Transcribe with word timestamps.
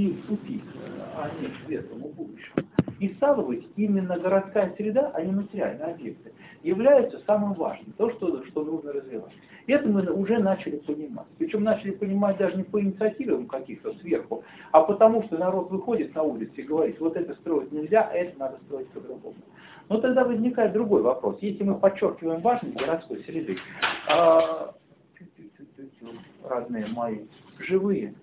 идти 0.00 0.12
в 0.12 0.26
тупик, 0.26 0.62
а 1.16 1.30
не 1.40 1.48
к 1.48 1.66
светлому 1.66 2.08
будущему. 2.08 2.66
И 2.98 3.08
стало 3.14 3.50
именно 3.76 4.18
городская 4.18 4.74
среда, 4.76 5.10
а 5.14 5.22
не 5.22 5.32
материальные 5.32 5.94
объекты, 5.94 6.32
являются 6.62 7.18
самым 7.26 7.54
важным, 7.54 7.92
то, 7.96 8.10
что, 8.10 8.44
что 8.46 8.64
нужно 8.64 8.92
развивать. 8.92 9.32
Это 9.66 9.88
мы 9.88 10.04
уже 10.12 10.38
начали 10.38 10.76
понимать. 10.76 11.26
Причем 11.38 11.62
начали 11.62 11.92
понимать 11.92 12.36
даже 12.38 12.56
не 12.56 12.64
по 12.64 12.80
инициативам 12.80 13.46
каких-то 13.46 13.94
сверху, 14.00 14.42
а 14.72 14.82
потому 14.82 15.22
что 15.24 15.38
народ 15.38 15.70
выходит 15.70 16.14
на 16.14 16.22
улицу 16.22 16.52
и 16.56 16.62
говорит, 16.62 17.00
вот 17.00 17.16
это 17.16 17.34
строить 17.36 17.72
нельзя, 17.72 18.02
а 18.10 18.14
это 18.14 18.38
надо 18.38 18.58
строить 18.66 18.88
по-другому. 18.88 19.36
Но 19.88 20.00
тогда 20.00 20.24
возникает 20.24 20.72
другой 20.72 21.02
вопрос. 21.02 21.38
Если 21.40 21.62
мы 21.62 21.78
подчеркиваем 21.78 22.40
важность 22.42 22.76
городской 22.76 23.22
среды, 23.24 23.56
а, 24.08 24.74
разные 26.44 26.86
мои, 26.88 27.20
живые, 27.58 28.14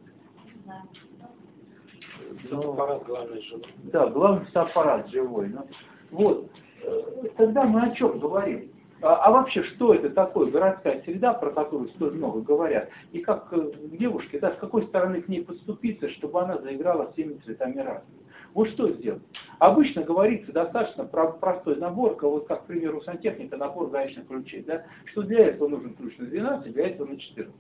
Фотоаппарат 2.44 3.06
главный 3.06 3.42
живой. 3.42 3.66
Да, 3.92 4.08
главный 4.08 4.46
фотоаппарат 4.46 5.10
живой. 5.10 5.50
Ну, 5.50 5.68
вот. 6.12 6.50
Э, 6.84 7.02
тогда 7.38 7.64
мы 7.64 7.82
о 7.82 7.92
чем 7.92 8.20
говорим? 8.20 8.72
А, 9.02 9.16
а 9.26 9.32
вообще, 9.32 9.64
что 9.64 9.94
это 9.94 10.10
такое 10.10 10.50
городская 10.50 11.02
среда, 11.04 11.34
про 11.34 11.52
которую 11.52 11.90
столь 11.90 12.14
много 12.14 12.42
говорят? 12.42 12.90
И 13.12 13.20
как 13.20 13.48
э, 13.52 13.72
девушке, 13.92 14.40
да, 14.40 14.54
с 14.54 14.58
какой 14.58 14.88
стороны 14.88 15.22
к 15.22 15.28
ней 15.28 15.44
подступиться, 15.44 16.10
чтобы 16.12 16.42
она 16.42 16.58
заиграла 16.58 17.12
всеми 17.12 17.38
цветами 17.46 17.80
радуги? 17.80 18.18
Вот 18.54 18.70
что 18.70 18.90
сделать? 18.92 19.22
Обычно 19.60 20.02
говорится 20.02 20.52
достаточно 20.52 21.06
про 21.06 21.28
простой 21.28 21.76
набор, 21.76 22.18
вот 22.20 22.48
как, 22.48 22.64
к 22.64 22.66
примеру, 22.66 23.02
сантехника, 23.02 23.56
набор 23.56 23.90
гаечных 23.90 24.28
ключей, 24.28 24.64
да, 24.64 24.84
что 25.06 25.22
для 25.22 25.48
этого 25.48 25.68
нужен 25.68 25.94
ключ 25.94 26.18
на 26.18 26.26
12, 26.26 26.74
для 26.74 26.88
этого 26.88 27.08
на 27.08 27.18
14. 27.18 27.54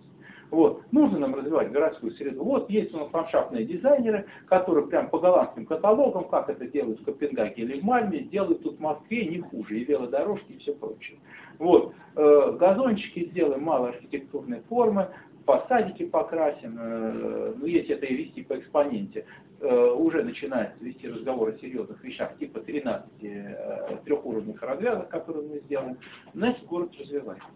Вот. 0.49 0.81
Нужно 0.91 1.19
нам 1.19 1.35
развивать 1.35 1.71
городскую 1.71 2.13
среду. 2.13 2.43
Вот 2.43 2.69
есть 2.69 2.93
у 2.93 2.97
нас 2.97 3.13
ландшафтные 3.13 3.65
дизайнеры, 3.65 4.25
которые 4.45 4.87
прям 4.87 5.09
по 5.09 5.20
голландским 5.20 5.65
каталогам, 5.65 6.25
как 6.29 6.49
это 6.49 6.67
делают 6.67 7.01
в 7.01 7.03
Копенгагене 7.03 7.73
или 7.73 7.79
в 7.79 7.84
Мальме, 7.84 8.20
делают 8.20 8.63
тут 8.63 8.77
в 8.77 8.81
Москве 8.81 9.26
не 9.26 9.39
хуже, 9.39 9.79
и 9.79 9.84
велодорожки, 9.84 10.54
и 10.54 10.57
все 10.59 10.73
прочее. 10.73 11.20
Вот. 11.59 11.93
Э, 12.15 12.55
газончики 12.57 13.29
сделаем, 13.29 13.63
мало 13.63 13.89
архитектурной 13.89 14.62
формы, 14.70 15.09
посадики 15.45 16.05
покрасим, 16.05 16.77
э, 16.77 17.54
ну 17.57 17.65
если 17.65 17.95
это 17.95 18.05
и 18.05 18.15
вести 18.15 18.43
по 18.43 18.57
экспоненте, 18.59 19.26
э, 19.59 19.91
уже 19.91 20.23
начинается 20.23 20.77
вести 20.84 21.07
разговор 21.07 21.49
о 21.49 21.57
серьезных 21.57 22.04
вещах, 22.04 22.37
типа 22.37 22.59
13 22.59 23.05
э, 23.21 23.98
трехуровневых 24.05 24.61
развязок, 24.61 25.09
которые 25.09 25.48
мы 25.48 25.59
сделаем, 25.59 25.98
значит 26.34 26.65
город 26.65 26.91
развивается. 26.99 27.48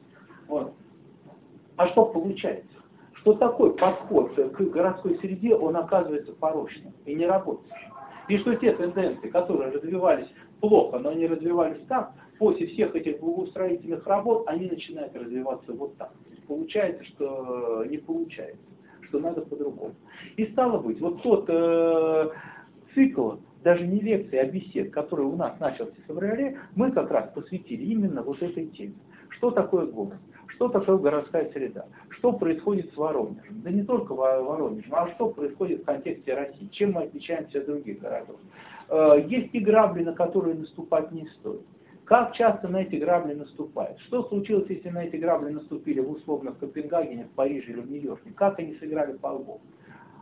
Вот. 0.47 0.73
А 1.75 1.87
что 1.87 2.05
получается? 2.05 2.80
Что 3.21 3.33
такой 3.33 3.75
подход 3.75 4.33
к 4.33 4.61
городской 4.61 5.17
среде, 5.19 5.55
он 5.55 5.77
оказывается 5.77 6.31
порочным 6.33 6.93
и 7.05 7.13
не 7.13 7.25
работающим. 7.25 7.93
И 8.27 8.37
что 8.37 8.55
те 8.55 8.73
тенденции, 8.73 9.29
которые 9.29 9.71
развивались 9.71 10.27
плохо, 10.59 10.99
но 10.99 11.09
они 11.09 11.27
развивались 11.27 11.81
так, 11.87 12.13
после 12.39 12.67
всех 12.67 12.95
этих 12.95 13.19
благоустроительных 13.19 14.05
работ, 14.07 14.45
они 14.47 14.67
начинают 14.67 15.15
развиваться 15.15 15.71
вот 15.73 15.95
так. 15.97 16.11
Получается, 16.47 17.03
что 17.05 17.85
не 17.87 17.97
получается, 17.97 18.61
что 19.07 19.19
надо 19.19 19.41
по-другому. 19.41 19.93
И 20.37 20.47
стало 20.47 20.79
быть, 20.79 20.99
вот 20.99 21.21
тот 21.21 21.45
э, 21.47 22.29
цикл, 22.95 23.33
даже 23.63 23.85
не 23.85 23.99
лекции, 23.99 24.37
а 24.37 24.45
бесед, 24.45 24.91
который 24.91 25.25
у 25.25 25.35
нас 25.35 25.59
начался 25.59 25.93
в 25.93 26.07
феврале, 26.07 26.57
мы 26.75 26.91
как 26.91 27.11
раз 27.11 27.29
посвятили 27.33 27.83
именно 27.83 28.23
вот 28.23 28.41
этой 28.41 28.67
теме. 28.67 28.95
Что 29.29 29.51
такое 29.51 29.85
город? 29.85 30.17
Что 30.47 30.67
такое 30.69 30.97
городская 30.97 31.51
среда? 31.51 31.85
Что 32.21 32.33
происходит 32.33 32.93
с 32.93 32.97
Воронежем? 32.97 33.63
Да 33.63 33.71
не 33.71 33.81
только 33.81 34.13
Воронежем, 34.13 34.93
а 34.93 35.09
что 35.15 35.29
происходит 35.29 35.81
в 35.81 35.85
контексте 35.85 36.35
России? 36.35 36.69
Чем 36.71 36.91
мы 36.91 37.05
отличаемся 37.05 37.57
от 37.57 37.65
других 37.65 37.99
городов? 37.99 38.35
Э, 38.89 39.25
есть 39.27 39.49
и 39.55 39.59
грабли, 39.59 40.03
на 40.03 40.13
которые 40.13 40.53
наступать 40.53 41.11
не 41.11 41.25
стоит. 41.39 41.65
Как 42.05 42.35
часто 42.35 42.67
на 42.67 42.83
эти 42.83 42.97
грабли 42.97 43.33
наступают? 43.33 43.99
Что 44.01 44.21
случилось, 44.25 44.69
если 44.69 44.89
на 44.89 45.05
эти 45.05 45.15
грабли 45.15 45.49
наступили 45.49 45.99
в 45.99 46.11
условно 46.11 46.51
в 46.51 46.59
Копенгагене, 46.59 47.23
в 47.23 47.31
Париже 47.31 47.71
или 47.71 47.79
в 47.79 47.89
Нью-Йорке? 47.89 48.29
Как 48.35 48.59
они 48.59 48.75
сыграли 48.75 49.13
по 49.17 49.29
лбу? 49.29 49.59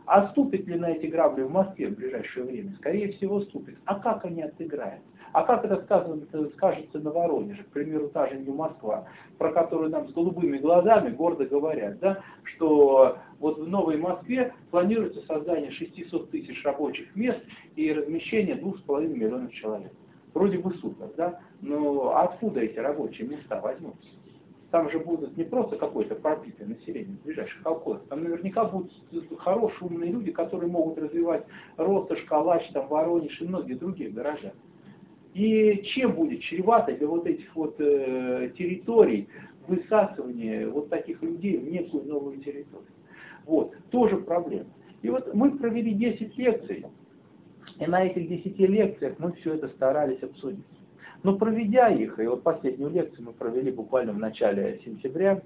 А 0.06 0.30
ступит 0.30 0.66
ли 0.66 0.78
на 0.78 0.92
эти 0.92 1.04
грабли 1.04 1.42
в 1.42 1.52
Москве 1.52 1.88
в 1.88 1.96
ближайшее 1.96 2.46
время? 2.46 2.72
Скорее 2.78 3.12
всего, 3.12 3.42
ступит. 3.42 3.76
А 3.84 3.96
как 3.96 4.24
они 4.24 4.40
отыграют? 4.40 5.02
А 5.32 5.44
как 5.44 5.64
это 5.64 5.82
сказано, 5.84 6.22
скажется 6.56 6.98
на 6.98 7.10
Воронеже, 7.10 7.62
к 7.62 7.68
примеру, 7.68 8.08
та 8.08 8.28
же 8.28 8.38
Нью-Москва, 8.38 9.06
про 9.38 9.52
которую 9.52 9.90
нам 9.90 10.08
с 10.08 10.12
голубыми 10.12 10.58
глазами 10.58 11.10
гордо 11.10 11.46
говорят, 11.46 12.00
да, 12.00 12.20
что 12.42 13.16
вот 13.38 13.58
в 13.58 13.68
Новой 13.68 13.96
Москве 13.96 14.52
планируется 14.70 15.24
создание 15.26 15.70
600 15.70 16.30
тысяч 16.30 16.64
рабочих 16.64 17.14
мест 17.14 17.40
и 17.76 17.92
размещение 17.92 18.56
2,5 18.56 19.06
миллионов 19.06 19.52
человек. 19.52 19.92
Вроде 20.34 20.58
бы 20.58 20.74
супер, 20.74 21.10
да? 21.16 21.40
Но 21.60 22.16
откуда 22.16 22.60
эти 22.60 22.78
рабочие 22.78 23.28
места 23.28 23.60
возьмутся? 23.60 24.08
Там 24.70 24.90
же 24.90 25.00
будут 25.00 25.36
не 25.36 25.44
просто 25.44 25.76
какое-то 25.76 26.14
пробитое 26.14 26.68
население 26.68 27.16
ближайших 27.24 27.62
колхозах, 27.62 28.02
там 28.08 28.22
наверняка 28.22 28.64
будут 28.64 28.92
хорошие, 29.38 29.88
умные 29.88 30.12
люди, 30.12 30.30
которые 30.30 30.70
могут 30.70 30.98
развивать 30.98 31.44
Ростов, 31.76 32.24
Калач, 32.26 32.68
там, 32.72 32.86
Воронеж 32.86 33.40
и 33.40 33.44
многие 33.44 33.74
другие 33.74 34.10
города. 34.10 34.52
И 35.34 35.82
чем 35.94 36.12
будет 36.12 36.40
чревато 36.40 36.92
для 36.96 37.06
вот 37.06 37.26
этих 37.26 37.54
вот 37.54 37.76
э, 37.78 38.50
территорий 38.58 39.28
высасывание 39.68 40.68
вот 40.68 40.88
таких 40.88 41.22
людей 41.22 41.58
в 41.58 41.70
некую 41.70 42.04
новую 42.04 42.38
территорию? 42.38 42.90
Вот, 43.46 43.74
тоже 43.90 44.16
проблема. 44.16 44.70
И 45.02 45.08
вот 45.08 45.32
мы 45.34 45.52
провели 45.56 45.94
10 45.94 46.36
лекций, 46.36 46.84
и 47.78 47.86
на 47.86 48.04
этих 48.04 48.28
10 48.28 48.58
лекциях 48.58 49.14
мы 49.18 49.32
все 49.32 49.54
это 49.54 49.68
старались 49.68 50.22
обсудить. 50.22 50.64
Но 51.22 51.36
проведя 51.36 51.88
их, 51.88 52.18
и 52.18 52.26
вот 52.26 52.42
последнюю 52.42 52.90
лекцию 52.90 53.26
мы 53.26 53.32
провели 53.32 53.70
буквально 53.70 54.12
в 54.12 54.18
начале 54.18 54.80
сентября, 54.84 55.42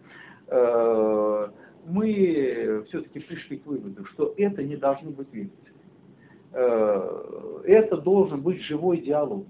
э, 0.49 1.49
мы 1.87 2.85
все-таки 2.89 3.21
пришли 3.21 3.59
к 3.59 3.67
выводу, 3.67 4.05
что 4.07 4.33
это 4.39 4.63
не 4.63 4.77
должны 4.77 5.11
быть 5.11 5.33
лекции. 5.35 5.73
Э, 6.53 7.61
это 7.65 7.97
должен 7.99 8.41
быть 8.41 8.63
живой 8.63 8.99
диалог. 8.99 9.47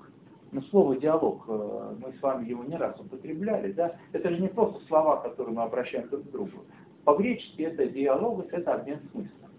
Но 0.54 0.62
слово 0.62 0.96
диалог, 0.96 1.42
э, 1.48 1.94
мы 1.98 2.12
с 2.12 2.22
вами 2.22 2.48
его 2.48 2.62
не 2.62 2.76
раз 2.76 2.94
употребляли, 3.00 3.72
да? 3.72 3.96
Это 4.12 4.30
же 4.30 4.40
не 4.40 4.46
просто 4.46 4.80
слова, 4.86 5.16
которые 5.16 5.52
мы 5.52 5.64
обращаем 5.64 6.08
друг 6.08 6.22
к 6.28 6.30
другу. 6.30 6.64
По-гречески 7.02 7.62
это 7.62 7.86
диалог, 7.86 8.46
это 8.52 8.74
обмен 8.74 9.00
смыслом. 9.10 9.50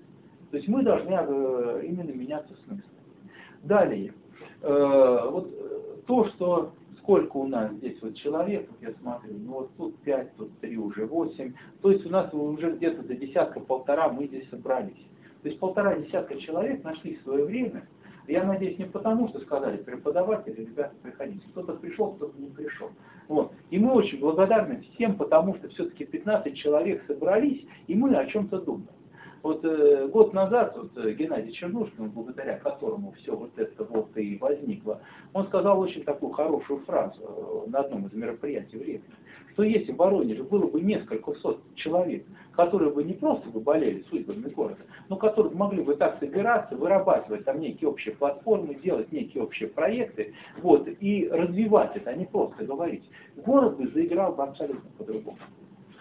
То 0.52 0.58
есть 0.58 0.70
мы 0.70 0.84
должны 0.84 1.12
э, 1.12 1.82
именно 1.84 2.12
меняться 2.12 2.54
смыслом. 2.64 2.90
Далее, 3.64 4.14
э, 4.62 5.30
вот 5.30 6.06
то, 6.06 6.30
что 6.30 6.72
сколько 7.00 7.36
у 7.36 7.48
нас 7.48 7.74
здесь 7.74 8.02
вот 8.02 8.16
человек, 8.16 8.70
я 8.80 8.94
смотрю, 9.02 9.34
ну 9.38 9.52
вот 9.52 9.72
тут 9.76 9.98
5, 9.98 10.38
тут 10.38 10.60
3, 10.62 10.78
уже 10.78 11.08
8, 11.08 11.54
то 11.82 11.92
есть 11.92 12.06
у 12.06 12.10
нас 12.10 12.34
уже 12.34 12.72
где-то 12.72 13.04
до 13.04 13.16
десятка-полтора 13.16 14.08
мы 14.14 14.28
здесь 14.28 14.50
собрались. 14.50 15.06
То 15.42 15.50
есть 15.50 15.60
полтора 15.60 15.98
десятка 15.98 16.38
человек 16.38 16.86
нашли 16.86 17.20
свое 17.24 17.44
время 17.44 17.86
я 18.28 18.44
надеюсь, 18.44 18.80
не 18.80 18.86
потому, 18.86 19.30
что 19.30 19.40
сказали 19.42 19.78
преподаватели, 19.78 20.62
ребята, 20.62 20.94
приходите. 21.02 21.46
Кто-то 21.52 21.74
пришел, 21.74 22.14
кто-то 22.14 22.40
не 22.40 22.50
пришел. 22.50 22.90
Вот. 23.28 23.52
И 23.70 23.78
мы 23.78 23.94
очень 23.94 24.20
благодарны 24.20 24.84
всем, 24.94 25.16
потому 25.16 25.56
что 25.56 25.70
все-таки 25.70 26.06
15 26.06 26.56
человек 26.56 27.04
собрались, 27.08 27.66
и 27.88 27.96
мы 27.96 28.16
о 28.16 28.26
чем-то 28.26 28.62
думаем. 28.62 28.88
Вот 29.46 29.64
э, 29.64 30.08
год 30.08 30.34
назад 30.34 30.76
вот, 30.76 30.98
э, 30.98 31.14
Геннадий 31.14 31.52
Чернушкин, 31.52 32.10
благодаря 32.10 32.58
которому 32.58 33.12
все 33.12 33.36
вот 33.36 33.52
это 33.60 33.84
вот 33.84 34.18
и 34.18 34.40
возникло, 34.40 35.02
он 35.34 35.46
сказал 35.46 35.80
очень 35.80 36.04
такую 36.04 36.32
хорошую 36.32 36.80
фразу 36.80 37.16
э, 37.20 37.70
на 37.70 37.82
одном 37.82 38.08
из 38.08 38.14
мероприятий 38.14 38.76
в 38.76 38.82
Ревне 38.82 39.04
что 39.54 39.62
если 39.62 39.92
в 39.92 39.98
Воронеже 39.98 40.44
было 40.44 40.66
бы 40.66 40.82
несколько 40.82 41.32
сот 41.36 41.62
человек, 41.76 42.26
которые 42.54 42.92
бы 42.92 43.04
не 43.04 43.14
просто 43.14 43.48
бы 43.50 43.60
болели 43.60 44.04
судьбами 44.10 44.50
города, 44.50 44.82
но 45.10 45.16
которые 45.16 45.56
могли 45.56 45.84
бы 45.84 45.96
так 45.96 46.20
собираться, 46.20 46.76
вырабатывать 46.76 47.46
там 47.46 47.60
некие 47.60 47.88
общие 47.88 48.16
платформы, 48.16 48.74
делать 48.74 49.12
некие 49.12 49.44
общие 49.44 49.70
проекты, 49.70 50.34
вот, 50.64 50.90
и 51.00 51.30
развивать 51.32 51.96
это, 51.96 52.10
а 52.10 52.16
не 52.16 52.26
просто 52.26 52.66
говорить, 52.66 53.04
город 53.46 53.78
бы 53.78 53.88
заиграл 53.90 54.34
бы 54.34 54.42
абсолютно 54.42 54.90
по-другому. 54.98 55.38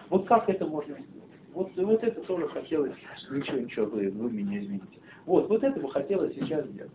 Вот 0.09 0.25
как 0.25 0.49
это 0.49 0.65
можно 0.65 0.95
сделать? 0.95 1.24
Вот, 1.55 1.71
вот 1.77 2.03
это 2.03 2.21
тоже 2.23 2.49
хотелось, 2.49 2.91
ничего, 3.31 3.59
ничего, 3.59 3.85
вы, 3.85 4.09
вы 4.09 4.29
меня 4.29 4.59
извините. 4.59 4.99
Вот, 5.25 5.47
вот 5.47 5.63
это 5.63 5.79
бы 5.79 5.89
хотелось 5.89 6.35
сейчас 6.35 6.65
сделать. 6.67 6.91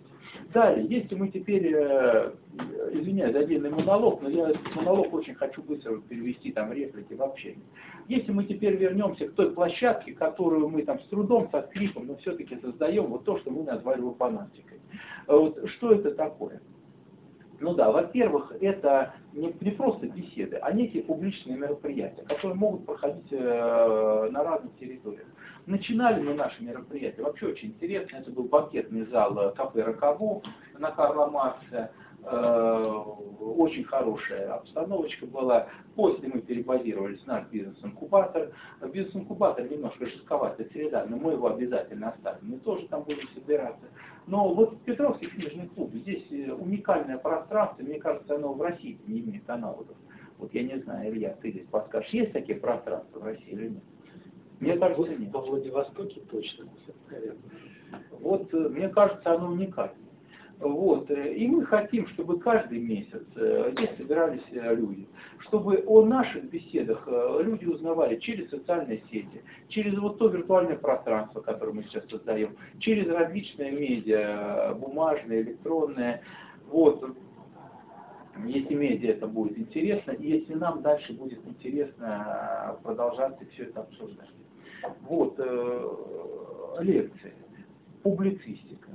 Далее, 0.52 0.86
если 0.86 1.14
мы 1.14 1.28
теперь, 1.28 1.72
э, 1.74 2.32
извиняюсь 2.92 3.34
отдельный 3.34 3.70
монолог, 3.70 4.20
но 4.20 4.28
я 4.28 4.52
монолог 4.74 5.14
очень 5.14 5.34
хочу 5.34 5.62
быстро 5.62 5.96
перевести 6.02 6.52
там 6.52 6.74
реплики 6.74 7.14
в 7.14 7.22
общение. 7.22 7.64
Если 8.06 8.32
мы 8.32 8.44
теперь 8.44 8.76
вернемся 8.76 9.28
к 9.28 9.32
той 9.32 9.50
площадке, 9.50 10.12
которую 10.12 10.68
мы 10.68 10.82
там 10.82 11.00
с 11.00 11.04
трудом, 11.04 11.48
со 11.50 11.62
скрипом, 11.62 12.06
но 12.06 12.16
все-таки 12.16 12.58
создаем 12.60 13.06
вот 13.06 13.24
то, 13.24 13.38
что 13.38 13.50
мы 13.50 13.62
назвали 13.62 14.02
лупанастикой. 14.02 14.78
Вот, 15.26 15.58
что 15.70 15.92
это 15.92 16.10
такое? 16.10 16.60
Ну 17.60 17.74
да, 17.74 17.90
во-первых, 17.90 18.52
это 18.62 19.14
не, 19.34 19.54
не 19.60 19.70
просто 19.72 20.06
беседы, 20.06 20.56
а 20.62 20.72
некие 20.72 21.02
публичные 21.02 21.58
мероприятия, 21.58 22.22
которые 22.22 22.54
могут 22.54 22.86
проходить 22.86 23.30
э, 23.30 24.28
на 24.30 24.42
разных 24.42 24.74
территориях. 24.78 25.26
Начинали 25.66 26.22
мы 26.22 26.32
наши 26.32 26.62
мероприятия, 26.64 27.22
вообще 27.22 27.48
очень 27.48 27.68
интересно, 27.68 28.16
это 28.16 28.30
был 28.30 28.44
банкетный 28.44 29.04
зал 29.06 29.38
э, 29.38 29.52
кафе 29.54 29.82
Роково 29.82 30.40
на 30.78 30.90
Карла 30.90 31.26
Маркса, 31.26 31.90
очень 32.22 33.84
хорошая 33.84 34.55
обстановочка 34.55 35.26
была. 35.26 35.69
После 35.94 36.28
мы 36.28 36.40
перебазировались 36.40 37.20
в 37.20 37.26
наш 37.26 37.46
бизнес-инкубатор. 37.49 38.52
Бизнес-инкубатор 38.93 39.70
немножко 39.70 40.06
жестковатая 40.06 40.69
среда, 40.69 41.06
но 41.08 41.17
мы 41.17 41.32
его 41.32 41.49
обязательно 41.49 42.11
оставим. 42.11 42.40
Мы 42.43 42.58
тоже 42.58 42.87
там 42.88 43.02
будем 43.02 43.28
собираться. 43.34 43.87
Но 44.26 44.52
вот 44.52 44.81
Петровский 44.82 45.26
книжный 45.26 45.69
клуб, 45.69 45.93
здесь 45.94 46.25
э, 46.31 46.52
уникальное 46.52 47.19
пространство, 47.19 47.82
мне 47.82 47.99
кажется, 47.99 48.37
оно 48.37 48.52
в 48.52 48.62
России 48.62 48.99
не 49.06 49.20
имеет 49.20 49.49
аналогов. 49.49 49.96
Вот 50.38 50.55
я 50.55 50.62
не 50.62 50.78
знаю, 50.82 51.12
Илья, 51.12 51.37
ты 51.40 51.50
здесь 51.50 51.66
подскажешь, 51.66 52.11
есть 52.11 52.32
такие 52.32 52.58
пространства 52.58 53.19
в 53.19 53.25
России 53.25 53.50
или 53.50 53.69
нет? 53.70 53.82
Мне 54.61 54.76
кажется, 54.76 55.16
нет. 55.16 55.32
Во 55.32 55.40
Владивостоке 55.40 56.20
точно, 56.31 56.66
наверное. 57.11 57.43
Вот, 58.20 58.52
э, 58.55 58.69
мне 58.69 58.88
кажется, 58.88 59.34
оно 59.34 59.49
уникально. 59.49 59.94
Вот. 60.60 61.10
Э, 61.10 61.34
и 61.34 61.46
мы 61.46 61.64
хотим, 61.64 62.06
чтобы 62.08 62.38
каждый 62.38 62.80
месяц 62.80 63.22
э, 63.34 63.72
здесь 63.72 63.90
собирались 63.96 64.42
э, 64.50 64.74
люди, 64.74 65.08
чтобы 65.38 65.82
о 65.86 66.04
наших 66.04 66.44
беседах 66.44 67.08
люди 67.40 67.64
узнавали 67.64 68.16
через 68.16 68.50
социальные 68.50 69.02
сети, 69.10 69.42
через 69.68 69.98
вот 69.98 70.18
то 70.18 70.28
виртуальное 70.28 70.76
пространство, 70.76 71.40
которое 71.40 71.72
мы 71.72 71.82
сейчас 71.84 72.06
создаем, 72.10 72.56
через 72.78 73.08
различные 73.08 73.72
медиа, 73.72 74.74
бумажные, 74.74 75.40
электронные. 75.40 76.22
Вот. 76.68 77.16
Если 78.46 78.74
медиа 78.74 79.12
это 79.12 79.26
будет 79.26 79.58
интересно, 79.58 80.12
и 80.12 80.28
если 80.28 80.54
нам 80.54 80.82
дальше 80.82 81.14
будет 81.14 81.44
интересно 81.46 82.78
продолжать 82.82 83.36
все 83.52 83.64
это 83.64 83.80
обсуждать. 83.80 84.28
Вот, 85.02 85.38
лекции, 86.80 87.34
публицистика, 88.02 88.89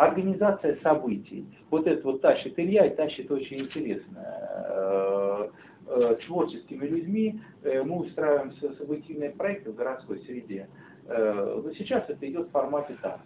Организация 0.00 0.78
событий. 0.82 1.44
Вот 1.68 1.86
это 1.86 2.02
вот 2.04 2.22
тащит 2.22 2.58
Илья 2.58 2.86
и 2.86 2.96
тащит 2.96 3.30
очень 3.30 3.60
интересно. 3.60 4.18
Э, 4.18 5.48
э, 5.88 6.16
с 6.18 6.24
творческими 6.24 6.86
людьми 6.86 7.38
э, 7.62 7.82
мы 7.82 8.06
устраиваем 8.06 8.50
событийные 8.78 9.28
проекты 9.28 9.72
в 9.72 9.74
городской 9.74 10.20
среде. 10.20 10.68
Но 11.06 11.70
сейчас 11.76 12.08
это 12.08 12.26
идет 12.30 12.48
в 12.48 12.50
формате 12.50 12.96
танца 13.02 13.20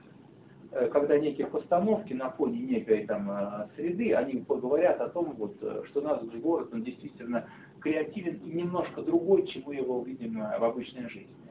когда 0.91 1.17
некие 1.19 1.47
постановки 1.47 2.13
на 2.15 2.31
фоне 2.31 2.59
некой 2.59 3.07
там 3.07 3.31
среды, 3.77 4.13
они 4.13 4.41
поговорят 4.41 5.01
о 5.01 5.09
том, 5.09 5.33
вот, 5.39 5.55
что 5.87 6.01
наш 6.01 6.21
город, 6.23 6.71
он 6.73 6.83
действительно 6.83 7.49
креативен 7.79 8.41
и 8.45 8.51
немножко 8.51 9.03
другой, 9.03 9.47
чем 9.47 9.63
мы 9.67 9.77
его 9.77 10.01
увидим 10.01 10.41
в 10.41 10.65
обычной 10.65 11.09
жизни. 11.09 11.44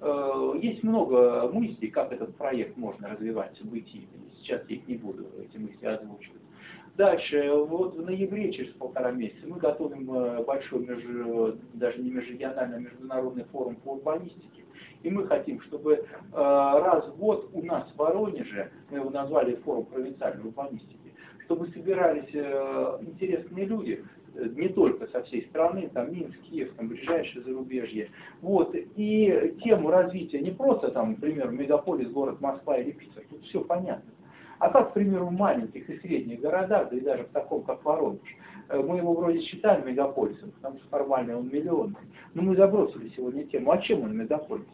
Э, 0.00 0.54
есть 0.60 0.82
много 0.82 1.50
мыслей, 1.52 1.88
как 1.88 2.12
этот 2.12 2.34
проект 2.36 2.76
можно 2.76 3.08
развивать 3.08 3.56
событиями. 3.58 4.08
Сейчас 4.38 4.62
я 4.68 4.76
их 4.76 4.88
не 4.88 4.96
буду, 4.96 5.26
эти 5.38 5.58
мысли 5.58 5.86
озвучивать. 5.86 6.40
Дальше, 6.96 7.52
вот 7.52 7.96
в 7.96 8.02
ноябре, 8.02 8.52
через 8.52 8.72
полтора 8.74 9.10
месяца, 9.12 9.46
мы 9.46 9.58
готовим 9.58 10.12
э, 10.12 10.44
большой, 10.44 10.86
между, 10.86 11.58
даже 11.74 11.98
не 12.00 12.10
межрегиональный, 12.10 12.78
а 12.78 12.80
международный 12.80 13.44
форум 13.44 13.76
по 13.76 13.92
урбанистике. 13.92 14.64
И 15.02 15.10
мы 15.10 15.26
хотим, 15.26 15.60
чтобы 15.62 15.94
э, 15.94 16.04
раз 16.32 17.06
в 17.06 17.16
год 17.18 17.50
у 17.52 17.62
нас 17.62 17.86
в 17.90 17.96
Воронеже, 17.96 18.70
мы 18.90 18.98
его 18.98 19.10
назвали 19.10 19.56
форум 19.56 19.84
провинциальной 19.86 20.44
урбанистики, 20.44 21.14
чтобы 21.44 21.68
собирались 21.68 22.32
интересные 23.00 23.66
люди, 23.66 24.04
не 24.34 24.68
только 24.68 25.06
со 25.08 25.22
всей 25.22 25.42
страны, 25.46 25.90
там 25.92 26.12
Минск, 26.12 26.38
Киев, 26.42 26.72
там 26.76 26.88
ближайшее 26.88 27.42
зарубежье. 27.42 28.10
Вот. 28.40 28.74
И 28.74 29.56
тему 29.62 29.90
развития 29.90 30.40
не 30.40 30.50
просто 30.50 30.90
там, 30.90 31.10
например, 31.10 31.50
мегаполис, 31.50 32.08
город 32.08 32.40
Москва 32.40 32.78
или 32.78 32.92
Питер, 32.92 33.22
тут 33.30 33.42
все 33.44 33.60
понятно. 33.60 34.10
А 34.58 34.68
как, 34.68 34.90
к 34.90 34.92
примеру, 34.92 35.26
в 35.26 35.32
маленьких 35.32 35.88
и 35.88 35.98
средних 36.00 36.40
городах, 36.40 36.90
да 36.90 36.96
и 36.96 37.00
даже 37.00 37.24
в 37.24 37.28
таком, 37.28 37.62
как 37.62 37.82
Воронеж, 37.82 38.20
э, 38.68 38.78
мы 38.78 38.98
его 38.98 39.14
вроде 39.14 39.40
считаем 39.40 39.86
мегаполисом, 39.86 40.50
потому 40.50 40.78
что 40.78 40.88
формально 40.88 41.38
он 41.38 41.48
миллионный. 41.48 41.96
Но 42.34 42.42
мы 42.42 42.56
забросили 42.56 43.10
сегодня 43.16 43.44
тему, 43.44 43.72
а 43.72 43.78
чем 43.78 44.02
он 44.02 44.16
мегаполис? 44.16 44.66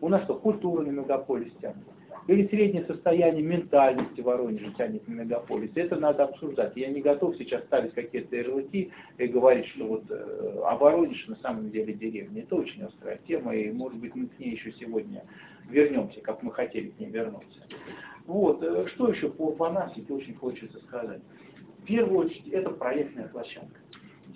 У 0.00 0.08
нас 0.08 0.24
что, 0.24 0.34
культура 0.34 0.82
на 0.82 0.90
мегаполис 0.90 1.52
тянет? 1.60 1.84
Или 2.26 2.46
среднее 2.48 2.84
состояние 2.86 3.42
ментальности 3.42 4.20
Воронежа 4.20 4.72
тянет 4.78 5.06
на 5.06 5.12
мегаполис. 5.12 5.70
Это 5.74 5.96
надо 5.96 6.24
обсуждать. 6.24 6.72
Я 6.76 6.88
не 6.88 7.00
готов 7.00 7.36
сейчас 7.36 7.62
ставить 7.64 7.92
какие-то 7.92 8.34
ярлыки 8.36 8.90
и 9.18 9.26
говорить, 9.26 9.66
что 9.66 9.84
вот 9.84 10.04
э, 10.08 10.60
а 10.64 10.78
на 10.78 11.36
самом 11.36 11.70
деле 11.70 11.92
деревня. 11.92 12.42
Это 12.42 12.56
очень 12.56 12.82
острая 12.82 13.18
тема, 13.28 13.54
и 13.54 13.70
может 13.70 13.98
быть 13.98 14.14
мы 14.14 14.26
к 14.28 14.38
ней 14.38 14.52
еще 14.52 14.72
сегодня 14.72 15.24
вернемся, 15.68 16.20
как 16.20 16.42
мы 16.42 16.52
хотели 16.52 16.88
к 16.88 16.98
ней 16.98 17.10
вернуться. 17.10 17.60
Вот, 18.26 18.62
э, 18.62 18.86
что 18.88 19.10
еще 19.10 19.28
по 19.28 19.48
урбанастике 19.48 20.12
очень 20.12 20.34
хочется 20.34 20.78
сказать. 20.80 21.20
В 21.82 21.84
первую 21.84 22.26
очередь, 22.26 22.48
это 22.48 22.70
проектная 22.70 23.28
площадка 23.28 23.83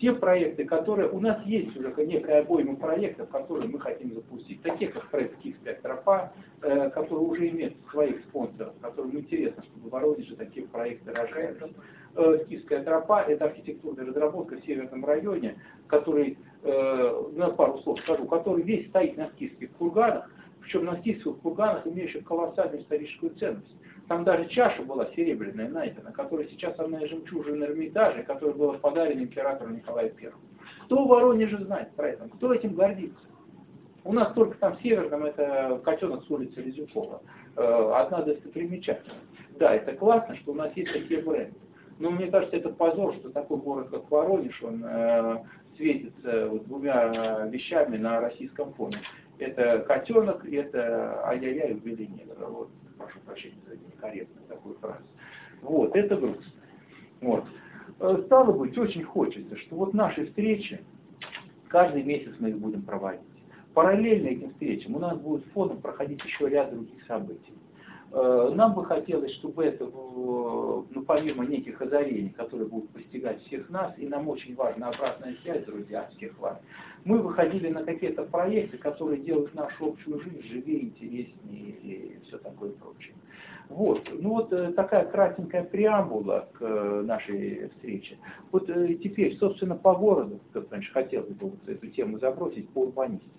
те 0.01 0.13
проекты, 0.13 0.65
которые 0.65 1.09
у 1.09 1.19
нас 1.21 1.45
есть 1.45 1.77
уже 1.77 1.93
некая 2.07 2.43
обойма 2.43 2.77
проектов, 2.77 3.29
которые 3.31 3.69
мы 3.69 3.81
хотим 3.81 4.15
запустить, 4.15 4.63
такие 4.63 4.91
как 4.91 5.11
проект 5.11 5.39
Киевская 5.41 5.75
тропа, 5.75 6.33
э, 6.63 6.91
который 6.91 7.21
уже 7.21 7.49
имеет 7.49 7.75
своих 7.91 8.21
спонсоров, 8.21 8.75
которым 8.81 9.19
интересно, 9.19 9.65
чтобы 9.65 9.89
в 9.89 9.93
Воронеже 9.93 10.37
такие 10.37 10.67
проекты 10.67 11.13
рожались. 11.13 11.57
Э, 12.15 12.45
Киевская 12.49 12.85
тропа– 12.85 13.23
это 13.29 13.47
архитектурная 13.47 14.07
разработка 14.07 14.57
в 14.57 14.65
северном 14.65 15.05
районе, 15.05 15.59
который, 15.89 16.39
э, 16.63 17.23
на 17.35 17.51
пару 17.51 17.79
слов 17.81 18.01
скажу, 18.01 18.27
который 18.27 18.63
весь 18.63 18.89
стоит 18.89 19.17
на 19.17 19.29
скифских 19.31 19.73
курганах, 19.73 20.31
причем 20.61 20.85
на 20.85 20.97
скифских 20.99 21.39
курганах 21.39 21.87
имеющих 21.87 22.25
колоссальную 22.25 22.83
историческую 22.83 23.35
ценность. 23.37 23.75
Там 24.09 24.25
даже 24.25 24.49
чаша 24.49 24.83
была 24.83 25.07
серебряная 25.15 25.69
найдена, 25.69 26.13
которая 26.13 26.47
сейчас 26.49 26.79
одна 26.79 27.03
из 27.03 27.11
жемчужин 27.11 27.63
Эрмитажа, 27.63 28.23
которая 28.23 28.57
была 28.57 28.73
подарена 28.75 29.21
императору 29.21 29.71
Николаю 29.71 30.13
I. 30.19 30.31
Кто 30.85 31.05
в 31.05 31.09
Воронеже 31.09 31.63
знает 31.65 31.91
про 31.93 32.09
это? 32.09 32.27
Кто 32.31 32.55
этим 32.55 32.75
гордится? 32.75 33.19
У 34.05 34.13
нас 34.15 34.33
только 34.33 34.57
там 34.57 34.79
Северном 34.83 35.27
это 35.27 35.81
котенок 35.85 36.25
с 36.25 36.31
улицы 36.31 36.63
Лизюкова. 36.63 37.21
Э, 37.57 37.93
одна 37.97 38.23
достопримечательность. 38.23 39.21
Да, 39.59 39.75
это 39.75 39.93
классно, 39.93 40.37
что 40.37 40.53
у 40.53 40.55
нас 40.55 40.75
есть 40.75 40.93
такие 40.93 41.21
бренды. 41.21 41.59
Но 41.99 42.11
мне 42.11 42.31
кажется, 42.31 42.57
это 42.57 42.71
позор, 42.71 43.15
что 43.17 43.29
такой 43.29 43.59
город, 43.59 43.89
как 43.91 44.11
Воронеж, 44.11 44.63
он 44.63 44.83
э, 44.87 45.39
светится 45.77 46.49
вот 46.49 46.67
двумя 46.67 47.45
вещами 47.47 47.99
на 47.99 48.21
российском 48.21 48.73
фоне. 48.73 48.99
Это 49.39 49.81
котенок, 49.81 50.45
это 50.45 51.27
ай-яй-яй 51.27 51.73
убили 51.75 52.07
негра. 52.07 52.47
Вот 52.47 52.71
прошу 52.97 53.19
прощения 53.21 53.61
за 53.67 53.77
некорректную 53.77 54.47
такую 54.49 54.75
фразу. 54.77 55.05
Вот, 55.63 55.95
это 55.95 56.17
грустно. 56.17 56.45
Вот. 57.21 57.45
Э, 58.01 58.23
стало 58.27 58.53
быть, 58.53 58.77
очень 58.77 59.03
хочется, 59.03 59.57
что 59.57 59.77
вот 59.77 59.95
наши 59.95 60.27
встречи, 60.27 60.81
каждый 61.69 62.03
месяц 62.03 62.33
мы 62.39 62.51
их 62.51 62.59
будем 62.59 62.83
проводить. 62.83 63.23
Параллельно 63.75 64.29
этим 64.29 64.51
встречам 64.51 64.97
у 64.97 64.99
нас 64.99 65.17
будет 65.19 65.45
фоном 65.53 65.81
проходить 65.81 66.25
еще 66.25 66.49
ряд 66.49 66.71
других 66.71 67.05
событий. 67.07 67.53
Э, 68.11 68.51
нам 68.55 68.75
бы 68.75 68.85
хотелось, 68.87 69.33
чтобы 69.35 69.65
это, 69.65 69.85
ну, 69.85 70.87
помимо 71.07 71.45
неких 71.45 71.81
озарений, 71.83 72.31
которые 72.31 72.67
будут 72.67 72.91
постигать 72.91 73.43
всех 73.45 73.69
нас, 73.69 73.93
и 73.99 74.07
нам 74.07 74.29
очень 74.29 74.55
важна 74.55 74.89
обратная 74.89 75.37
связь, 75.43 75.65
друзья, 75.65 76.09
всех 76.17 76.39
вас, 76.39 76.59
мы 77.05 77.19
выходили 77.19 77.69
на 77.69 77.85
какие-то 77.85 78.23
проекты, 78.25 78.79
которые 78.79 79.21
делают 79.21 79.55
нашу 79.55 79.89
общую 79.89 80.21
жизнь 80.21 80.43
живее, 80.43 80.85
интереснее 80.85 81.71
и 81.83 82.19
все 82.27 82.39
такое 82.39 82.71
прочее. 82.71 83.15
Вот. 83.69 84.09
Ну 84.11 84.31
вот 84.31 84.53
э, 84.55 84.73
такая 84.73 85.05
кратенькая 85.05 85.65
преамбула 85.65 86.49
к 86.55 86.63
э, 86.63 87.03
нашей 87.03 87.69
встрече. 87.75 88.17
Вот 88.51 88.67
теперь, 88.67 89.37
собственно, 89.37 89.77
по 89.77 89.95
городу, 89.95 90.41
как 90.55 90.73
раньше 90.73 90.91
хотел 90.93 91.25
бы 91.25 91.53
эту 91.67 91.87
тему 91.89 92.19
забросить, 92.19 92.71
по 92.71 92.85
урбанистике. 92.85 93.31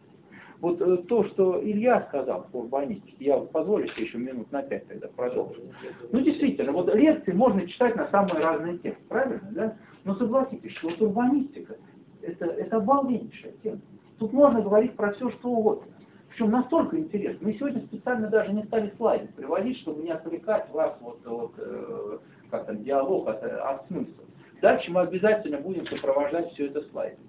Вот 0.62 0.82
э, 0.82 0.98
то, 1.08 1.24
что 1.26 1.62
Илья 1.64 2.06
сказал 2.10 2.48
по 2.52 2.58
урбанистике, 2.58 3.26
я 3.26 3.38
позволю 3.38 3.88
себе 3.88 4.06
еще 4.06 4.18
минут 4.18 4.52
на 4.52 4.62
пять 4.62 4.88
тогда 4.88 5.08
продолжить. 5.08 5.64
Ну, 6.12 6.20
действительно, 6.20 6.74
вот 6.74 6.94
лекции 6.94 7.32
можно 7.32 7.66
читать 7.66 7.96
на 7.96 8.08
самые 8.10 8.44
разные 8.44 8.78
темы, 8.80 8.98
правильно, 9.08 9.50
да? 9.52 9.78
Но 10.04 10.16
согласитесь, 10.16 10.72
что 10.74 10.90
вот 10.90 11.02
урбанистика 11.02 11.76
это, 12.22 12.46
это 12.46 12.78
обалденнейшая 12.78 13.54
тема. 13.64 13.80
Тут 14.18 14.34
можно 14.34 14.62
говорить 14.62 14.96
про 14.96 15.14
все, 15.14 15.30
что 15.32 15.50
угодно. 15.50 15.86
Причем 16.30 16.52
настолько 16.52 16.98
интересно. 16.98 17.48
Мы 17.48 17.54
сегодня 17.54 17.82
специально 17.84 18.28
даже 18.28 18.52
не 18.52 18.64
стали 18.64 18.94
слайды 18.98 19.28
приводить, 19.36 19.80
чтобы 19.80 20.04
не 20.04 20.12
отвлекать 20.12 20.70
вас 20.72 20.98
вот, 21.00 21.20
вот 21.26 21.54
э, 21.58 22.18
как 22.52 22.66
там, 22.66 22.84
диалог 22.84 23.30
от, 23.30 23.44
от 23.44 23.88
смысла. 23.88 24.26
Дальше 24.62 24.92
мы 24.92 25.02
обязательно 25.02 25.58
будем 25.58 25.86
сопровождать 25.88 26.52
все 26.54 26.68
это 26.68 26.82
слайдами. 26.90 27.24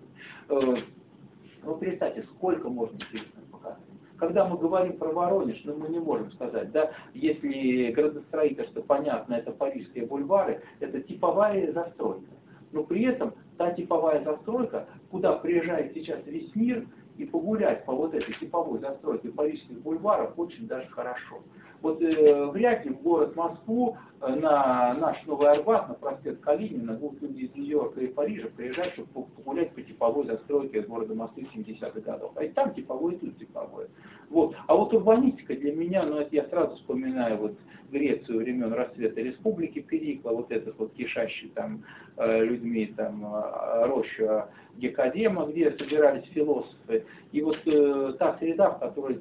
Э, 1.60 1.66
ну, 1.66 1.76
представьте, 1.76 2.24
сколько 2.36 2.68
можно 2.68 2.96
интересных 2.96 3.44
показать. 3.50 3.78
Когда 4.16 4.46
мы 4.46 4.58
говорим 4.58 4.98
про 4.98 5.12
Воронеж, 5.12 5.60
ну, 5.64 5.76
мы 5.76 5.88
не 5.88 5.98
можем 5.98 6.30
сказать, 6.32 6.70
да, 6.72 6.90
если 7.14 7.90
градостроительство, 7.92 8.82
понятно, 8.82 9.34
это 9.34 9.50
парижские 9.50 10.06
бульвары, 10.06 10.62
это 10.80 11.00
типовая 11.00 11.72
застройка. 11.72 12.30
Но 12.72 12.84
при 12.84 13.04
этом 13.04 13.34
та 13.56 13.72
типовая 13.72 14.22
застройка, 14.22 14.86
куда 15.10 15.32
приезжает 15.32 15.94
сейчас 15.94 16.20
весь 16.26 16.54
мир, 16.54 16.86
и 17.16 17.24
погулять 17.26 17.84
по 17.84 17.92
вот 17.92 18.14
этой 18.14 18.34
типовой 18.34 18.78
застройке 18.80 19.28
парижских 19.28 19.78
бульваров 19.82 20.38
очень 20.38 20.66
даже 20.66 20.88
хорошо. 20.88 21.42
Вот 21.82 22.02
э, 22.02 22.04
ли 22.04 22.90
в 22.90 23.02
город 23.02 23.36
Москву 23.36 23.96
э, 24.20 24.34
на 24.34 24.94
наш 24.94 25.24
Новый 25.26 25.50
Арбат, 25.50 25.88
на 25.88 25.94
проспект 25.94 26.40
Калинина 26.40 26.92
будут 26.94 27.22
люди 27.22 27.44
из 27.44 27.54
Нью-Йорка 27.54 28.00
и 28.00 28.06
Парижа 28.08 28.48
приезжать, 28.56 28.92
чтобы 28.92 29.26
погулять 29.26 29.72
по 29.72 29.80
типовой 29.80 30.26
застройке 30.26 30.82
города 30.82 31.14
Москвы 31.14 31.46
70-х 31.54 32.00
годов. 32.00 32.32
А 32.36 32.44
и 32.44 32.48
там 32.48 32.74
типовой, 32.74 33.14
и 33.14 33.18
тут 33.18 33.38
типовой. 33.38 33.86
Вот. 34.28 34.54
А 34.66 34.76
вот 34.76 34.92
урбанистика 34.92 35.54
для 35.54 35.72
меня, 35.72 36.04
ну 36.04 36.18
это 36.18 36.34
я 36.34 36.44
сразу 36.48 36.76
вспоминаю 36.76 37.38
вот 37.38 37.52
Грецию 37.90 38.38
времен 38.38 38.72
расцвета 38.72 39.20
республики 39.20 39.80
Перикла, 39.80 40.30
вот 40.30 40.52
этот 40.52 40.78
вот 40.78 40.92
кишащий 40.94 41.50
там 41.54 41.82
э, 42.16 42.44
людьми 42.44 42.92
там 42.96 43.24
э, 43.24 43.86
рощу 43.86 44.44
Гекадема, 44.76 45.46
где 45.46 45.72
собирались 45.72 46.24
философы. 46.32 47.04
И 47.32 47.42
вот 47.42 47.58
э, 47.66 48.14
та 48.18 48.36
среда, 48.38 48.70
в 48.70 48.78
которой 48.78 49.20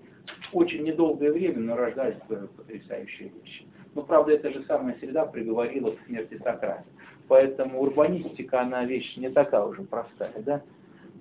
очень 0.53 0.83
недолгое 0.83 1.31
время, 1.31 1.59
но 1.59 1.75
рождались 1.75 2.17
потрясающие 2.55 3.29
вещи. 3.29 3.65
Но, 3.95 4.03
правда, 4.03 4.33
эта 4.33 4.51
же 4.51 4.63
самая 4.67 4.95
среда 4.99 5.25
приговорила 5.25 5.91
к 5.91 6.05
смерти 6.05 6.37
Сократа. 6.37 6.85
Поэтому 7.27 7.81
урбанистика, 7.81 8.61
она 8.61 8.85
вещь 8.85 9.15
не 9.17 9.29
такая 9.29 9.63
уже 9.63 9.83
простая, 9.83 10.33
да? 10.39 10.61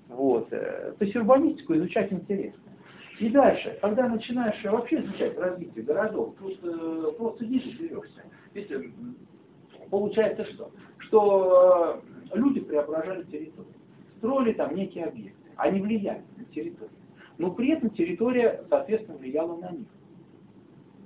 Вот. 0.09 0.49
То 0.49 0.97
есть 1.01 1.15
урбанистику 1.17 1.75
изучать 1.75 2.13
интересно. 2.13 2.69
И 3.19 3.29
дальше, 3.31 3.77
когда 3.81 4.09
начинаешь 4.09 4.63
вообще 4.65 5.01
изучать 5.01 5.37
развитие 5.39 5.85
городов, 5.85 6.35
тут 6.39 6.59
э, 6.63 7.13
просто 7.17 7.45
ниже 7.47 7.71
берешься. 7.73 8.23
Видите, 8.55 8.93
получается 9.91 10.45
что? 10.45 10.71
Что 10.99 12.01
э, 12.33 12.39
люди 12.39 12.61
преображали 12.61 13.25
территорию, 13.25 13.75
строили 14.19 14.53
там 14.53 14.75
некие 14.77 15.07
объекты, 15.07 15.51
они 15.57 15.81
влияли 15.81 16.23
на 16.37 16.45
территорию. 16.45 16.98
Но 17.39 17.53
при 17.53 17.71
этом 17.71 17.91
территория, 17.91 18.65
соответственно, 18.69 19.17
влияла 19.19 19.57
на 19.57 19.71
них. 19.71 19.87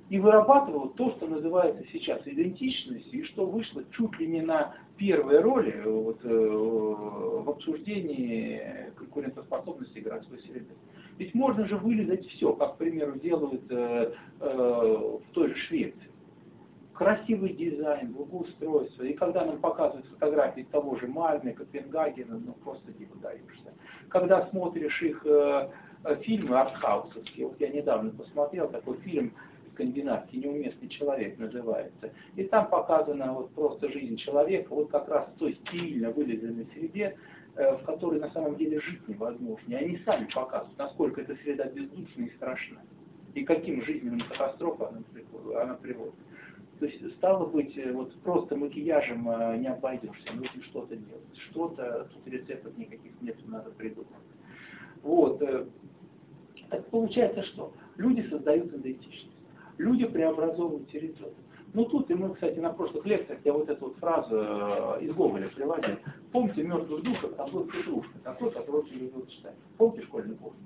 И 0.08 0.18
вырабатывала 0.18 0.90
то, 0.90 1.10
что 1.12 1.26
называется 1.26 1.84
сейчас 1.92 2.20
идентичностью, 2.26 3.20
и 3.20 3.24
что 3.24 3.46
вышло 3.46 3.82
чуть 3.92 4.18
ли 4.18 4.26
не 4.26 4.42
на 4.42 4.74
первой 4.96 5.40
роли 5.40 5.72
э, 5.72 5.88
вот, 5.88 6.20
э, 6.22 6.28
в 6.28 7.48
обсуждении 7.48 8.60
конкурентоспособности 8.96 10.00
городской 10.00 10.38
среды. 10.40 10.74
Ведь 11.18 11.34
можно 11.34 11.66
же 11.66 11.76
вылезать 11.76 12.26
все, 12.28 12.52
как, 12.54 12.74
к 12.74 12.76
примеру, 12.78 13.18
делают 13.18 13.62
э, 13.70 14.12
э, 14.40 14.46
в 14.48 15.22
той 15.32 15.48
же 15.48 15.56
Швеции. 15.56 16.10
Красивый 16.94 17.54
дизайн, 17.54 18.12
благоустройство. 18.12 19.02
И 19.02 19.14
когда 19.14 19.44
нам 19.44 19.58
показывают 19.58 20.06
фотографии 20.06 20.66
того 20.70 20.96
же 20.96 21.06
Мальме, 21.06 21.52
Копенгагена, 21.52 22.38
ну 22.38 22.52
просто 22.64 22.92
дико 22.92 23.18
даешься. 23.18 23.72
Когда 24.08 24.46
смотришь 24.48 25.02
их 25.02 25.24
э, 25.24 25.70
фильмы 26.22 26.58
артхаусовские, 26.58 27.46
вот 27.46 27.60
я 27.60 27.68
недавно 27.68 28.10
посмотрел 28.10 28.68
такой 28.68 28.98
фильм 28.98 29.32
скандинавский, 29.72 30.38
неуместный 30.38 30.88
человек 30.88 31.38
называется. 31.38 32.10
И 32.36 32.44
там 32.44 32.68
показана 32.68 33.32
вот 33.32 33.50
просто 33.52 33.90
жизнь 33.90 34.16
человека, 34.16 34.68
вот 34.74 34.90
как 34.90 35.08
раз 35.08 35.28
в 35.28 35.38
той 35.38 35.58
стильно 35.66 36.10
вылизанной 36.10 36.66
среде, 36.74 37.16
Э, 37.54 37.76
в 37.76 37.84
которой 37.84 38.18
на 38.18 38.30
самом 38.30 38.56
деле 38.56 38.80
жить 38.80 39.06
невозможно. 39.06 39.62
И 39.68 39.74
они 39.74 39.98
сами 40.06 40.24
показывают, 40.24 40.78
насколько 40.78 41.20
эта 41.20 41.36
среда 41.36 41.64
бездушна 41.64 42.22
и 42.22 42.34
страшна. 42.36 42.80
И 43.34 43.44
каким 43.44 43.84
жизненным 43.84 44.20
катастрофам 44.20 45.04
она, 45.54 45.74
приводит. 45.74 46.14
То 46.78 46.86
есть, 46.86 47.14
стало 47.16 47.44
быть, 47.44 47.76
э, 47.76 47.92
вот 47.92 48.14
просто 48.22 48.56
макияжем 48.56 49.28
э, 49.28 49.58
не 49.58 49.66
обойдешься, 49.66 50.32
нужно 50.32 50.62
что-то 50.62 50.96
делать. 50.96 51.38
Что-то, 51.50 52.08
тут 52.14 52.26
рецептов 52.32 52.76
никаких 52.78 53.12
нет, 53.20 53.36
надо 53.46 53.70
придумать. 53.72 54.08
Вот. 55.02 55.42
Это 55.42 56.82
получается 56.90 57.42
что? 57.44 57.72
Люди 57.96 58.26
создают 58.28 58.72
идентичность. 58.72 59.28
Люди 59.78 60.06
преобразовывают 60.06 60.88
территорию. 60.90 61.34
Ну 61.74 61.86
тут, 61.86 62.10
и 62.10 62.14
мы, 62.14 62.34
кстати, 62.34 62.58
на 62.58 62.70
прошлых 62.70 63.06
лекциях, 63.06 63.38
я 63.44 63.52
вот 63.54 63.68
эту 63.68 63.86
вот 63.86 63.96
фразу 63.96 64.36
э, 64.36 64.98
из 65.00 65.14
Гоголя 65.14 65.48
приводил. 65.48 65.96
Помните 66.30 66.62
мертвых 66.64 67.02
душах, 67.02 67.34
там 67.34 67.50
был 67.50 67.64
Петрушка, 67.64 68.18
такой, 68.22 68.50
который 68.50 68.90
любил 68.90 69.26
читать. 69.26 69.54
Помните 69.78 70.04
школьный 70.06 70.36
пост? 70.36 70.56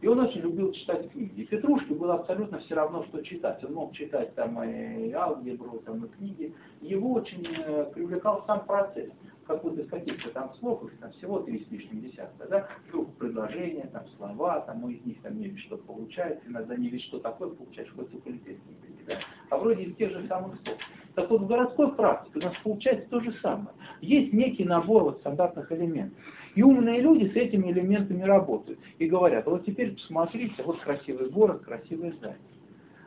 И 0.00 0.06
он 0.06 0.20
очень 0.20 0.40
любил 0.40 0.72
читать 0.72 1.10
книги. 1.10 1.42
И 1.42 1.46
Петрушке 1.46 1.94
было 1.94 2.14
абсолютно 2.14 2.58
все 2.60 2.74
равно, 2.74 3.04
что 3.04 3.22
читать. 3.22 3.62
Он 3.64 3.74
мог 3.74 3.94
читать 3.94 4.34
там 4.34 4.62
и 4.62 5.10
алгебру, 5.12 5.80
там 5.84 6.04
и 6.04 6.08
книги. 6.08 6.54
Его 6.80 7.14
очень 7.14 7.44
э, 7.46 7.90
привлекал 7.92 8.44
сам 8.46 8.64
процесс 8.64 9.10
как 9.48 9.64
вот 9.64 9.78
из 9.78 9.88
каких-то 9.88 10.28
там 10.30 10.54
слов, 10.60 10.84
их 10.84 10.98
там 11.00 11.10
всего 11.12 11.40
три 11.40 11.64
с 11.64 11.70
лишним 11.70 12.02
десятка, 12.02 12.46
да, 12.48 12.68
вдруг 12.86 13.16
предложения, 13.16 13.88
там 13.92 14.04
слова, 14.16 14.60
там 14.60 14.86
из 14.90 15.02
них 15.06 15.20
там 15.22 15.40
не 15.40 15.56
что 15.56 15.78
получается, 15.78 16.42
иногда 16.46 16.76
не 16.76 16.90
видишь, 16.90 17.06
что 17.06 17.18
такое 17.18 17.48
получаешь, 17.48 17.90
хоть 17.96 18.14
у 18.14 18.18
полицейских 18.18 18.62
да, 19.06 19.14
а 19.48 19.56
вроде 19.56 19.84
из 19.84 19.96
тех 19.96 20.10
же 20.10 20.26
самых 20.28 20.60
слов. 20.62 20.76
Так 21.14 21.30
вот 21.30 21.40
в 21.40 21.46
городской 21.46 21.92
практике 21.94 22.38
у 22.38 22.42
нас 22.42 22.54
получается 22.62 23.08
то 23.08 23.20
же 23.20 23.32
самое. 23.40 23.74
Есть 24.02 24.32
некий 24.32 24.64
набор 24.64 25.04
вот 25.04 25.18
стандартных 25.20 25.72
элементов. 25.72 26.18
И 26.58 26.62
умные 26.64 27.00
люди 27.00 27.30
с 27.32 27.36
этими 27.36 27.70
элементами 27.70 28.24
работают. 28.24 28.80
И 28.98 29.06
говорят, 29.06 29.46
вот 29.46 29.64
теперь 29.64 29.92
посмотрите, 29.92 30.60
вот 30.64 30.80
красивый 30.80 31.30
город, 31.30 31.62
красивое 31.62 32.10
здание. 32.14 32.36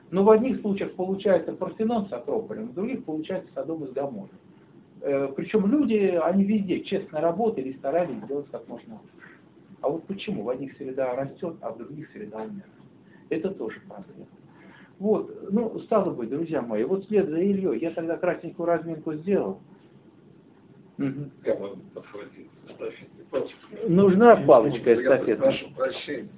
Но 0.10 0.24
в 0.24 0.29
одних 0.29 0.62
случаях 0.62 0.93
получается 0.93 1.51
Парфенон 1.51 2.08
с 2.08 2.13
Акрополем, 2.13 2.70
в 2.70 2.74
других 2.74 3.03
получается 3.03 3.51
Содом 3.53 3.84
из 3.84 3.91
Гамора. 3.91 4.29
Э, 5.01 5.34
причем 5.36 5.70
люди, 5.70 6.17
они 6.24 6.46
везде 6.46 6.79
честно 6.86 7.20
работали 7.20 7.72
и 7.72 7.77
старались 7.77 8.24
сделать 8.24 8.46
как 8.53 8.65
можно 8.70 8.93
лучше. 8.93 9.27
А 9.81 9.89
вот 9.89 10.05
почему 10.05 10.43
в 10.43 10.50
одних 10.50 10.77
среда 10.77 11.13
растет, 11.13 11.58
а 11.60 11.72
в 11.72 11.77
других 11.77 12.10
среда 12.13 12.38
умирает? 12.38 12.72
Это 13.27 13.50
тоже 13.50 13.81
проблема. 13.86 14.29
Вот, 14.98 15.51
ну, 15.51 15.77
стало 15.79 16.12
быть, 16.13 16.29
друзья 16.29 16.62
мои, 16.62 16.86
вот 16.86 17.05
след 17.08 17.27
за 17.27 17.38
Ильей, 17.38 17.79
я 17.81 17.91
тогда 17.91 18.15
красненькую 18.15 18.67
разминку 18.67 19.12
сделал. 19.15 19.60
Угу. 21.01 21.31
Нужна 23.88 24.36
палочка 24.36 24.93
эстафета. 24.93 25.41
Прошу 25.43 25.72
прощения, 25.72 26.29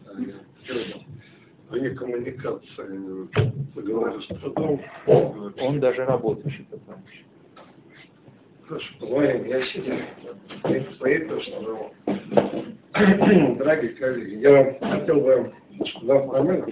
вне 1.70 1.90
коммуникации 1.92 3.28
поговорю 3.74 4.22
с 4.22 4.28
трудом. 4.28 4.82
Он 5.08 5.80
даже 5.80 6.06
работающий, 6.06 6.66
потому 6.70 7.04
что. 7.08 7.24
Хорошо, 8.68 8.94
поговорим. 9.00 9.46
Я. 9.46 9.62
Поэтому, 11.00 11.42
что, 11.42 11.92
дорогие 13.58 13.90
коллеги, 13.94 14.36
я 14.40 14.78
хотел 14.80 15.20
бы 15.20 15.52
вам 16.04 16.28
момент 16.28 16.70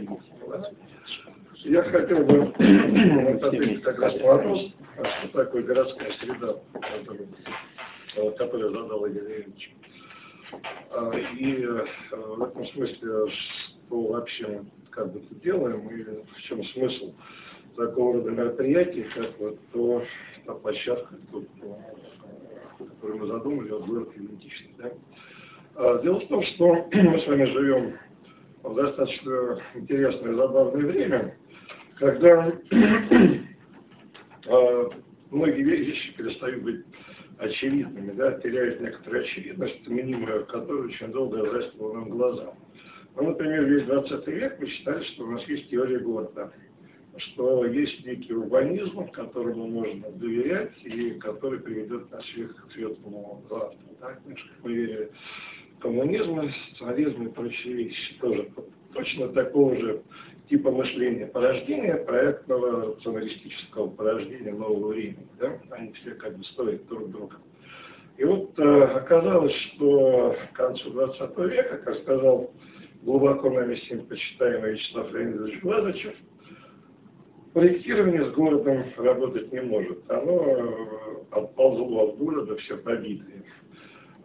я 1.64 1.84
хотел 1.84 2.24
бы 2.24 2.54
ответить 3.42 3.84
как 3.84 4.00
раз 4.00 4.20
вопрос, 4.22 4.72
что 4.96 5.28
такое 5.34 5.64
городская 5.64 6.12
среда, 6.20 6.56
которую, 6.74 8.36
которую 8.38 8.72
задал 8.72 9.06
Игорь 9.06 9.42
Ильич. 9.42 9.74
А, 10.92 11.12
и 11.38 11.64
э, 11.64 11.86
в 12.12 12.44
этом 12.44 12.66
смысле, 12.68 13.32
что 13.32 14.02
вообще 14.08 14.64
как 14.90 15.14
бы 15.14 15.20
это 15.20 15.36
делаем, 15.36 15.88
и 15.90 16.04
в 16.04 16.42
чем 16.42 16.64
смысл 16.66 17.14
такого 17.78 18.16
рода 18.16 18.32
мероприятий, 18.32 19.06
как 19.16 19.40
вот 19.40 19.60
то, 19.72 20.04
та 20.46 20.54
площадка, 20.56 21.16
тут, 21.32 21.48
которую 22.78 23.20
мы 23.20 23.28
задумали, 23.28 23.70
вот 23.70 23.86
город 23.86 24.10
идентичный. 24.16 24.76
Да? 24.78 24.92
А, 25.76 26.02
дело 26.02 26.20
в 26.20 26.28
том, 26.28 26.44
что 26.44 26.88
мы 26.94 27.20
с 27.20 27.28
вами 27.28 27.46
живем 27.46 27.98
в 28.64 28.76
достаточно 28.76 29.62
интересное 29.76 30.34
и 30.34 30.36
забавное 30.36 30.86
время, 30.86 31.36
когда 32.02 32.52
э, 34.48 34.90
многие 35.30 35.62
вещи 35.62 36.18
перестают 36.18 36.64
быть 36.64 36.84
очевидными, 37.38 38.12
да, 38.14 38.40
теряют 38.40 38.82
некоторую 38.82 39.24
очевидность, 39.24 39.88
минимую 39.88 40.48
которую 40.48 40.90
очень 40.90 41.12
долго 41.12 41.48
застила 41.52 41.94
нам 41.94 42.10
глаза. 42.10 42.56
Ну, 43.16 43.30
например, 43.30 43.66
весь 43.66 43.84
20 43.84 44.28
век 44.28 44.60
мы 44.60 44.68
считали, 44.68 45.04
что 45.04 45.26
у 45.26 45.32
нас 45.32 45.44
есть 45.44 45.70
теория 45.70 46.00
города, 46.00 46.52
что 47.18 47.66
есть 47.66 48.04
некий 48.04 48.34
урбанизм, 48.34 49.08
которому 49.10 49.68
можно 49.68 50.10
доверять 50.10 50.74
и 50.84 51.12
который 51.20 51.60
приведет 51.60 52.10
нас 52.12 52.24
всех 52.24 52.56
к 52.56 52.72
светлому 52.72 53.44
завтра. 53.48 53.78
Да? 54.00 54.18
Мы 54.64 54.74
верили 54.74 55.12
в 55.76 55.80
коммунизм, 55.82 56.50
социализм 56.72 57.28
и 57.28 57.32
прочие 57.32 57.74
вещи 57.76 58.16
тоже 58.20 58.50
точно 58.94 59.30
такого 59.30 59.76
же 59.76 60.02
типа 60.52 60.70
мышления 60.70 61.28
порождения, 61.28 61.96
проектного 61.96 62.94
рационалистического 62.94 63.90
порождения 63.90 64.54
нового 64.54 64.90
времени. 64.90 65.26
Да? 65.40 65.58
Они 65.72 65.94
все 65.94 66.12
как 66.16 66.38
бы 66.38 66.44
стоят 66.44 66.86
друг 66.88 67.10
друга. 67.10 67.38
И 68.18 68.26
вот 68.26 68.60
э, 68.60 68.84
оказалось, 68.84 69.56
что 69.56 70.36
к 70.52 70.58
концу 70.58 70.92
20 70.92 71.38
века, 71.38 71.78
как 71.78 71.96
сказал 72.02 72.52
глубоко 73.02 73.50
нами 73.50 73.76
всем 73.76 74.06
почитаемый 74.08 74.74
Вячеслав 74.74 75.14
Леонидович 75.14 75.62
Глазачев, 75.62 76.16
Проектирование 77.54 78.26
с 78.26 78.34
городом 78.34 78.86
работать 78.98 79.52
не 79.52 79.62
может. 79.62 80.10
Оно 80.10 80.42
э, 80.42 80.70
отползло 81.32 82.10
от 82.10 82.18
города, 82.18 82.58
все 82.58 82.76
побитые. 82.78 83.44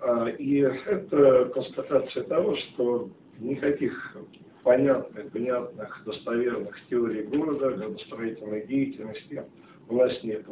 А, 0.01 0.27
и 0.29 0.59
это 0.59 1.51
констатация 1.53 2.25
того, 2.25 2.57
что 2.57 3.11
никаких 3.39 4.17
понятных, 4.67 5.31
понятных, 5.31 6.03
достоверных 6.05 6.77
теорий 6.91 7.23
города, 7.23 7.71
градостроительной 7.71 8.67
деятельности 8.67 9.45
у 9.89 9.95
нас 9.95 10.13
нет. 10.25 10.45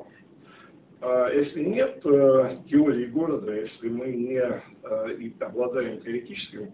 А 1.01 1.29
если 1.31 1.65
нет 1.65 2.01
э, 2.05 2.59
теории 2.71 3.07
города, 3.07 3.53
если 3.53 3.89
мы 3.89 4.07
не 4.07 4.39
э, 4.39 5.31
обладаем 5.41 6.01
теоретическим 6.01 6.71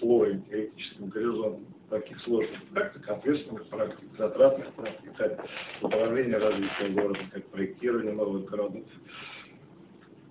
слоем, 0.00 0.42
теоретическим 0.42 1.06
горизонтом 1.06 1.66
таких 1.88 2.20
сложных 2.22 2.60
практик, 2.74 3.08
ответственных 3.08 3.68
практик, 3.68 4.08
затратных 4.18 4.72
практик, 4.72 5.12
как 5.16 5.46
управление 5.82 6.38
развитием 6.38 6.94
города, 6.94 7.20
как 7.32 7.44
проектирование 7.44 8.12
новых 8.12 8.50
городов, 8.50 8.82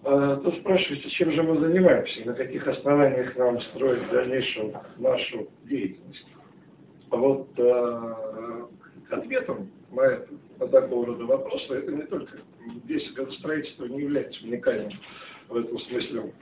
а, 0.03 0.35
то 0.35 0.51
спрашивается, 0.53 1.09
чем 1.11 1.31
же 1.31 1.43
мы 1.43 1.59
занимаемся, 1.59 2.25
на 2.25 2.33
каких 2.33 2.67
основаниях 2.67 3.37
нам 3.37 3.61
строить 3.61 4.03
в 4.03 4.11
дальнейшем 4.11 4.73
нашу 4.97 5.47
деятельность. 5.63 6.25
А 7.11 7.17
вот 7.17 7.47
э, 7.57 8.65
ответом 9.09 9.69
на, 9.91 10.01
это, 10.01 10.33
на 10.59 10.67
такого 10.67 11.07
рода 11.07 11.25
вопросы, 11.25 11.73
это 11.73 11.91
не 11.91 12.03
только, 12.03 12.37
здесь 12.85 13.11
градостроительство 13.13 13.85
не 13.85 13.99
является 14.01 14.43
уникальным 14.45 14.93
в 15.49 15.57
этом 15.57 15.77
смысле 15.79 16.33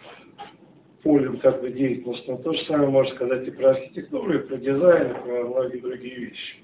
полем 1.01 1.39
как 1.39 1.61
бы 1.61 1.71
деятельности, 1.71 2.29
но 2.29 2.37
то 2.37 2.53
же 2.53 2.63
самое 2.65 2.89
можно 2.89 3.15
сказать 3.15 3.47
и 3.47 3.51
про 3.51 3.71
архитектуру, 3.71 4.33
и 4.33 4.47
про 4.47 4.57
дизайн, 4.57 5.11
и 5.11 5.13
про 5.13 5.43
многие 5.45 5.79
другие 5.79 6.15
вещи. 6.15 6.57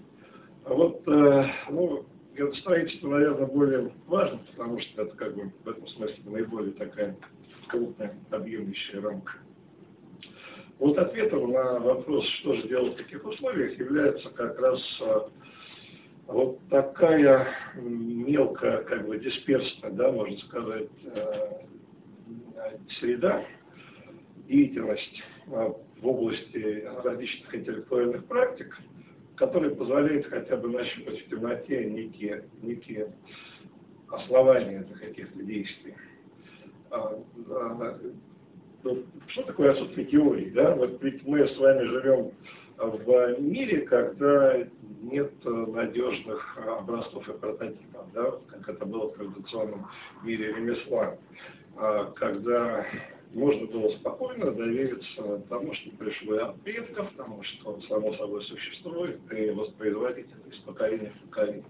А 0.65 0.73
вот, 0.73 1.01
э, 1.07 1.45
ну, 1.71 2.05
градостроительство, 2.35 3.09
наверное, 3.09 3.47
более 3.47 3.91
важно, 4.07 4.39
потому 4.51 4.79
что 4.81 5.01
это 5.01 5.15
как 5.15 5.35
бы 5.35 5.51
в 5.63 5.69
этом 5.69 5.87
смысле 5.87 6.17
наиболее 6.25 6.73
такая 6.73 7.15
крупная, 7.69 8.13
объемлющая 8.29 9.01
рамка. 9.01 9.33
Вот 10.79 10.97
ответом 10.97 11.51
на 11.51 11.79
вопрос, 11.79 12.25
что 12.39 12.55
же 12.55 12.67
делать 12.67 12.93
в 12.93 12.97
таких 12.97 13.23
условиях, 13.25 13.79
является 13.79 14.29
как 14.31 14.59
раз 14.59 14.81
а, 15.01 15.29
вот 16.27 16.59
такая 16.69 17.47
мелкая, 17.75 18.83
как 18.83 19.07
бы 19.07 19.17
дисперсная, 19.17 19.91
да, 19.91 20.11
можно 20.11 20.37
сказать, 20.39 20.89
э, 21.05 21.51
среда, 22.99 23.45
деятельность 24.47 25.23
а, 25.47 25.73
в 26.01 26.07
области 26.07 26.85
различных 27.03 27.55
интеллектуальных 27.55 28.25
практик, 28.25 28.77
которые 29.37 29.75
позволяют 29.75 30.27
хотя 30.27 30.57
бы 30.57 30.69
нащупать 30.69 31.25
в 31.25 31.29
темноте 31.29 31.85
некие, 31.85 32.43
некие 32.61 33.13
основания 34.09 34.79
для 34.79 35.07
каких-то 35.07 35.41
действий. 35.41 35.95
А, 38.85 39.03
что 39.27 39.43
такое 39.43 39.71
отсутствие 39.71 40.05
теории? 40.07 40.49
Да? 40.51 40.75
Вот 40.75 41.01
ведь 41.01 41.25
мы 41.25 41.47
с 41.47 41.57
вами 41.57 41.83
живем 41.83 42.31
в 42.77 43.39
мире, 43.39 43.81
когда 43.81 44.57
нет 45.01 45.31
надежных 45.43 46.57
образцов 46.57 47.27
и 47.29 47.33
прототипов, 47.33 48.05
да? 48.13 48.33
как 48.49 48.69
это 48.69 48.85
было 48.85 49.09
в 49.09 49.15
традиционном 49.15 49.87
мире 50.23 50.53
ремесла, 50.53 51.17
а, 51.77 52.11
когда 52.15 52.85
можно 53.33 53.67
было 53.67 53.89
спокойно 53.97 54.51
довериться 54.51 55.41
тому, 55.49 55.73
что 55.73 55.91
пришло 55.97 56.37
от 56.37 56.61
предков, 56.61 57.09
тому, 57.17 57.43
что 57.43 57.81
само 57.81 58.13
собой 58.13 58.43
существует, 58.43 59.19
и 59.31 59.49
воспроизводить 59.51 60.27
это 60.27 60.55
из 60.55 60.61
поколения 60.61 61.11
в 61.17 61.27
поколение. 61.27 61.65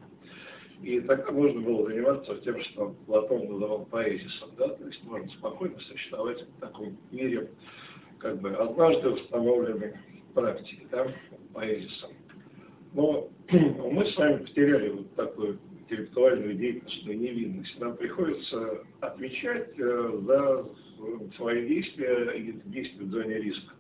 И 0.82 1.00
тогда 1.02 1.32
можно 1.32 1.62
было 1.62 1.88
заниматься 1.88 2.36
тем, 2.44 2.62
что 2.62 2.96
Платон 3.06 3.48
называл 3.48 3.86
поэзисом, 3.86 4.50
да, 4.58 4.70
то 4.70 4.86
есть 4.86 5.04
можно 5.04 5.30
спокойно 5.30 5.80
существовать 5.80 6.42
в 6.42 6.60
таком 6.60 6.98
мире, 7.12 7.50
как 8.20 8.40
бы 8.42 8.52
однажды 8.52 9.10
установленной 9.10 9.94
практики, 10.34 10.88
да, 10.92 11.08
поэзисом. 11.54 12.12
Но 12.94 13.30
мы 13.52 14.06
с 14.06 14.18
вами 14.18 14.44
потеряли 14.44 14.90
вот 14.90 15.16
такую 15.16 15.60
интеллектуальную 15.80 16.56
деятельностную 16.56 17.20
невинность. 17.20 17.80
Нам 17.80 17.96
приходится 17.96 18.84
отвечать 19.02 19.70
э, 19.78 20.20
за 20.24 20.66
свои 21.38 21.68
действия 21.68 22.32
и 22.32 22.54
действия 22.66 23.06
в 23.06 23.10
зоне 23.10 23.38
риска. 23.38 23.75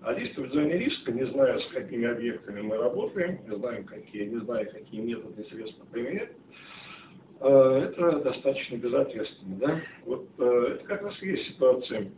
А 0.00 0.14
действовать 0.14 0.50
в 0.50 0.54
зоне 0.54 0.78
риска, 0.78 1.12
не 1.12 1.24
зная, 1.26 1.58
с 1.58 1.66
какими 1.68 2.06
объектами 2.06 2.60
мы 2.60 2.76
работаем, 2.76 3.40
не 3.48 3.56
знаем, 3.56 3.84
какие, 3.84 4.26
не 4.26 4.38
зная, 4.38 4.64
какие 4.64 5.00
методы 5.00 5.42
и 5.42 5.50
средства 5.50 5.84
применять, 5.86 6.30
э, 7.40 7.90
это 7.90 8.20
достаточно 8.20 8.76
безответственно. 8.76 9.56
Да? 9.56 9.80
Вот 10.04 10.28
э, 10.38 10.76
это 10.76 10.84
как 10.84 11.02
раз 11.02 11.20
и 11.22 11.28
есть 11.28 11.48
ситуация, 11.48 12.12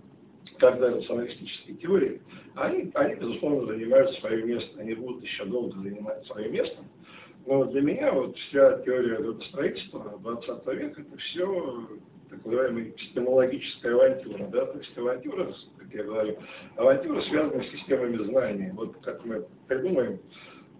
когда 0.59 0.91
рационалистические 0.91 1.77
теории, 1.77 2.21
они, 2.55 2.91
они, 2.95 3.15
безусловно, 3.15 3.73
занимают 3.73 4.13
свое 4.17 4.45
место, 4.45 4.81
они 4.81 4.95
будут 4.95 5.23
еще 5.23 5.47
долго 5.47 5.79
занимать 5.81 6.25
свое 6.27 6.51
место. 6.51 6.85
Но 7.47 7.65
для 7.65 7.81
меня 7.81 8.13
вот 8.13 8.37
вся 8.37 8.79
теория 8.81 9.17
градостроительства 9.17 10.19
20 10.23 10.67
века, 10.67 11.01
это 11.01 11.17
все 11.17 11.89
так 12.31 12.45
называемая 12.45 12.85
эпистемологическая 12.85 13.95
авантюра, 13.95 14.47
да, 14.47 14.67
то 14.67 14.79
есть 14.79 14.97
авантюра, 14.97 15.53
как 15.79 15.95
я 15.95 16.05
говорю, 16.05 16.39
авантюра 16.77 17.21
связана 17.23 17.63
с 17.63 17.71
системами 17.71 18.25
знаний. 18.25 18.71
Вот 18.73 18.97
как 19.03 19.25
мы 19.25 19.45
придумаем 19.67 20.21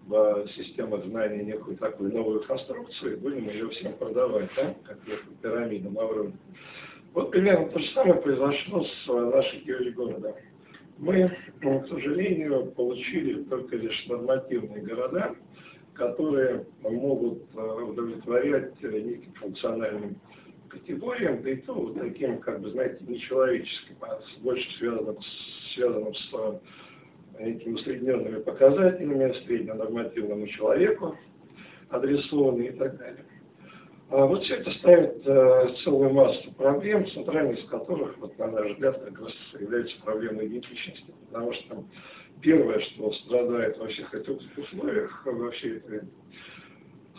в 0.07 0.47
системах 0.55 1.05
знаний 1.05 1.43
некую 1.43 1.77
такую 1.77 2.13
новую 2.13 2.43
конструкцию, 2.43 3.19
будем 3.19 3.49
ее 3.49 3.69
всем 3.69 3.93
продавать, 3.93 4.49
да, 4.55 4.73
как 4.85 4.97
эту 5.07 5.31
пирамиду 5.41 5.89
Маврон. 5.91 6.33
Вот 7.13 7.31
примерно 7.31 7.67
то 7.69 7.79
же 7.79 7.87
самое 7.93 8.21
произошло 8.21 8.83
с 8.83 9.07
нашей 9.07 9.59
теорией 9.61 9.91
города. 9.91 10.33
Мы, 10.97 11.29
к 11.59 11.87
сожалению, 11.89 12.71
получили 12.71 13.43
только 13.43 13.75
лишь 13.75 14.07
нормативные 14.07 14.83
города, 14.83 15.35
которые 15.93 16.65
могут 16.81 17.43
э, 17.53 17.59
удовлетворять 17.59 18.81
неким 18.81 19.33
функциональным 19.33 20.15
категориям, 20.71 21.41
да 21.43 21.51
и 21.51 21.57
то 21.57 21.73
вот 21.73 21.99
таким, 21.99 22.39
как 22.39 22.61
бы, 22.61 22.71
знаете, 22.71 22.97
нечеловеческим, 23.05 23.95
а 24.01 24.19
больше 24.39 24.77
связанным, 24.77 25.17
связанным 25.73 26.13
с 26.15 26.61
этими 27.37 27.73
усредненными 27.73 28.41
показателями, 28.41 29.33
средненормативному 29.45 30.47
человеку, 30.47 31.17
адресованные 31.89 32.69
и 32.69 32.77
так 32.77 32.97
далее. 32.97 33.25
А 34.09 34.25
вот 34.25 34.43
все 34.43 34.55
это 34.55 34.71
ставит 34.71 35.25
э, 35.25 35.73
целую 35.83 36.11
массу 36.11 36.51
проблем, 36.55 37.07
центральной 37.11 37.55
из 37.55 37.65
которых, 37.69 38.17
вот, 38.17 38.37
на 38.37 38.47
наш 38.47 38.71
взгляд, 38.71 39.01
как 39.01 39.21
раз 39.21 39.31
является 39.57 39.95
проблемой 40.01 40.47
идентичности. 40.47 41.13
Потому 41.27 41.53
что 41.53 41.85
первое, 42.41 42.79
что 42.81 43.13
страдает 43.13 43.77
во 43.77 43.87
всех 43.87 44.13
этих 44.13 44.37
условиях, 44.57 45.25
во 45.25 45.51
всей 45.51 45.77
этой 45.77 46.01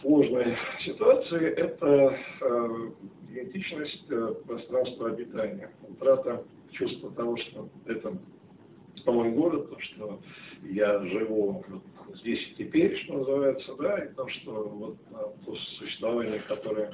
сложной 0.02 0.56
ситуации, 0.84 1.48
это 1.54 2.18
э, 2.40 2.90
идентичность 3.30 4.04
э, 4.10 4.34
пространства 4.46 5.10
обитания, 5.10 5.70
утрата 5.88 6.44
чувства 6.72 7.10
того, 7.12 7.36
что 7.36 7.68
это 7.86 8.18
мой 9.06 9.30
город, 9.30 9.70
то, 9.70 9.80
что 9.80 10.20
я 10.64 11.00
живу 11.06 11.64
здесь 12.16 12.40
и 12.50 12.64
теперь, 12.64 12.96
что 12.98 13.14
называется, 13.14 13.74
да, 13.76 14.04
и 14.04 14.12
то, 14.14 14.28
что 14.28 14.52
вот 14.52 14.96
э, 15.10 15.44
то 15.46 15.54
существование, 15.78 16.40
которое 16.40 16.92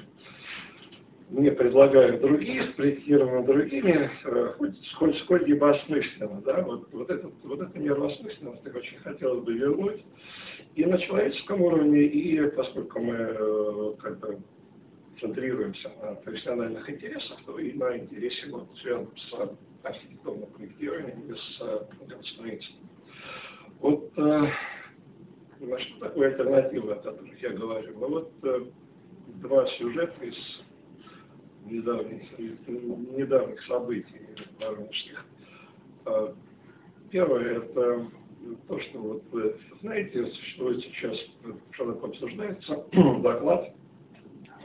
мне 1.30 1.52
предлагают 1.52 2.20
другие, 2.20 2.64
спроектировано 2.72 3.44
другими, 3.44 4.10
э, 4.24 4.54
хоть 4.56 4.86
сколь, 4.92 5.14
сколь-либо 5.18 5.70
осмысленно, 5.70 6.40
да, 6.42 6.62
вот, 6.62 6.88
вот, 6.92 7.10
этот, 7.10 7.32
вот 7.44 7.60
эту 7.60 7.78
меру 7.78 8.06
осмысленности 8.06 8.68
очень 8.68 8.98
хотелось 8.98 9.44
бы 9.44 9.52
вернуть 9.52 10.04
и 10.74 10.84
на 10.84 10.98
человеческом 10.98 11.60
уровне, 11.62 12.02
и 12.04 12.50
поскольку 12.50 13.00
мы 13.00 13.14
э, 13.14 13.94
как 14.00 14.18
бы 14.20 14.38
центрируемся 15.20 15.90
на 16.00 16.14
профессиональных 16.14 16.88
интересах, 16.88 17.38
то 17.44 17.58
и 17.58 17.72
на 17.72 17.98
интересе, 17.98 18.46
вот, 18.50 18.68
связанном 18.80 19.12
с 19.16 19.50
архитектурным 19.82 20.48
проектированием 20.50 21.20
и 21.30 21.34
с 21.34 21.60
э, 21.60 21.80
строительством. 22.34 22.88
Вот 23.80 24.12
э, 24.16 24.46
что 25.78 26.00
такое 26.00 26.28
альтернатива, 26.28 26.94
о 26.94 27.02
которых 27.02 27.42
я 27.42 27.50
говорю? 27.50 27.98
Ну 27.98 28.08
вот 28.08 28.32
э, 28.42 28.66
два 29.40 29.66
сюжета 29.66 30.24
из 30.24 30.36
недавних, 31.70 32.38
недавних 33.16 33.62
событий 33.66 34.20
воронежских. 34.60 35.24
Э, 36.06 36.34
первое 37.10 37.58
это 37.58 38.06
то, 38.66 38.80
что 38.80 38.98
вот 38.98 39.22
вы 39.32 39.56
знаете, 39.80 40.26
существует 40.26 40.82
сейчас, 40.82 41.16
широко 41.72 42.06
обсуждается 42.06 42.84
доклад 43.22 43.74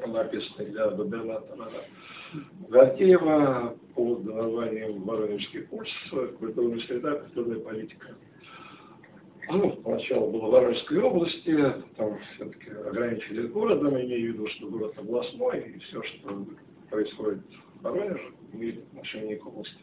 написанный 0.07 0.71
для 0.71 0.89
губернатора 0.89 1.69
Гартеева 2.69 3.77
под 3.95 4.25
названием 4.25 5.01
«Воронежский 5.03 5.61
пульс. 5.61 5.89
Культурная 6.39 6.79
среда, 6.79 7.15
культурная 7.15 7.59
политика». 7.59 8.07
ну, 9.49 9.79
сначала 9.83 10.29
было 10.29 10.47
в 10.47 10.51
Воронежской 10.51 11.01
области, 11.01 11.73
потом 11.95 12.17
все-таки 12.35 12.69
ограничили 12.71 13.47
городом, 13.47 13.99
имея 13.99 14.31
в 14.31 14.33
виду, 14.33 14.47
что 14.47 14.67
город 14.67 14.97
областной, 14.97 15.61
и 15.61 15.79
все, 15.79 16.01
что 16.01 16.45
происходит 16.93 17.41
в 17.79 17.83
Воронеже, 17.83 18.33
имеет 18.53 18.83
отношение 18.85 19.37
к 19.37 19.47
области. 19.47 19.79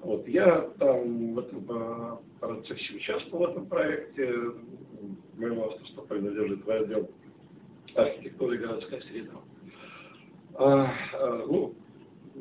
Вот, 0.00 0.26
я 0.28 0.60
там 0.78 1.34
в 1.34 1.38
этом 1.40 1.66
э, 1.68 2.16
процессе 2.40 2.94
участвовал 2.94 3.46
в 3.46 3.50
этом 3.50 3.66
проекте. 3.66 4.32
Моему 5.34 5.64
авторству 5.66 6.02
принадлежит 6.04 6.64
в 6.64 6.70
отдел 6.70 7.10
архитектуры 7.96 8.56
и 8.56 8.58
городская 8.58 9.00
среда. 9.02 9.32
А, 10.54 10.92
а, 11.14 11.46
ну, 11.48 11.74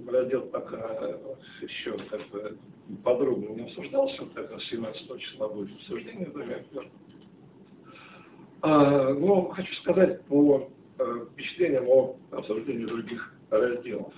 раздел 0.07 0.43
пока 0.43 1.17
еще 1.61 1.97
как 2.09 2.27
бы 2.29 2.57
подробно 3.03 3.49
не 3.55 3.63
обсуждался, 3.63 4.21
вот 4.21 4.33
как 4.33 4.51
раз 4.51 4.63
17 4.65 5.19
числа 5.19 5.47
будет 5.47 5.73
обсуждение 5.75 6.27
в 6.27 6.33
Доме 6.33 6.63
а, 8.61 9.13
Но 9.13 9.49
хочу 9.49 9.73
сказать 9.75 10.23
по 10.25 10.69
э, 11.01 11.25
впечатлениям 11.33 11.87
о 11.87 12.17
обсуждении 12.31 12.85
других 12.85 13.33
разделов. 13.49 14.13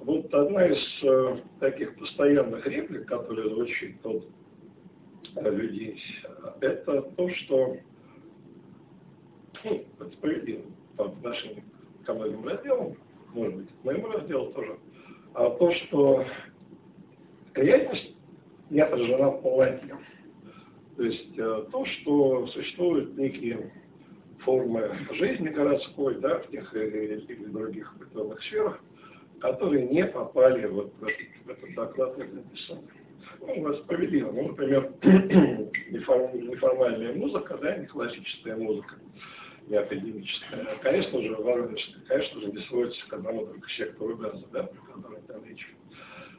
Вот 0.00 0.32
одна 0.34 0.66
из 0.66 1.04
э, 1.04 1.42
таких 1.60 1.96
постоянных 1.96 2.66
реплик, 2.66 3.06
которая 3.06 3.48
звучит 3.48 4.04
от 4.04 4.24
э, 5.36 5.50
людей, 5.50 6.02
это 6.60 7.02
то, 7.02 7.28
что 7.28 7.76
ну, 9.64 9.84
это 10.00 10.10
справедливо 10.10 10.62
по 10.96 11.04
отношению 11.06 11.62
к 12.04 12.12
многим 12.12 12.46
разделам, 12.46 12.96
может 13.32 13.56
быть, 13.56 13.68
к 13.68 13.84
моему 13.84 14.08
разделу 14.08 14.52
тоже, 14.52 14.78
а 15.34 15.50
то, 15.50 15.70
что 15.72 16.24
реальность 17.54 18.16
не 18.70 18.80
отражена 18.80 19.30
в 19.30 19.42
полноте. 19.42 19.96
То 20.96 21.02
есть 21.04 21.38
э, 21.38 21.66
то, 21.70 21.84
что 21.86 22.46
существуют 22.48 23.16
некие 23.16 23.72
формы 24.44 24.90
жизни 25.12 25.48
городской, 25.48 26.16
да, 26.16 26.38
в 26.40 26.50
тех 26.50 26.74
или 26.74 27.24
других 27.46 27.94
определенных 27.94 28.42
сферах, 28.42 28.80
которые 29.40 29.86
не 29.86 30.04
попали 30.06 30.66
вот 30.66 30.92
в 31.00 31.04
этот, 31.04 31.26
в 31.44 31.50
этот 31.50 31.74
доклад, 31.74 32.14
как 32.16 32.32
написано. 32.32 32.82
Ну, 33.40 33.68
нас 33.68 33.78
справедливо. 33.80 34.30
Ну, 34.30 34.48
например, 34.48 34.92
неформальная 35.90 37.12
музыка, 37.14 37.58
да, 37.60 37.76
не 37.76 37.86
классическая 37.86 38.56
музыка, 38.56 38.94
не 39.66 39.76
академическая. 39.76 40.76
Конечно 40.82 41.20
же, 41.20 41.34
воронежская, 41.34 42.04
конечно 42.06 42.40
же, 42.40 42.46
не 42.52 42.58
сводится 42.62 43.06
к 43.08 43.12
одному 43.12 43.46
только 43.46 43.68
сектору 43.70 44.16
газа, 44.16 44.44
да, 44.52 44.62
про 44.64 44.92
который 44.92 45.22
там 45.22 45.44
речь. 45.44 45.66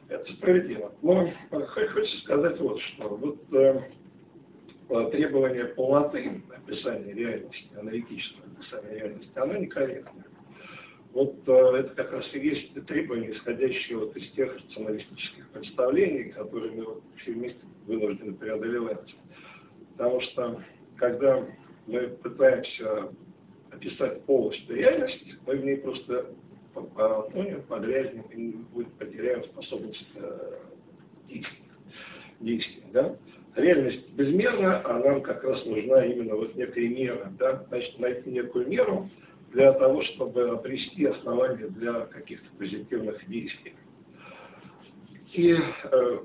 Это 0.08 0.32
справедливо. 0.32 0.92
Но 1.02 1.30
хочется 1.50 2.18
сказать 2.24 2.58
вот 2.60 2.80
что. 2.80 3.08
Вот 3.08 3.38
э, 3.52 3.80
требование 4.88 5.66
полноты 5.66 6.42
описания 6.54 7.12
реальности, 7.12 7.68
аналитического 7.78 8.44
описания 8.56 8.98
реальности, 8.98 9.30
оно 9.36 9.56
некорректное. 9.56 10.24
Вот 11.12 11.36
э, 11.46 11.52
это 11.52 11.94
как 11.94 12.12
раз 12.12 12.26
и 12.34 12.40
есть 12.40 12.74
требования, 12.86 13.32
исходящие 13.32 13.98
вот 13.98 14.16
из 14.16 14.30
тех 14.32 14.54
рационалистических 14.56 15.48
представлений, 15.50 16.30
которые 16.32 16.72
мы 16.72 16.84
вот 16.84 17.02
все 17.18 17.32
вместе 17.32 17.60
вынуждены 17.86 18.34
преодолевать. 18.34 19.14
Потому 19.92 20.20
что, 20.22 20.62
когда 20.96 21.46
мы 21.86 22.08
пытаемся 22.08 23.12
описать 23.70 24.24
полностью 24.24 24.74
реальность, 24.74 25.24
мы 25.46 25.56
в 25.56 25.64
ней 25.64 25.76
просто 25.76 26.34
тонем, 27.32 27.62
погрязнем 27.62 28.22
и 28.32 28.84
потеряем 28.98 29.44
способность 29.44 30.04
э, 30.16 30.58
действия. 31.28 31.58
действия 32.40 32.82
да? 32.92 33.16
Реальность 33.56 34.08
безмерна, 34.14 34.82
а 34.84 34.98
нам 34.98 35.22
как 35.22 35.44
раз 35.44 35.64
нужна 35.64 36.04
именно 36.04 36.34
вот 36.34 36.54
некая 36.56 36.88
мера. 36.88 37.32
Да? 37.38 37.64
Значит, 37.68 37.98
найти 37.98 38.30
некую 38.30 38.68
меру, 38.68 39.08
для 39.52 39.72
того, 39.74 40.02
чтобы 40.02 40.50
обрести 40.50 41.04
основания 41.04 41.68
для 41.68 42.06
каких-то 42.06 42.46
позитивных 42.58 43.26
действий. 43.28 43.74
И 45.32 45.52
э, 45.54 46.18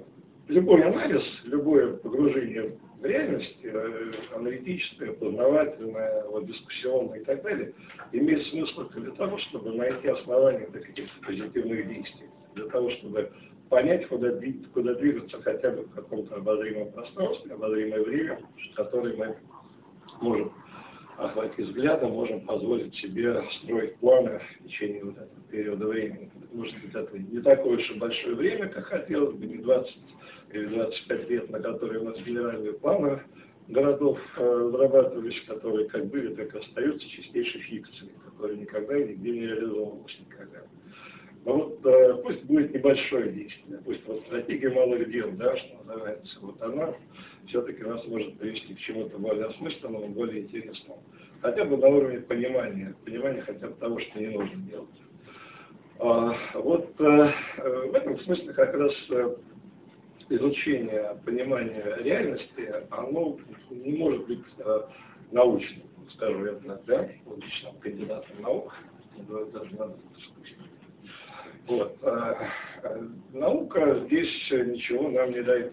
любой 0.47 0.83
анализ, 0.83 1.23
любое 1.43 1.93
погружение 1.97 2.77
в 2.99 3.05
реальность, 3.05 3.57
э, 3.63 4.11
аналитическое, 4.35 5.13
познавательное, 5.13 6.23
вот, 6.25 6.47
дискуссионное 6.47 7.19
и 7.19 7.23
так 7.23 7.43
далее, 7.43 7.73
имеет 8.11 8.45
смысл 8.47 8.89
для 8.89 9.11
того, 9.11 9.37
чтобы 9.37 9.73
найти 9.73 10.07
основания 10.07 10.67
для 10.67 10.81
каких-то 10.81 11.25
позитивных 11.25 11.87
действий, 11.87 12.27
для 12.55 12.65
того, 12.65 12.89
чтобы 12.91 13.31
понять, 13.69 14.07
куда, 14.07 14.31
куда 14.73 14.93
двигаться 14.95 15.41
хотя 15.41 15.71
бы 15.71 15.83
в 15.83 15.91
каком-то 15.91 16.35
обозримом 16.35 16.91
пространстве, 16.91 17.53
обозримое 17.53 18.03
время, 18.03 18.39
которое 18.75 19.15
мы 19.15 19.35
можем 20.21 20.51
охватить 21.17 21.67
взглядом, 21.67 22.11
можем 22.11 22.41
позволить 22.41 22.95
себе 22.95 23.43
строить 23.61 23.95
планы 23.97 24.41
в 24.59 24.63
течение 24.63 25.03
вот 25.03 25.17
этого 25.17 25.41
периода 25.51 25.87
времени. 25.87 26.31
Может 26.53 26.75
быть, 26.81 26.95
это 26.95 27.17
не 27.17 27.41
такое 27.41 27.77
уж 27.77 27.91
и 27.91 27.99
большое 27.99 28.35
время, 28.35 28.67
как 28.69 28.85
хотелось 28.85 29.35
бы, 29.35 29.45
не 29.45 29.57
20 29.57 29.97
или 30.53 30.65
25 30.65 31.29
лет, 31.29 31.49
на 31.49 31.59
которые 31.59 32.01
у 32.01 32.05
нас 32.05 32.17
генеральные 32.19 32.73
планы 32.73 33.21
городов 33.67 34.17
э, 34.37 34.41
разрабатывались, 34.41 35.41
которые 35.45 35.87
как 35.89 36.07
были, 36.07 36.33
так 36.33 36.55
и 36.55 36.57
остаются 36.57 37.07
чистейшей 37.07 37.61
фикцией, 37.61 38.11
которые 38.25 38.59
никогда 38.59 38.97
и 38.97 39.09
нигде 39.09 39.31
не 39.31 39.41
реализовывались 39.41 40.19
никогда. 40.21 40.63
Но 41.45 41.53
вот 41.53 41.85
э, 41.85 42.21
пусть 42.23 42.43
будет 42.43 42.73
небольшое 42.73 43.31
действие, 43.31 43.79
пусть 43.85 44.05
вот 44.05 44.21
стратегия 44.27 44.69
малых 44.71 45.09
дел, 45.09 45.31
да, 45.31 45.55
что 45.55 45.83
называется, 45.85 46.37
вот 46.41 46.61
она 46.61 46.93
все-таки 47.47 47.81
нас 47.83 48.05
может 48.07 48.37
привести 48.37 48.73
к 48.73 48.79
чему-то 48.79 49.17
более 49.17 49.45
осмысленному, 49.45 50.09
более 50.09 50.41
интересному. 50.41 51.01
Хотя 51.41 51.63
бы 51.65 51.77
на 51.77 51.87
уровне 51.87 52.19
понимания, 52.19 52.93
понимания 53.05 53.41
хотя 53.41 53.67
бы 53.67 53.73
того, 53.75 53.99
что 53.99 54.19
не 54.19 54.27
нужно 54.27 54.61
делать. 54.63 54.89
А, 55.99 56.35
вот 56.55 56.93
э, 56.99 57.33
в 57.91 57.95
этом 57.95 58.19
смысле 58.19 58.53
как 58.53 58.73
раз 58.73 58.93
э, 59.09 59.35
изучение, 60.29 61.17
понимание 61.25 61.97
реальности, 61.99 62.85
оно 62.89 63.37
не 63.69 63.97
может 63.97 64.27
быть 64.27 64.43
э, 64.59 64.81
научным, 65.31 65.83
скажу 66.15 66.45
я 66.45 66.53
так, 66.53 66.85
да, 66.85 67.09
личным 67.35 67.75
кандидатом 67.79 68.41
наук, 68.41 68.73
даже 69.27 69.75
надо 69.75 69.95
вот. 71.69 71.97
А, 72.01 72.49
а, 72.83 73.07
наука 73.31 74.03
здесь 74.05 74.51
ничего 74.51 75.09
нам 75.09 75.31
не 75.31 75.43
дает 75.43 75.71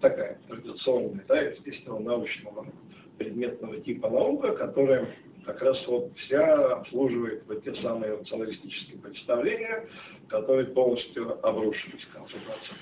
такая 0.00 0.38
традиционная, 0.48 1.24
да, 1.28 1.40
естественно, 1.40 1.98
научного 1.98 2.66
предметного 3.18 3.78
типа 3.80 4.08
наука, 4.08 4.52
которая 4.56 5.14
как 5.44 5.60
раз 5.60 5.78
вот 5.86 6.12
вся 6.16 6.76
обслуживает 6.76 7.44
вот 7.46 7.62
те 7.62 7.74
самые 7.76 8.14
рационалистические 8.14 8.98
представления, 8.98 9.86
которые 10.28 10.68
полностью 10.68 11.46
обрушились 11.46 12.02
в 12.04 12.12
конце 12.14 12.34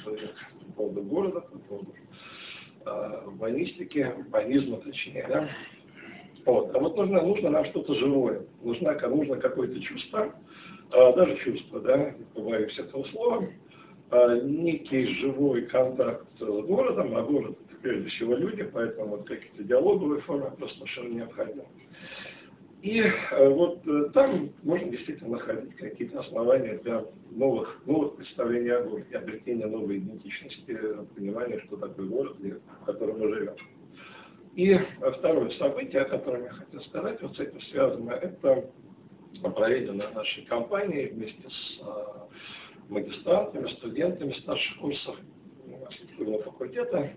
20 0.05 0.23
века 0.23 0.35
по 0.66 0.73
поводу 0.73 1.03
города, 1.03 1.40
по 1.40 1.59
поводу 1.59 1.95
э, 2.87 3.23
урбанистики, 3.27 4.14
урбанизма 4.16 4.77
точнее, 4.79 5.27
да. 5.29 5.51
Вот. 6.47 6.75
А 6.75 6.79
вот 6.79 6.97
нужно, 6.97 7.23
нужно 7.23 7.51
нам 7.51 7.64
что-то 7.66 7.95
живое, 7.95 8.47
нужно, 8.62 8.93
нужно 9.09 9.37
какое-то 9.37 9.81
чувство, 9.81 10.33
даже 10.90 11.37
чувство, 11.38 11.81
да, 11.81 12.14
побоюсь 12.35 12.79
этого 12.79 13.05
слова, 13.05 13.48
э, 14.11 14.40
некий 14.42 15.07
живой 15.20 15.62
контакт 15.62 16.26
с 16.38 16.44
городом, 16.44 17.16
а 17.16 17.22
город 17.22 17.57
это 17.68 17.81
прежде 17.81 18.09
всего 18.11 18.35
люди, 18.35 18.62
поэтому 18.64 19.16
вот 19.16 19.29
какие-то 19.29 19.62
диалоговые 19.62 20.20
формы 20.22 20.50
просто 20.57 20.79
совершенно 20.79 21.14
необходимы. 21.14 21.64
И 22.83 22.98
э, 23.00 23.48
вот 23.48 23.87
э, 23.87 24.11
там 24.14 24.50
можно 24.62 24.88
действительно 24.88 25.37
находить 25.37 25.76
какие-то 25.76 26.20
основания 26.20 26.79
для 26.83 27.05
новых, 27.31 27.83
новых 27.87 28.16
представлений 28.16 28.70
о 28.70 28.83
городе, 28.83 29.16
обретения 29.16 29.66
новой 29.66 29.98
идентичности, 29.98 30.79
понимания, 31.14 31.61
что 31.66 31.76
такое 31.76 32.07
город, 32.07 32.37
в 32.38 32.85
котором 32.87 33.20
мы 33.20 33.35
живем. 33.35 33.55
И 34.57 34.76
второе 35.18 35.50
событие, 35.50 36.03
о 36.03 36.09
котором 36.09 36.44
я 36.44 36.50
хотел 36.50 36.81
сказать, 36.83 37.22
вот 37.22 37.37
с 37.37 37.40
этим 37.40 37.61
связано, 37.61 38.11
это 38.12 38.64
проведено 39.55 40.11
нашей 40.14 40.45
компанией 40.45 41.09
вместе 41.09 41.49
с 41.49 41.81
э, 41.81 42.85
магистрантами, 42.88 43.69
студентами 43.69 44.33
старших 44.33 44.79
курсов 44.79 45.16
архитектурного 45.87 46.43
факультета 46.43 47.12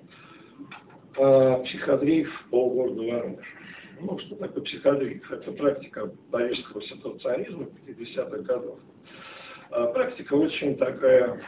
психодрив 1.65 2.29
по 2.49 2.69
городу 2.69 3.07
Воронеж. 3.07 3.45
Ну, 4.01 4.17
что 4.19 4.35
такое 4.35 4.63
психодриф? 4.63 5.31
Это 5.31 5.51
практика 5.51 6.11
парижского 6.31 6.81
ситуационизма 6.81 7.67
50-х 7.87 8.37
годов. 8.39 8.79
А 9.69 9.87
практика 9.87 10.33
очень 10.33 10.75
такая 10.77 11.41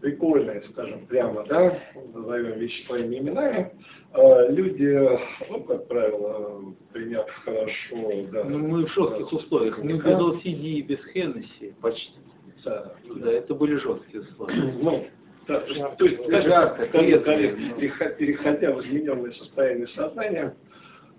прикольная, 0.00 0.62
скажем 0.72 1.06
прямо, 1.06 1.44
да, 1.46 1.78
назовем 2.14 2.58
вещи 2.58 2.86
своими 2.86 3.18
именами. 3.18 3.70
А 4.12 4.48
люди, 4.48 4.98
ну, 5.48 5.60
как 5.62 5.86
правило, 5.86 6.74
приняв 6.92 7.28
хорошо, 7.44 8.26
да. 8.32 8.44
Ну, 8.44 8.58
мы 8.58 8.86
в 8.86 8.92
жестких 8.92 9.32
условиях. 9.32 9.78
Мы 9.78 9.92
без 9.92 10.04
LCD 10.04 10.62
и 10.62 10.82
без 10.82 10.98
Хеннесси 11.12 11.74
почти. 11.80 12.12
Да, 12.64 12.92
да, 13.16 13.32
это 13.32 13.54
были 13.54 13.76
жесткие 13.76 14.22
условия. 14.22 14.74
Ну, 14.82 15.06
Да, 15.48 15.60
то 15.60 15.66
есть, 15.68 15.96
то 15.96 16.04
есть 16.04 16.46
Жарко, 16.46 16.86
коллег, 16.88 17.24
приятно. 17.24 17.66
коллег, 17.78 18.16
переходя 18.18 18.72
в 18.72 18.80
измененное 18.82 19.32
состояние 19.32 19.88
сознания, 19.88 20.54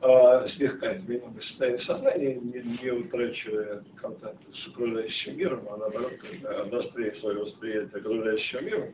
э, 0.02 0.48
слегка 0.56 0.98
измененное 0.98 1.42
состояние 1.42 1.86
сознания, 1.86 2.36
не, 2.36 2.78
не 2.82 2.92
утрачивая 2.92 3.84
контакт 3.96 4.38
с 4.54 4.68
окружающим 4.70 5.38
миром, 5.38 5.68
а 5.70 5.78
наоборот, 5.78 6.14
когда 6.22 6.62
обостряя 6.62 7.14
свое 7.20 7.40
восприятие 7.40 8.00
окружающего 8.00 8.60
мира, 8.62 8.94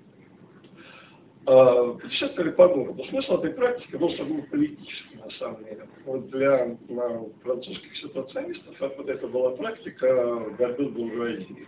э, 1.48 1.98
путешествовали 2.02 2.52
по 2.52 2.68
городу. 2.68 3.04
Смысл 3.06 3.38
этой 3.38 3.52
практики 3.52 3.96
был 3.96 4.10
сугубо 4.12 4.44
политический, 4.48 5.16
на 5.16 5.30
самом 5.32 5.64
деле. 5.64 5.88
Вот 6.06 6.30
для 6.30 6.78
на, 6.90 7.26
французских 7.44 7.96
ситуационистов 7.98 8.76
вот 8.80 9.10
это 9.10 9.28
была 9.28 9.52
практика 9.52 10.56
борьбы 10.58 10.86
с 10.86 10.90
буржуазией. 10.90 11.68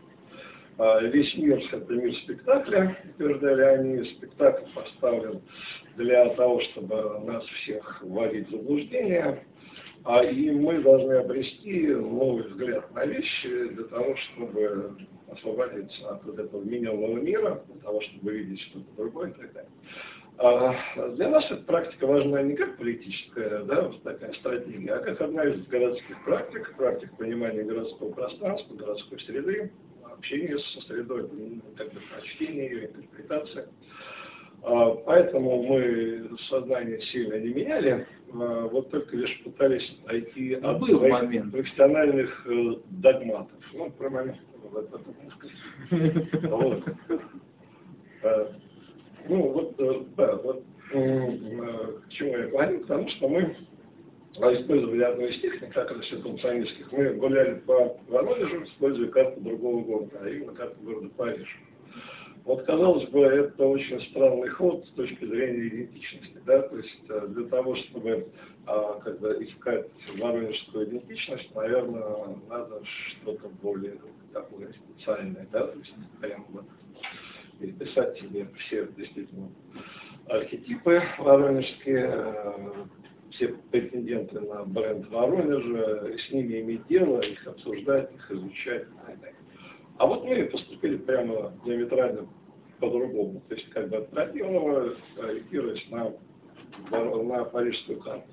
А, 0.79 1.01
Весь 1.01 1.35
мир– 1.35 1.61
это 1.73 1.93
мир 1.93 2.15
спектакля, 2.23 2.97
утверждали 3.03 3.61
они. 3.61 4.03
Спектакль 4.15 4.63
поставлен 4.73 5.41
для 5.99 6.29
того, 6.29 6.61
чтобы 6.61 7.19
нас 7.25 7.43
всех 7.45 8.01
вводить 8.01 8.47
в 8.47 8.51
заблуждение. 8.51 9.43
А, 10.05 10.23
И 10.23 10.49
мы 10.49 10.81
должны 10.81 11.13
обрести 11.13 11.87
новый 11.87 12.43
взгляд 12.43 12.89
на 12.95 13.05
вещи 13.05 13.67
для 13.67 13.83
того, 13.83 14.15
чтобы 14.15 14.95
освободиться 15.29 16.09
от 16.09 16.23
вот 16.23 16.39
этого 16.39 16.61
вмененного 16.61 17.17
мира, 17.17 17.61
для 17.67 17.81
того, 17.81 17.99
чтобы 18.01 18.31
видеть 18.31 18.61
что-то 18.61 18.85
другое 18.95 19.31
и 19.31 19.33
так 19.33 19.53
далее. 19.53 19.71
А, 20.37 21.09
Для 21.09 21.29
нас 21.29 21.45
эта 21.51 21.63
практика 21.63 22.07
важна 22.07 22.41
не 22.43 22.55
как 22.55 22.77
политическая 22.77 23.63
да, 23.65 23.91
такая 24.01 24.31
стратегия, 24.35 24.93
а 24.93 24.99
как 24.99 25.19
одна 25.19 25.43
из 25.43 25.67
городских 25.67 26.23
практик, 26.23 26.75
практик 26.77 27.11
понимания 27.17 27.63
городского 27.63 28.13
пространства, 28.13 28.73
городской 28.73 29.19
среды, 29.19 29.69
общения 30.13 30.57
со 30.57 30.81
средой, 30.87 31.23
м, 31.23 31.61
как 31.75 31.91
бы 31.91 31.99
прочтение 32.13 32.67
ее, 32.67 32.85
интерпретация. 32.85 33.67
А, 34.63 34.95
Поэтому 35.05 35.63
мы 35.63 36.29
сознание 36.49 37.01
сильно 37.03 37.35
не 37.35 37.53
меняли, 37.53 38.05
а, 38.33 38.67
вот 38.67 38.89
только 38.91 39.15
лишь 39.15 39.41
пытались 39.43 39.97
найти 40.05 40.55
А 40.61 40.73
был 40.73 41.07
момент. 41.07 41.51
профессиональных 41.51 42.45
э, 42.47 42.75
догматов. 42.89 43.57
Ну, 43.73 43.89
про 43.91 44.09
момент 44.09 44.37
вот 44.71 44.89
это. 44.93 44.99
Э, 48.21 48.47
Ну, 49.27 49.41
вот, 49.51 49.75
э, 49.79 50.03
да, 50.17 50.35
вот 50.37 50.63
к 50.89 52.09
чему 52.09 52.35
я 52.35 52.47
говорю, 52.47 52.79
потому 52.79 53.07
что 53.09 53.27
мы 53.29 53.55
использовали 54.33 55.03
одну 55.03 55.27
из 55.27 55.39
техник, 55.39 55.71
как 55.73 55.91
раз 55.91 56.07
функционистских. 56.07 56.91
Мы 56.91 57.13
гуляли 57.13 57.59
по 57.59 57.97
Воронежу, 58.07 58.63
используя 58.63 59.07
карту 59.09 59.39
другого 59.41 59.83
города, 59.83 60.19
а 60.21 60.29
именно 60.29 60.53
карту 60.53 60.77
города 60.81 61.09
Париж. 61.15 61.47
Вот, 62.45 62.63
казалось 62.63 63.07
бы, 63.09 63.21
это 63.25 63.65
очень 63.65 64.01
странный 64.09 64.49
ход 64.49 64.85
с 64.87 64.89
точки 64.91 65.25
зрения 65.25 65.67
идентичности. 65.67 66.37
Да? 66.45 66.61
То 66.63 66.77
есть 66.77 66.99
э, 67.09 67.27
для 67.27 67.47
того, 67.47 67.75
чтобы 67.75 68.27
а, 68.65 68.93
бы 68.93 69.43
искать 69.43 69.87
воронежскую 70.17 70.87
идентичность, 70.87 71.53
наверное, 71.53 72.37
надо 72.47 72.81
что-то 72.85 73.49
более 73.61 73.99
такое 74.33 74.73
специальное. 74.73 75.47
Да? 75.51 75.67
То 75.67 75.77
есть 75.77 75.93
прям 76.21 76.45
вот 76.49 76.65
переписать 77.59 78.17
себе 78.19 78.47
все 78.57 78.87
действительно 78.97 79.49
архетипы 80.27 81.01
воронежские, 81.17 82.09
э, 82.13 82.73
все 83.31 83.49
претенденты 83.71 84.39
на 84.39 84.63
бренд 84.65 85.07
Воронежа, 85.09 86.17
с 86.17 86.31
ними 86.31 86.61
иметь 86.61 86.87
дело, 86.87 87.19
их 87.21 87.45
обсуждать, 87.47 88.11
их 88.13 88.31
изучать 88.31 88.83
и 88.83 89.07
так 89.07 89.19
далее. 89.19 89.38
А 89.99 90.05
вот 90.05 90.23
мы 90.23 90.45
поступили 90.45 90.95
прямо 90.95 91.51
диаметрально 91.65 92.25
по-другому. 92.79 93.41
То 93.49 93.55
есть 93.55 93.69
как 93.69 93.89
бы 93.89 93.97
от 93.97 94.09
противного 94.09 94.95
ориентируясь 95.17 95.85
на, 95.89 96.13
Вор- 96.89 97.23
на 97.23 97.43
парижскую 97.43 97.99
карту. 97.99 98.29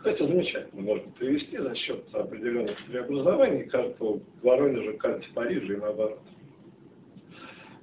Хотя 0.00 0.26
замечательно 0.26 0.82
можно 0.82 1.10
привести 1.12 1.56
за 1.56 1.74
счет 1.76 2.04
определенных 2.14 2.76
преобразований 2.86 3.64
карту 3.70 4.22
Воронежа, 4.42 4.92
карте 4.98 5.26
Парижа 5.34 5.72
и 5.72 5.76
наоборот. 5.78 6.20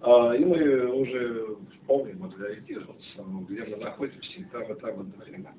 А, 0.01 0.35
и 0.35 0.45
мы 0.45 0.91
уже 0.91 1.57
вполне 1.81 2.13
могли 2.13 2.45
ориентироваться, 2.45 3.25
где 3.49 3.63
мы 3.63 3.77
находимся 3.77 4.39
и 4.39 4.43
там, 4.43 4.71
и 4.71 4.79
там 4.79 4.99
одновременно. 4.99 5.55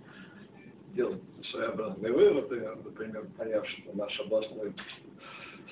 Делать 0.94 1.20
своеобразные 1.50 2.12
выводы, 2.12 2.60
например, 2.84 3.26
поняв, 3.36 3.66
что 3.66 3.96
наш 3.96 4.20
областной 4.20 4.72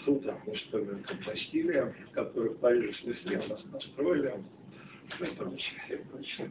суд 0.08 0.24
это 0.24 0.38
не 0.46 0.56
что 0.56 0.80
иное, 0.82 1.02
как 1.02 1.18
Бастилия, 1.24 1.94
которую 2.12 2.54
в 2.54 2.58
Париже 2.58 2.94
снесли, 2.94 3.36
у 3.36 3.48
нас 3.48 3.60
построили, 3.72 4.34
ну 5.20 5.26
и 5.26 5.30
прочее, 5.30 5.82
и 5.90 5.96
прочее. 6.08 6.50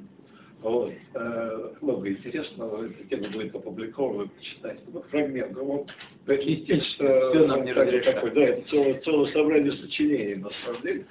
Вот. 0.62 0.94
Э, 1.14 1.74
Много 1.82 2.10
интересного, 2.10 2.86
эта 2.86 3.04
тема 3.06 3.30
будет 3.30 3.56
опубликована, 3.56 4.24
вы 4.24 4.30
почитайте. 4.30 4.82
Ну, 4.92 5.02
фрагмент. 5.04 5.54
Ну, 5.54 5.66
вот, 5.66 5.90
такие 6.26 6.66
тексты, 6.66 7.06
Всё 7.30 7.48
нам 7.48 7.64
не 7.64 7.74
такой, 7.74 8.32
да, 8.32 8.42
это 8.42 8.70
целое, 8.70 9.00
целое 9.02 9.32
собрание 9.34 9.72
сочинений, 9.74 10.36
на 10.36 10.50
самом 10.66 10.82
деле. 10.82 11.06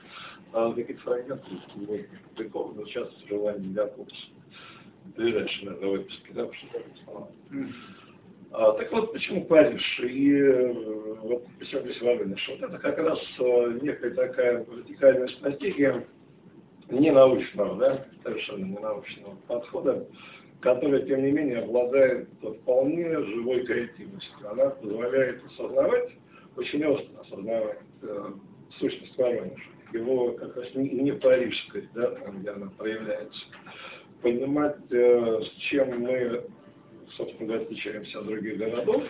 А 0.52 0.72
какие-то 0.72 1.02
фрагменты 1.02 1.44
будут 1.74 2.06
опубликованы, 2.24 2.86
сейчас 2.86 3.08
желание 3.28 3.70
для 3.70 3.86
курса. 3.86 4.26
Ближайшие, 5.16 5.70
наверное, 5.70 5.90
выпуски, 5.90 6.32
да, 6.32 6.46
потому 6.46 6.54
что 6.54 7.28
А, 8.58 8.72
так 8.72 8.90
вот, 8.90 9.12
почему 9.12 9.44
Париж 9.44 10.00
и 10.00 10.32
э, 10.32 10.72
вот 11.20 11.44
почему 11.58 11.82
здесь 11.82 12.00
Воронеж? 12.00 12.48
Вот 12.48 12.62
это 12.62 12.78
как 12.78 12.96
раз 12.96 13.18
э, 13.38 13.78
некая 13.82 14.12
такая 14.12 14.64
радикальная 14.64 15.28
стратегия 15.28 16.06
не 16.88 17.10
научного, 17.10 17.76
да, 17.76 18.06
совершенно 18.22 18.64
не 18.64 18.78
научного 18.78 19.36
подхода, 19.46 20.08
которая, 20.60 21.02
тем 21.02 21.22
не 21.22 21.32
менее, 21.32 21.58
обладает 21.58 22.30
вполне 22.40 23.22
живой 23.24 23.66
креативностью. 23.66 24.50
Она 24.50 24.70
позволяет 24.70 25.44
осознавать, 25.44 26.12
очень 26.56 26.82
остро 26.86 27.20
осознавать 27.20 27.80
э, 28.00 28.24
сущность 28.78 29.18
Воронежа, 29.18 29.64
его 29.92 30.32
как 30.32 30.56
раз 30.56 30.74
не, 30.74 30.88
не 30.88 31.12
парижскость, 31.12 31.92
да, 31.92 32.10
там, 32.12 32.40
где 32.40 32.48
она 32.52 32.70
проявляется, 32.78 33.44
понимать, 34.22 34.78
э, 34.92 35.40
с 35.42 35.50
чем 35.58 36.00
мы 36.00 36.46
собственно 37.16 37.46
говоря, 37.46 37.64
отличаемся 37.64 38.18
от 38.18 38.26
других 38.26 38.58
городов, 38.58 39.02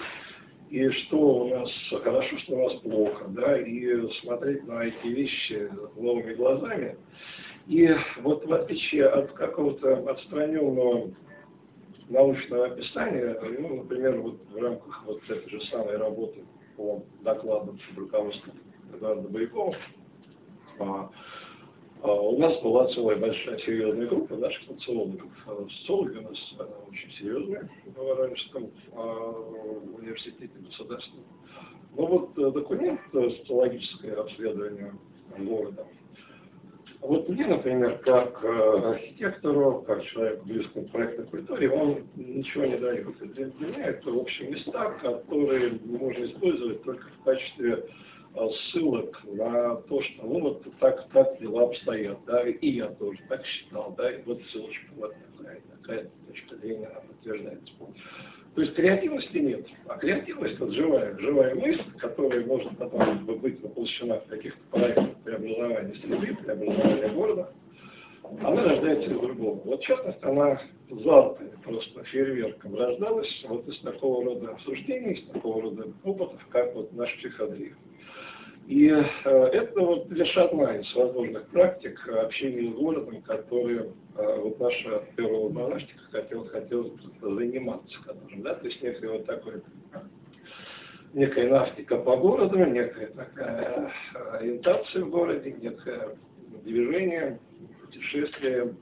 и 0.71 0.89
что 0.91 1.19
у 1.19 1.49
нас 1.49 1.71
хорошо, 2.03 2.39
что 2.39 2.55
у 2.57 2.69
нас 2.69 2.81
плохо, 2.81 3.25
да, 3.29 3.61
и 3.61 4.09
смотреть 4.21 4.67
на 4.67 4.85
эти 4.85 5.07
вещи 5.07 5.71
новыми 5.97 6.35
глазами. 6.35 6.97
И 7.67 7.95
вот 8.23 8.47
в 8.47 8.53
отличие 8.53 9.07
от 9.07 9.33
какого-то 9.33 10.09
отстраненного 10.11 11.11
научного 12.09 12.67
описания, 12.67 13.37
ну, 13.59 13.77
например, 13.77 14.21
вот 14.21 14.41
в 14.51 14.57
рамках 14.57 15.05
вот 15.07 15.23
этой 15.29 15.49
же 15.51 15.61
самой 15.67 15.97
работы 15.97 16.45
по 16.77 17.03
докладам 17.23 17.79
под 17.89 17.99
руководством 17.99 18.55
Эдуарда 18.95 19.29
Боякова, 19.29 19.77
а, 20.79 21.11
у 22.03 22.39
нас 22.39 22.61
была 22.63 22.87
целая 22.89 23.17
большая 23.17 23.59
серьезная 23.59 24.07
группа 24.07 24.37
наших 24.37 24.63
социологов. 24.65 25.29
А, 25.47 25.67
Социологи 25.81 26.19
у 26.19 26.23
нас 26.23 26.55
а, 26.59 26.69
очень 26.89 27.11
серьезные 27.13 27.69
в 27.87 27.99
Воронежском 27.99 28.71
а, 28.93 29.03
университете 29.99 30.53
государственном. 30.59 31.25
Ну 31.97 32.07
вот 32.07 32.39
э, 32.39 32.51
документ 32.51 33.01
э, 33.15 33.31
социологическое 33.39 34.17
обследование 34.17 34.93
города. 35.39 35.87
Вот 37.01 37.29
мне, 37.29 37.47
например, 37.47 37.99
как 37.99 38.45
э, 38.45 38.49
архитектору, 38.49 39.83
как 39.87 40.05
человеку 40.05 40.45
близкому 40.47 40.87
к 40.87 40.91
проектной 40.91 41.27
культуре, 41.27 41.71
он 41.71 42.07
ничего 42.17 42.67
не 42.67 42.77
дает. 42.77 43.07
Для, 43.35 43.47
меня 43.47 43.87
это, 43.87 44.11
в 44.11 44.19
общем, 44.19 44.51
места, 44.51 44.91
которые 45.01 45.79
можно 45.85 46.25
использовать 46.25 46.83
только 46.83 47.07
в 47.21 47.25
качестве 47.25 47.87
ссылок 48.37 49.21
на 49.25 49.77
то, 49.77 50.03
что 50.03 50.23
ну 50.23 50.41
вот 50.41 50.67
так, 50.79 51.09
так 51.13 51.39
дела 51.41 51.65
обстоят, 51.65 52.19
да, 52.27 52.47
и 52.49 52.69
я 52.69 52.89
тоже 52.89 53.19
так 53.29 53.45
считал, 53.47 53.95
да, 53.97 54.11
и 54.11 54.23
вот 54.23 54.41
ссылочка, 54.51 54.87
вот 54.97 55.15
такая, 55.39 55.61
такая 55.81 56.11
точка 56.29 56.57
зрения 56.57 56.87
она 56.87 57.01
подтверждается. 57.01 57.73
То 58.55 58.63
есть 58.63 58.75
креативности 58.75 59.37
нет, 59.37 59.67
а 59.87 59.99
креативность 59.99 60.59
вот 60.59 60.73
живая, 60.73 61.17
живая 61.19 61.55
мысль, 61.55 61.91
которая 61.99 62.45
может 62.47 62.77
потом 62.79 63.27
быть 63.27 63.61
воплощена 63.63 64.21
в 64.21 64.27
каких-то 64.29 64.61
проектах 64.71 65.15
преобразования 65.25 65.95
среды, 66.01 66.35
преобразования 66.37 67.09
города, 67.09 67.53
она 68.41 68.65
рождается 68.65 69.11
из 69.11 69.21
другого. 69.21 69.61
Вот 69.65 69.81
в 69.81 69.85
частности, 69.85 70.25
она 70.25 70.61
залпами, 70.91 71.53
просто 71.65 72.03
фейерверком 72.05 72.77
рождалась 72.77 73.45
вот 73.49 73.69
из 73.69 73.79
такого 73.81 74.25
рода 74.25 74.53
обсуждений, 74.53 75.15
из 75.15 75.27
такого 75.29 75.63
рода 75.63 75.93
опытов, 76.05 76.41
как 76.51 76.75
вот 76.75 76.93
наш 76.93 77.15
психодриф. 77.19 77.77
И 78.67 78.89
э, 78.89 79.03
это 79.25 79.81
вот 79.81 80.11
лишь 80.11 80.37
одна 80.37 80.77
из 80.77 80.93
возможных 80.95 81.47
практик 81.49 82.01
общения 82.09 82.69
с 82.69 82.75
городом, 82.75 83.23
которые 83.23 83.93
э, 84.17 84.41
вот 84.41 84.59
наша 84.59 85.05
первая 85.15 85.49
монашка 85.51 85.95
хотела, 86.11 86.49
хотела 86.49 86.91
заниматься, 87.21 87.97
которым, 88.05 88.43
да, 88.43 88.55
то 88.55 88.67
есть 88.67 88.83
некая 88.83 89.11
вот 89.11 89.27
такой 89.27 89.63
некая 91.15 91.49
нафтика 91.49 91.97
по 91.99 92.17
городу, 92.17 92.59
некая 92.59 93.07
такая 93.07 93.93
ориентация 94.33 95.05
в 95.05 95.11
городе, 95.11 95.53
некое 95.53 96.17
движение, 96.65 97.39
путешествиям, 97.81 98.77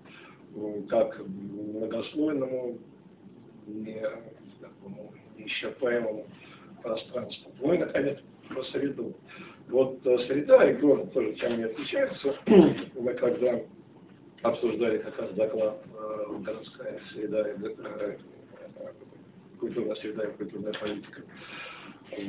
как 0.88 1.18
многослойному, 1.26 2.78
не 3.66 4.02
такому 4.60 5.12
неисчерпаемому 5.36 6.26
пространству. 6.82 7.52
Ну 7.60 7.74
и, 7.74 7.78
наконец, 7.78 8.18
про 8.48 8.64
среду. 8.64 9.14
Вот 9.68 9.98
э, 10.04 10.18
среда 10.26 10.70
и 10.70 10.74
город 10.74 11.12
тоже 11.12 11.34
чем 11.34 11.56
не 11.58 11.64
отличаются. 11.64 12.36
Мы 12.46 13.14
когда 13.14 13.60
обсуждали 14.42 14.98
как 14.98 15.18
раз 15.18 15.30
доклад 15.32 15.82
э, 15.94 16.38
«Городская 16.40 17.00
среда 17.12 17.50
и 17.50 17.54
э, 17.62 18.16
культурная 19.58 19.94
среда 19.96 20.24
и 20.24 20.32
культурная 20.32 20.72
политика», 20.72 21.22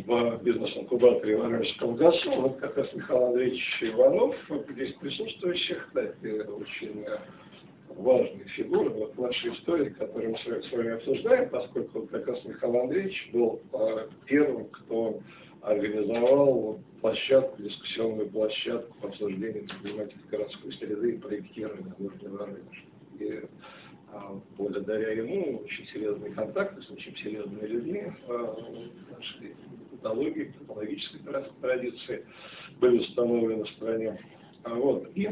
в 0.07 0.41
бизнес-инкубаторе 0.41 1.37
Воронежского 1.37 1.95
ГАСу, 1.95 2.31
вот 2.31 2.57
как 2.57 2.75
раз 2.75 2.91
Михаил 2.93 3.25
Андреевич 3.25 3.61
Иванов, 3.81 4.35
здесь 4.69 4.93
присутствующих, 4.93 5.85
кстати, 5.87 6.47
очень 6.47 7.05
важные 7.89 8.45
фигуры 8.55 8.89
вот 8.89 9.15
в 9.15 9.21
нашей 9.21 9.53
истории, 9.53 9.89
которую 9.89 10.31
мы 10.31 10.37
с 10.37 10.71
вами 10.71 10.91
обсуждаем, 10.91 11.49
поскольку 11.49 12.07
как 12.07 12.27
раз 12.27 12.43
Михаил 12.45 12.79
Андреевич 12.81 13.29
был 13.31 13.61
а, 13.73 14.07
первым, 14.25 14.65
кто 14.65 15.19
организовал 15.65 16.79
площадку, 17.01 17.61
дискуссионную 17.61 18.29
площадку 18.29 18.95
по 18.99 19.07
обсуждению 19.07 19.67
проблематики 19.67 20.19
городской 20.29 20.73
среды 20.73 21.13
и 21.13 21.17
проектирования 21.17 21.93
города 21.97 22.29
Воронеж. 22.29 22.85
И 23.19 23.41
а, 24.13 24.39
благодаря 24.57 25.11
ему 25.11 25.59
очень 25.59 25.87
серьезные 25.87 26.33
контакты 26.33 26.81
с 26.83 26.89
очень 26.91 27.15
серьезными 27.17 27.65
людьми 27.65 28.03
а, 28.27 28.57
нашей 29.11 29.55
методологии, 29.91 30.53
технологической 30.59 31.19
традиции 31.61 32.25
были 32.79 32.99
установлены 32.99 33.63
в 33.63 33.69
стране. 33.69 34.19
А, 34.63 34.75
вот. 34.75 35.09
И 35.15 35.27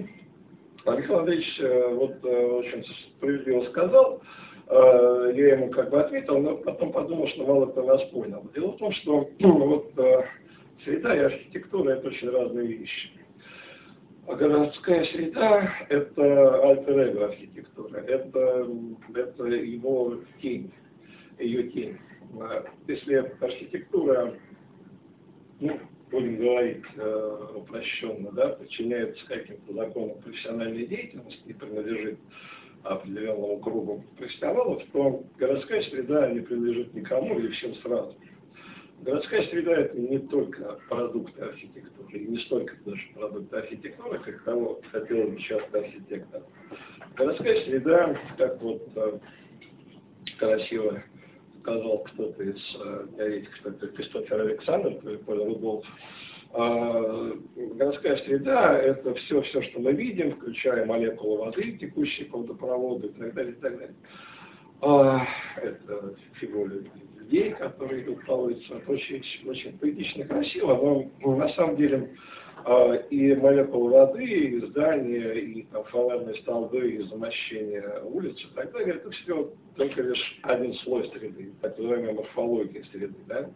Михаил 0.85 1.19
Андреевич 1.19 1.59
э, 1.59 1.93
вот 1.93 2.25
э, 2.25 2.45
очень 2.45 2.83
справедливо 3.15 3.63
сказал, 3.69 4.21
я 4.69 5.53
ему 5.55 5.69
как 5.69 5.89
бы 5.89 6.01
ответил, 6.01 6.39
но 6.39 6.57
потом 6.57 6.91
подумал, 6.91 7.27
что 7.27 7.45
мало 7.45 7.67
кто 7.67 7.83
нас 7.83 8.01
понял. 8.09 8.49
Дело 8.55 8.71
в 8.71 8.77
том, 8.77 8.91
что 8.93 9.29
ну, 9.39 9.67
вот 9.67 9.93
среда 10.83 11.15
и 11.15 11.19
архитектура 11.19 11.91
это 11.91 12.07
очень 12.07 12.29
разные 12.29 12.67
вещи. 12.67 13.11
А 14.25 14.35
городская 14.35 15.03
среда– 15.05 15.73
это 15.89 16.63
альтер 16.63 17.23
архитектура, 17.23 17.97
это, 17.97 18.69
это 19.13 19.45
его 19.45 20.15
тень, 20.41 20.71
ее 21.39 21.69
тень. 21.71 21.97
Если 22.87 23.15
архитектура 23.41 24.33
ну, 25.59 25.79
будем 26.09 26.37
говорить 26.37 26.83
э, 26.95 27.47
упрощенно, 27.55 28.31
да, 28.31 28.49
подчиняется 28.49 29.25
каким-то 29.27 29.73
законам 29.73 30.17
профессиональной 30.21 30.85
деятельности 30.85 31.41
и 31.47 31.53
принадлежит 31.53 32.19
определенному 32.83 33.59
кругу 33.59 34.03
профессионалов, 34.17 34.83
то 34.91 35.23
городская 35.37 35.81
среда 35.83 36.29
не 36.31 36.41
принадлежит 36.41 36.93
никому 36.93 37.39
или 37.39 37.51
всем 37.51 37.75
сразу. 37.75 38.15
Городская 39.01 39.43
среда 39.47 39.73
это 39.73 39.97
не 39.97 40.19
только 40.19 40.79
продукты 40.87 41.41
архитектуры, 41.41 42.17
и 42.17 42.27
не 42.27 42.37
столько 42.39 42.75
даже 42.85 43.01
продукты 43.13 43.57
архитектуры, 43.57 44.19
как 44.19 44.43
того 44.43 44.81
хотел 44.91 45.27
бы 45.27 45.37
часто 45.39 45.79
архитектор. 45.79 46.41
Городская 47.15 47.65
среда, 47.65 48.17
как 48.37 48.61
вот 48.61 48.81
э, 48.95 49.19
красиво 50.37 51.03
сказал 51.61 51.99
кто-то 51.99 52.43
из 52.43 52.75
э, 52.79 53.07
теоретиков, 53.17 53.93
Кристофер 53.93 54.41
Александр, 54.41 55.17
Поль 55.25 55.43
Рудолф, 55.43 55.85
городская 56.53 58.17
среда– 58.17 58.77
это 58.79 59.13
все, 59.15 59.41
все, 59.41 59.61
что 59.63 59.79
мы 59.79 59.93
видим, 59.93 60.35
включая 60.35 60.85
молекулы 60.85 61.39
воды, 61.39 61.77
текущие 61.79 62.27
по 62.27 62.37
водопроводу 62.37 63.07
и 63.07 63.11
так 63.11 63.33
далее, 63.33 63.53
и 63.53 63.55
так 63.55 63.73
далее. 63.73 63.95
А, 64.81 65.25
это 65.61 66.15
фигуры 66.33 66.85
людей, 67.17 67.51
которые 67.51 68.03
идут 68.03 68.25
по 68.25 68.33
улице. 68.33 68.65
Это 68.69 68.91
очень, 68.91 69.23
очень 69.47 69.77
поэтично 69.79 70.25
красиво, 70.25 71.09
но 71.21 71.35
на 71.37 71.49
самом 71.49 71.77
деле 71.77 72.15
а, 72.65 72.93
и 72.93 73.33
молекулы 73.33 73.91
воды, 73.91 74.25
и 74.25 74.59
здания, 74.67 75.31
и 75.33 75.63
там, 75.63 75.85
фонарные 75.85 76.35
столбы, 76.35 76.91
и 76.91 77.03
замощение 77.03 78.01
улиц 78.03 78.37
и 78.41 78.55
так 78.55 78.71
далее, 78.73 78.95
это 78.95 79.09
все 79.09 79.53
только 79.75 80.01
лишь 80.01 80.39
один 80.43 80.73
слой 80.75 81.09
среды, 81.09 81.51
так 81.61 81.77
называемая 81.77 82.13
морфология 82.13 82.83
среды. 82.91 83.15
Да? 83.27 83.49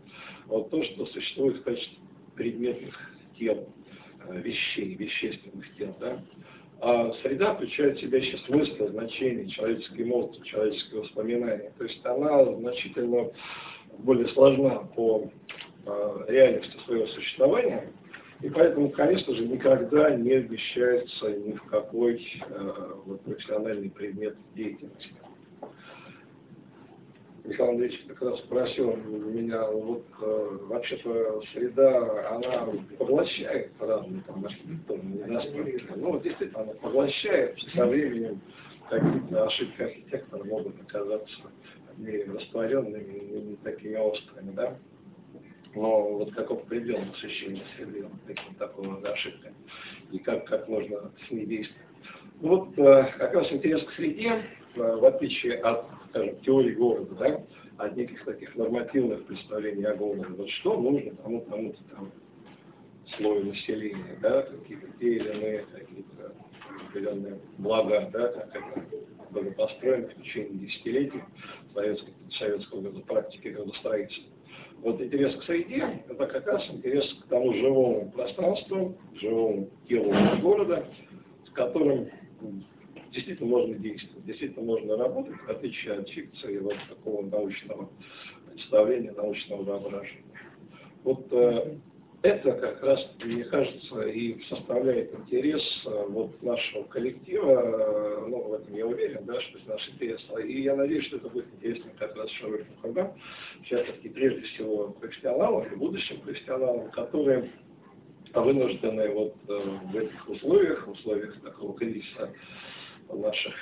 Вот 0.47 0.71
то, 0.71 0.81
что 0.81 1.05
существует 1.07 1.57
в 1.57 1.63
качестве 1.63 1.97
предметных 2.37 2.95
тел, 3.37 3.67
э, 4.27 4.39
вещей, 4.39 4.95
вещественных 4.95 5.65
тел. 5.77 5.95
Да? 5.99 6.19
А 6.79 7.11
среда 7.23 7.55
включает 7.55 7.97
в 7.97 8.01
себя 8.01 8.19
еще 8.19 8.37
смысл, 8.39 8.87
значение, 8.89 9.47
человеческий 9.47 10.03
мозг, 10.03 10.43
человеческое 10.45 11.01
воспоминание. 11.01 11.73
То 11.77 11.83
есть 11.85 12.05
она 12.05 12.45
значительно 12.45 13.31
более 13.99 14.27
сложна 14.29 14.79
по 14.95 15.29
э, 15.85 16.25
реальности 16.27 16.77
своего 16.85 17.07
существования, 17.07 17.91
и 18.41 18.49
поэтому, 18.49 18.89
конечно 18.89 19.35
же, 19.35 19.47
никогда 19.47 20.11
не 20.15 20.33
обещается 20.33 21.31
ни 21.31 21.53
в 21.53 21.63
какой 21.63 22.23
э, 22.47 22.91
вот, 23.05 23.21
профессиональный 23.21 23.89
предмет 23.89 24.37
деятельности. 24.53 25.09
Михаил 27.47 27.71
Андреевич 27.71 28.05
как 28.07 28.21
раз 28.21 28.39
спросил 28.39 28.95
меня, 28.95 29.65
вот 29.67 30.05
э, 30.21 30.57
вообще-то 30.63 31.41
среда, 31.53 32.35
она 32.35 32.73
поглощает 32.97 33.71
разные 33.79 34.21
там 34.27 34.45
архитектурные 34.45 35.25
настройки. 35.25 35.83
Ну, 35.95 36.19
действительно, 36.19 36.63
она 36.63 36.73
поглощает 36.73 37.57
со 37.73 37.85
временем 37.85 38.41
какие-то 38.89 39.45
ошибки 39.45 39.81
архитектора 39.81 40.43
могут 40.43 40.81
оказаться 40.81 41.41
не 41.97 42.23
растворенными, 42.23 43.49
не 43.49 43.55
такими 43.57 43.95
острыми, 43.95 44.51
да 44.51 44.77
но 45.77 46.09
вот 46.09 46.33
каков 46.33 46.63
предел 46.65 46.99
насыщения 46.99 47.63
среды 47.75 48.05
таким 48.25 48.55
такого 48.55 48.97
ошибками, 49.07 49.55
и 50.11 50.17
как, 50.19 50.45
как 50.45 50.67
можно 50.67 51.11
с 51.27 51.31
ней 51.31 51.45
действовать. 51.45 51.81
Ну 52.41 52.49
вот 52.49 52.77
э, 52.77 53.11
как 53.17 53.33
раз 53.33 53.51
интерес 53.51 53.83
к 53.83 53.91
среде, 53.93 54.43
э, 54.75 54.79
в 54.79 55.05
отличие 55.05 55.55
от, 55.59 55.85
скажем, 56.09 56.39
теории 56.41 56.73
города, 56.73 57.15
да, 57.15 57.43
от 57.77 57.95
неких 57.95 58.23
таких 58.25 58.55
нормативных 58.55 59.25
представлений 59.25 59.85
о 59.85 59.95
городе, 59.95 60.25
вот 60.29 60.49
что 60.49 60.79
нужно 60.79 61.15
тому, 61.15 61.41
тому-то 61.41 61.83
там 61.95 62.11
слою 63.15 63.45
населения, 63.45 64.17
да, 64.21 64.41
какие-то 64.43 64.87
те 64.99 65.15
или 65.15 65.31
иные 65.31 65.65
какие-то 65.71 66.33
определенные 66.87 67.39
блага, 67.57 68.09
да, 68.11 68.27
как 68.29 68.77
это 68.77 68.97
было 69.31 69.51
построено 69.51 70.07
в 70.07 70.15
течение 70.15 70.59
десятилетий 70.59 71.21
советской, 71.73 72.13
советского 72.31 72.81
практики 73.01 73.49
градостроительства. 73.49 74.33
Вот 74.79 75.01
интерес 75.01 75.35
к 75.35 75.43
среде– 75.43 76.03
это 76.09 76.25
как 76.27 76.45
раз 76.45 76.63
интерес 76.69 77.05
к 77.21 77.27
тому 77.29 77.53
живому 77.53 78.11
пространству, 78.11 78.97
живому 79.15 79.69
телу 79.87 80.13
города, 80.41 80.85
с 81.47 81.49
которым 81.51 82.09
действительно 83.17 83.49
можно 83.49 83.75
действовать, 83.75 84.25
действительно 84.25 84.65
можно 84.65 84.97
работать, 84.97 85.35
в 85.35 85.49
отличие 85.49 85.95
от 85.95 86.09
фикции 86.09 86.59
вот 86.59 86.75
такого 86.87 87.25
научного 87.25 87.89
представления, 88.51 89.11
научного 89.11 89.63
воображения. 89.63 90.23
Вот 91.03 91.27
э, 91.31 91.77
это 92.21 92.51
как 92.53 92.83
раз, 92.83 93.07
мне 93.23 93.43
кажется, 93.45 94.01
и 94.01 94.41
составляет 94.43 95.13
интерес 95.15 95.63
э, 95.85 96.05
вот 96.09 96.41
нашего 96.43 96.83
коллектива, 96.83 97.51
э, 97.51 98.27
ну, 98.27 98.43
в 98.43 98.53
этом 98.53 98.75
я 98.75 98.85
уверен, 98.85 99.25
да, 99.25 99.39
что 99.41 99.57
это 99.57 99.69
наш 99.69 99.89
интерес. 99.89 100.21
И 100.45 100.61
я 100.61 100.75
надеюсь, 100.75 101.05
что 101.05 101.17
это 101.17 101.29
будет 101.29 101.47
интересно 101.55 101.91
как 101.97 102.15
раз 102.15 102.29
широким 102.31 102.67
кругам, 102.81 103.13
в 103.61 103.65
частности, 103.65 104.07
прежде 104.09 104.41
всего 104.41 104.89
профессионалам 104.89 105.65
и 105.71 105.75
будущим 105.75 106.21
профессионалам, 106.21 106.91
которые 106.91 107.49
вынуждены 108.33 109.09
вот 109.09 109.35
э, 109.47 109.77
в 109.91 109.97
этих 109.97 110.29
условиях, 110.29 110.85
в 110.85 110.91
условиях 110.91 111.41
такого 111.41 111.75
кризиса 111.75 112.31
наших 113.15 113.53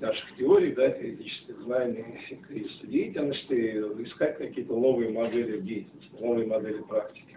наших 0.00 0.36
теорий, 0.36 0.72
да, 0.72 0.90
теоретических 0.90 1.58
знаний, 1.62 2.04
кризиса 2.46 2.86
деятельности, 2.86 3.80
искать 4.04 4.36
какие-то 4.36 4.74
новые 4.74 5.10
модели 5.10 5.60
деятельности, 5.60 6.10
новые 6.20 6.46
модели 6.46 6.82
практики. 6.82 7.36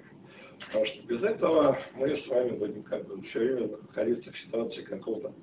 Потому 0.68 0.86
что 0.86 1.02
без 1.08 1.24
этого 1.24 1.80
мы 1.96 2.18
с 2.18 2.28
вами 2.28 2.58
будем 2.58 2.84
как 2.84 3.08
бы 3.08 3.22
все 3.28 3.40
время 3.40 3.70
находиться 3.82 4.32
в 4.32 4.38
ситуации 4.40 4.82
какого-то 4.82 5.34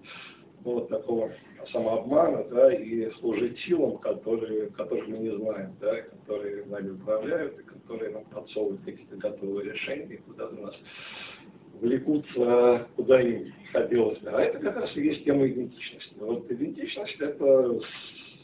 ну, 0.64 0.72
вот 0.74 0.88
такого 0.88 1.32
самообмана, 1.72 2.44
да, 2.44 2.72
и 2.72 3.10
служить 3.20 3.58
силам, 3.60 3.98
которые, 3.98 4.68
которых 4.70 5.06
мы 5.08 5.18
не 5.18 5.36
знаем, 5.36 5.76
да, 5.80 6.02
которые 6.02 6.64
нами 6.66 6.90
управляют, 6.90 7.58
и 7.58 7.62
которые 7.62 8.10
нам 8.10 8.24
подсовывают 8.26 8.82
какие-то 8.84 9.16
готовые 9.16 9.72
решения, 9.72 10.18
куда-то 10.26 10.54
нас 10.56 10.74
влекут, 11.80 12.26
куда 12.96 13.20
им 13.20 13.52
хотелось 13.72 14.18
бы. 14.18 14.30
А 14.30 14.40
это 14.40 14.58
как 14.58 14.76
раз 14.76 14.96
и 14.96 15.02
есть 15.02 15.24
тема 15.24 15.46
идентичности. 15.46 16.14
Вот 16.18 16.50
идентичность– 16.50 17.16
это 17.20 17.80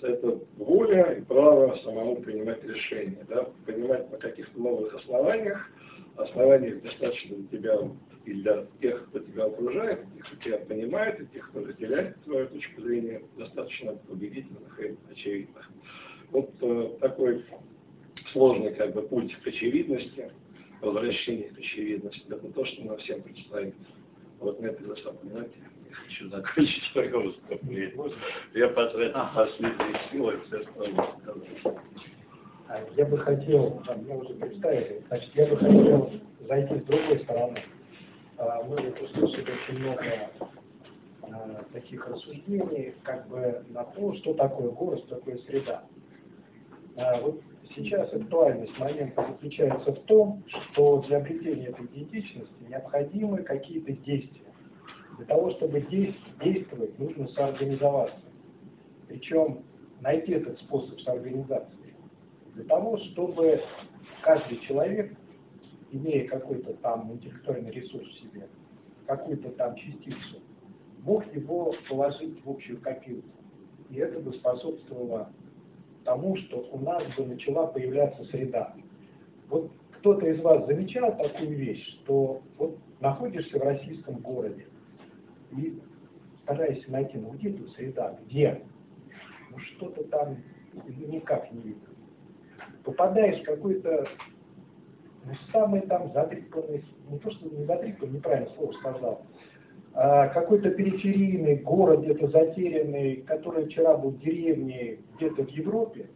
это 0.02 0.40
воля 0.56 1.12
и 1.12 1.22
право 1.22 1.76
самому 1.84 2.16
принимать 2.16 2.62
решения, 2.64 3.24
да, 3.28 3.48
понимать 3.66 4.10
на 4.10 4.18
каких-то 4.18 4.60
новых 4.60 4.94
основаниях, 4.94 5.70
основаниях 6.16 6.82
достаточно 6.82 7.36
для 7.36 7.58
тебя 7.58 7.78
и 8.24 8.34
для 8.34 8.66
тех, 8.80 9.08
кто 9.08 9.20
тебя 9.20 9.44
окружает, 9.44 10.00
тех, 10.14 10.26
кто 10.26 10.36
тебя 10.36 10.58
понимает, 10.58 11.20
и 11.20 11.26
тех, 11.26 11.48
кто 11.50 11.64
разделяет 11.64 12.22
твою 12.24 12.48
точку 12.48 12.82
зрения, 12.82 13.22
достаточно 13.36 13.98
убедительных 14.08 14.80
и 14.80 14.96
очевидных. 15.10 15.70
Вот 16.30 16.50
э, 16.60 16.90
такой 17.00 17.44
сложный 18.32 18.74
как 18.74 18.94
бы 18.94 19.02
путь 19.02 19.34
к 19.42 19.46
очевидности, 19.46 20.30
возвращение 20.82 21.48
к 21.48 21.58
очевидности, 21.58 22.22
это 22.28 22.52
то, 22.52 22.64
что 22.64 22.84
нам 22.84 22.98
всем 22.98 23.22
предстоит. 23.22 23.74
Вот 24.40 24.60
на 24.60 24.66
этой 24.66 24.86
ноте 24.86 25.50
я 25.88 25.94
хочу 25.94 26.28
закончить 26.28 26.82
свое 26.92 27.16
выступление. 27.16 28.12
Я 28.54 28.68
потратил 28.68 29.20
последние 29.34 30.00
силы, 30.10 30.40
все, 30.46 30.62
сказать. 30.62 31.76
А 32.68 32.84
я 32.96 33.04
бы 33.04 33.18
хотел, 33.18 33.82
мне 33.96 34.14
уже 34.14 34.34
представили, 34.34 35.04
значит, 35.08 35.30
я 35.34 35.46
бы 35.46 35.56
хотел 35.56 36.10
зайти 36.48 36.74
с 36.74 36.82
другой 36.84 37.18
стороны. 37.20 37.62
А, 38.38 38.62
мы 38.64 38.76
вот 38.76 39.02
услышали 39.02 39.52
очень 39.52 39.78
много 39.78 40.30
а, 41.22 41.64
таких 41.72 42.08
рассуждений, 42.08 42.94
как 43.04 43.28
бы 43.28 43.62
на 43.68 43.84
то, 43.84 44.14
что 44.14 44.34
такое 44.34 44.70
город, 44.70 45.00
что 45.00 45.16
такое 45.16 45.38
среда. 45.38 45.84
Вот 47.20 47.42
сейчас 47.74 48.12
актуальность 48.12 48.76
момента 48.78 49.26
заключается 49.28 49.92
в 49.92 50.00
том, 50.04 50.42
что 50.46 51.02
для 51.02 51.18
обретения 51.18 51.66
этой 51.66 51.86
идентичности 51.86 52.62
необходимы 52.68 53.42
какие-то 53.42 53.92
действия. 53.92 54.52
Для 55.16 55.26
того, 55.26 55.50
чтобы 55.52 55.80
действовать, 55.80 56.98
нужно 56.98 57.28
соорганизоваться. 57.28 58.16
Причем 59.08 59.62
найти 60.00 60.32
этот 60.32 60.58
способ 60.60 61.00
соорганизации. 61.00 61.94
Для 62.54 62.64
того, 62.64 62.98
чтобы 62.98 63.60
каждый 64.22 64.58
человек, 64.60 65.16
имея 65.90 66.28
какой-то 66.28 66.74
там 66.74 67.12
интеллектуальный 67.12 67.70
ресурс 67.70 68.06
в 68.06 68.20
себе, 68.20 68.48
какую-то 69.06 69.50
там 69.50 69.74
частицу, 69.76 70.40
мог 71.04 71.24
его 71.34 71.74
положить 71.88 72.44
в 72.44 72.50
общую 72.50 72.80
копилку. 72.80 73.28
И 73.90 73.96
это 73.96 74.18
бы 74.20 74.32
способствовало 74.32 75.30
тому, 76.04 76.36
что 76.36 76.68
у 76.72 76.78
нас 76.80 77.02
бы 77.16 77.26
начала 77.26 77.66
появляться 77.66 78.24
среда. 78.24 78.74
Вот 79.48 79.70
кто-то 79.98 80.26
из 80.26 80.40
вас 80.40 80.66
замечал 80.66 81.16
такую 81.16 81.56
вещь, 81.56 82.00
что 82.00 82.42
вот 82.58 82.78
находишься 83.00 83.58
в 83.58 83.62
российском 83.62 84.16
городе 84.16 84.66
и 85.56 85.78
стараешься 86.42 86.90
найти, 86.90 87.18
ну 87.18 87.30
где 87.32 87.50
тут 87.50 87.70
среда, 87.72 88.18
где? 88.24 88.62
Ну 89.50 89.58
что-то 89.58 90.04
там 90.04 90.38
никак 90.86 91.52
не 91.52 91.60
видно. 91.60 91.88
Попадаешь 92.84 93.40
в 93.42 93.44
какой-то 93.44 94.08
ну, 95.24 95.32
самый 95.52 95.82
там 95.82 96.12
затрипанный, 96.12 96.84
не 97.08 97.18
то 97.18 97.30
что 97.30 97.48
не 97.48 97.64
затрипанный, 97.64 98.14
неправильно 98.14 98.50
слово 98.54 98.72
сказал, 98.72 99.26
какой-то 99.94 100.70
периферийный 100.70 101.56
город 101.56 102.00
где-то 102.00 102.28
затерянный, 102.28 103.16
который 103.16 103.66
вчера 103.66 103.96
был 103.96 104.12
деревней 104.12 105.00
где-то 105.16 105.44
в 105.44 105.48
Европе, 105.50 106.08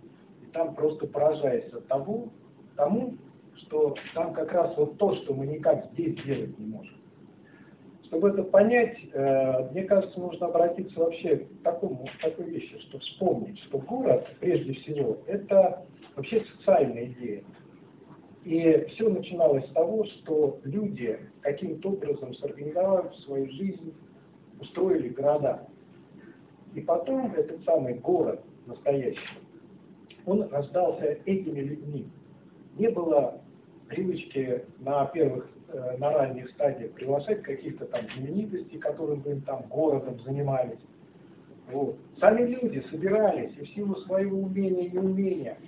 и 0.42 0.46
там 0.46 0.74
просто 0.74 1.06
поражаешься 1.06 1.80
того, 1.82 2.30
тому, 2.76 3.14
что 3.56 3.94
там 4.14 4.32
как 4.32 4.52
раз 4.52 4.76
вот 4.76 4.96
то, 4.98 5.14
что 5.16 5.34
мы 5.34 5.46
никак 5.46 5.86
здесь 5.92 6.14
делать 6.24 6.58
не 6.58 6.66
можем. 6.66 6.94
Чтобы 8.04 8.28
это 8.28 8.44
понять, 8.44 8.96
э, 9.12 9.70
мне 9.72 9.82
кажется, 9.82 10.20
нужно 10.20 10.46
обратиться 10.46 10.98
вообще 10.98 11.38
к 11.38 11.62
такому, 11.64 12.06
к 12.06 12.22
такой 12.22 12.50
вещи, 12.50 12.78
что 12.78 12.98
вспомнить, 13.00 13.58
что 13.64 13.78
город, 13.78 14.26
прежде 14.38 14.74
всего, 14.74 15.18
это 15.26 15.84
вообще 16.14 16.44
социальная 16.56 17.06
идея. 17.06 17.42
И 18.46 18.86
все 18.90 19.08
начиналось 19.08 19.64
с 19.64 19.72
того, 19.72 20.04
что 20.04 20.60
люди 20.62 21.18
каким-то 21.40 21.88
образом 21.88 22.32
сорганизовали 22.34 23.10
свою 23.24 23.50
жизнь, 23.50 23.92
устроили 24.60 25.08
города. 25.08 25.66
И 26.72 26.80
потом 26.80 27.34
этот 27.34 27.64
самый 27.64 27.94
город 27.94 28.40
настоящий, 28.66 29.40
он 30.26 30.48
рождался 30.48 31.18
этими 31.24 31.58
людьми. 31.58 32.06
Не 32.78 32.88
было 32.90 33.40
привычки 33.88 34.64
на 34.78 35.06
первых, 35.06 35.50
э, 35.72 35.96
на 35.98 36.12
ранних 36.12 36.48
стадиях 36.50 36.92
приглашать 36.92 37.42
каких-то 37.42 37.86
там 37.86 38.02
знаменитостей, 38.14 38.78
которые 38.78 39.16
бы 39.16 39.32
им 39.32 39.40
там 39.40 39.62
городом 39.62 40.20
занимались. 40.20 40.78
Вот. 41.72 41.96
Сами 42.20 42.42
люди 42.42 42.80
собирались 42.92 43.56
и 43.58 43.64
в 43.64 43.68
силу 43.70 43.96
своего 44.02 44.38
умения 44.38 44.86
и 44.86 44.90
неумения 44.92 45.58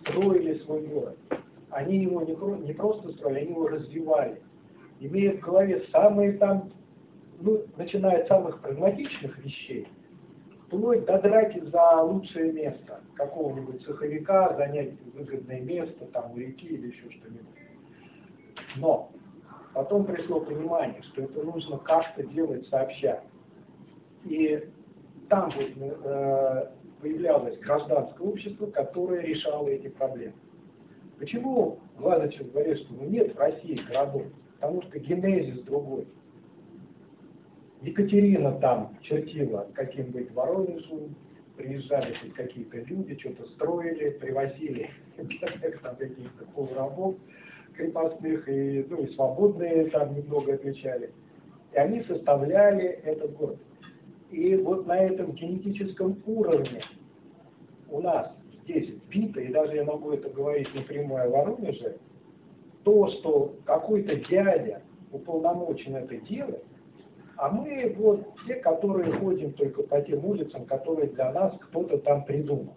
строили 0.00 0.58
свой 0.64 0.84
город 0.88 1.16
они 1.72 1.98
его 1.98 2.22
не, 2.22 2.34
не 2.66 2.72
просто 2.72 3.12
строили, 3.12 3.40
они 3.40 3.50
его 3.50 3.68
развивали, 3.68 4.40
имея 5.00 5.36
в 5.36 5.40
голове 5.40 5.84
самые 5.90 6.34
там, 6.34 6.70
ну, 7.40 7.62
начиная 7.76 8.22
от 8.22 8.28
самых 8.28 8.60
прагматичных 8.60 9.38
вещей, 9.38 9.88
вплоть 10.66 11.04
до 11.06 11.18
драки 11.18 11.60
за 11.60 12.02
лучшее 12.02 12.52
место 12.52 13.00
какого-нибудь 13.14 13.82
цеховика, 13.84 14.54
занять 14.56 14.92
выгодное 15.14 15.60
место 15.60 16.06
там 16.12 16.32
у 16.32 16.36
реки 16.36 16.66
или 16.66 16.88
еще 16.88 17.10
что-нибудь. 17.10 17.46
Но 18.76 19.10
потом 19.74 20.04
пришло 20.04 20.40
понимание, 20.40 21.02
что 21.02 21.22
это 21.22 21.42
нужно 21.42 21.78
как-то 21.78 22.22
делать 22.24 22.66
сообща. 22.68 23.22
И 24.24 24.68
там 25.28 25.50
вот, 25.50 25.70
э, 25.76 26.70
появлялось 27.00 27.58
гражданское 27.58 28.22
общество, 28.22 28.66
которое 28.66 29.22
решало 29.22 29.68
эти 29.68 29.88
проблемы. 29.88 30.34
Почему 31.22 31.78
Владычев 31.98 32.50
говорит, 32.50 32.78
что 32.78 32.94
ну, 32.94 33.08
нет 33.08 33.32
в 33.32 33.38
России 33.38 33.80
городов? 33.88 34.24
Потому 34.58 34.82
что 34.82 34.98
генезис 34.98 35.62
другой. 35.62 36.04
Екатерина 37.80 38.58
там 38.58 38.98
чертила 39.02 39.68
каким-нибудь 39.72 40.32
Воронежу, 40.32 41.10
приезжали 41.56 42.16
тут 42.20 42.32
какие-то 42.32 42.78
люди, 42.78 43.16
что-то 43.20 43.46
строили, 43.50 44.10
привозили 44.18 44.90
там 45.82 45.94
каких-то 45.94 46.44
полурабов 46.56 47.14
крепостных, 47.76 48.48
и, 48.48 48.84
ну, 48.90 49.04
и 49.04 49.14
свободные 49.14 49.90
там 49.90 50.16
немного 50.16 50.54
отвечали. 50.54 51.12
И 51.72 51.76
они 51.76 52.02
составляли 52.02 52.86
этот 53.04 53.36
город. 53.36 53.60
И 54.32 54.56
вот 54.56 54.88
на 54.88 54.98
этом 54.98 55.30
генетическом 55.34 56.20
уровне 56.26 56.82
у 57.88 58.00
нас 58.00 58.32
здесь 58.62 58.88
вбито, 58.88 59.40
и 59.40 59.52
даже 59.52 59.76
я 59.76 59.84
могу 59.84 60.12
это 60.12 60.28
говорить 60.30 60.72
напрямую 60.74 61.24
о 61.24 61.28
Воронеже, 61.28 61.98
то, 62.84 63.08
что 63.08 63.54
какой-то 63.64 64.16
дядя 64.16 64.82
уполномочен 65.10 65.96
это 65.96 66.16
делать, 66.16 66.64
а 67.36 67.50
мы 67.50 67.94
вот 67.96 68.26
те, 68.46 68.56
которые 68.56 69.12
ходим 69.12 69.52
только 69.54 69.82
по 69.82 70.00
тем 70.00 70.24
улицам, 70.24 70.64
которые 70.66 71.08
для 71.08 71.32
нас 71.32 71.54
кто-то 71.60 71.98
там 71.98 72.24
придумал. 72.24 72.74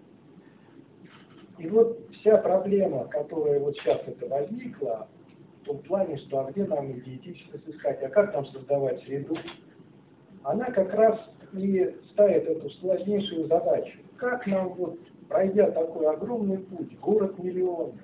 И 1.57 1.67
вот 1.67 1.99
вся 2.19 2.37
проблема, 2.37 3.05
которая 3.05 3.59
вот 3.59 3.77
сейчас 3.77 4.01
это 4.05 4.27
возникла, 4.27 5.07
в 5.61 5.65
том 5.65 5.79
плане, 5.79 6.17
что 6.17 6.41
а 6.41 6.51
где 6.51 6.65
нам 6.65 6.91
идентичность 6.91 7.67
искать, 7.67 8.03
а 8.03 8.09
как 8.09 8.33
нам 8.33 8.45
создавать 8.47 9.01
среду, 9.03 9.35
она 10.43 10.65
как 10.65 10.93
раз 10.93 11.19
и 11.53 11.95
ставит 12.11 12.47
эту 12.47 12.69
сложнейшую 12.69 13.47
задачу. 13.47 13.99
Как 14.17 14.45
нам 14.45 14.69
вот 14.73 14.99
пройдя 15.27 15.71
такой 15.71 16.07
огромный 16.07 16.59
путь, 16.59 16.97
город 16.99 17.37
миллионный, 17.39 18.01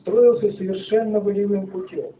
строился 0.00 0.52
совершенно 0.52 1.20
волевым 1.20 1.66
путем. 1.68 2.12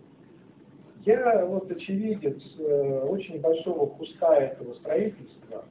Я 1.05 1.47
вот 1.47 1.70
очевидец 1.70 2.43
э, 2.59 3.01
очень 3.09 3.41
большого 3.41 3.86
куска 3.86 4.36
этого 4.36 4.74
строительства, 4.74 5.64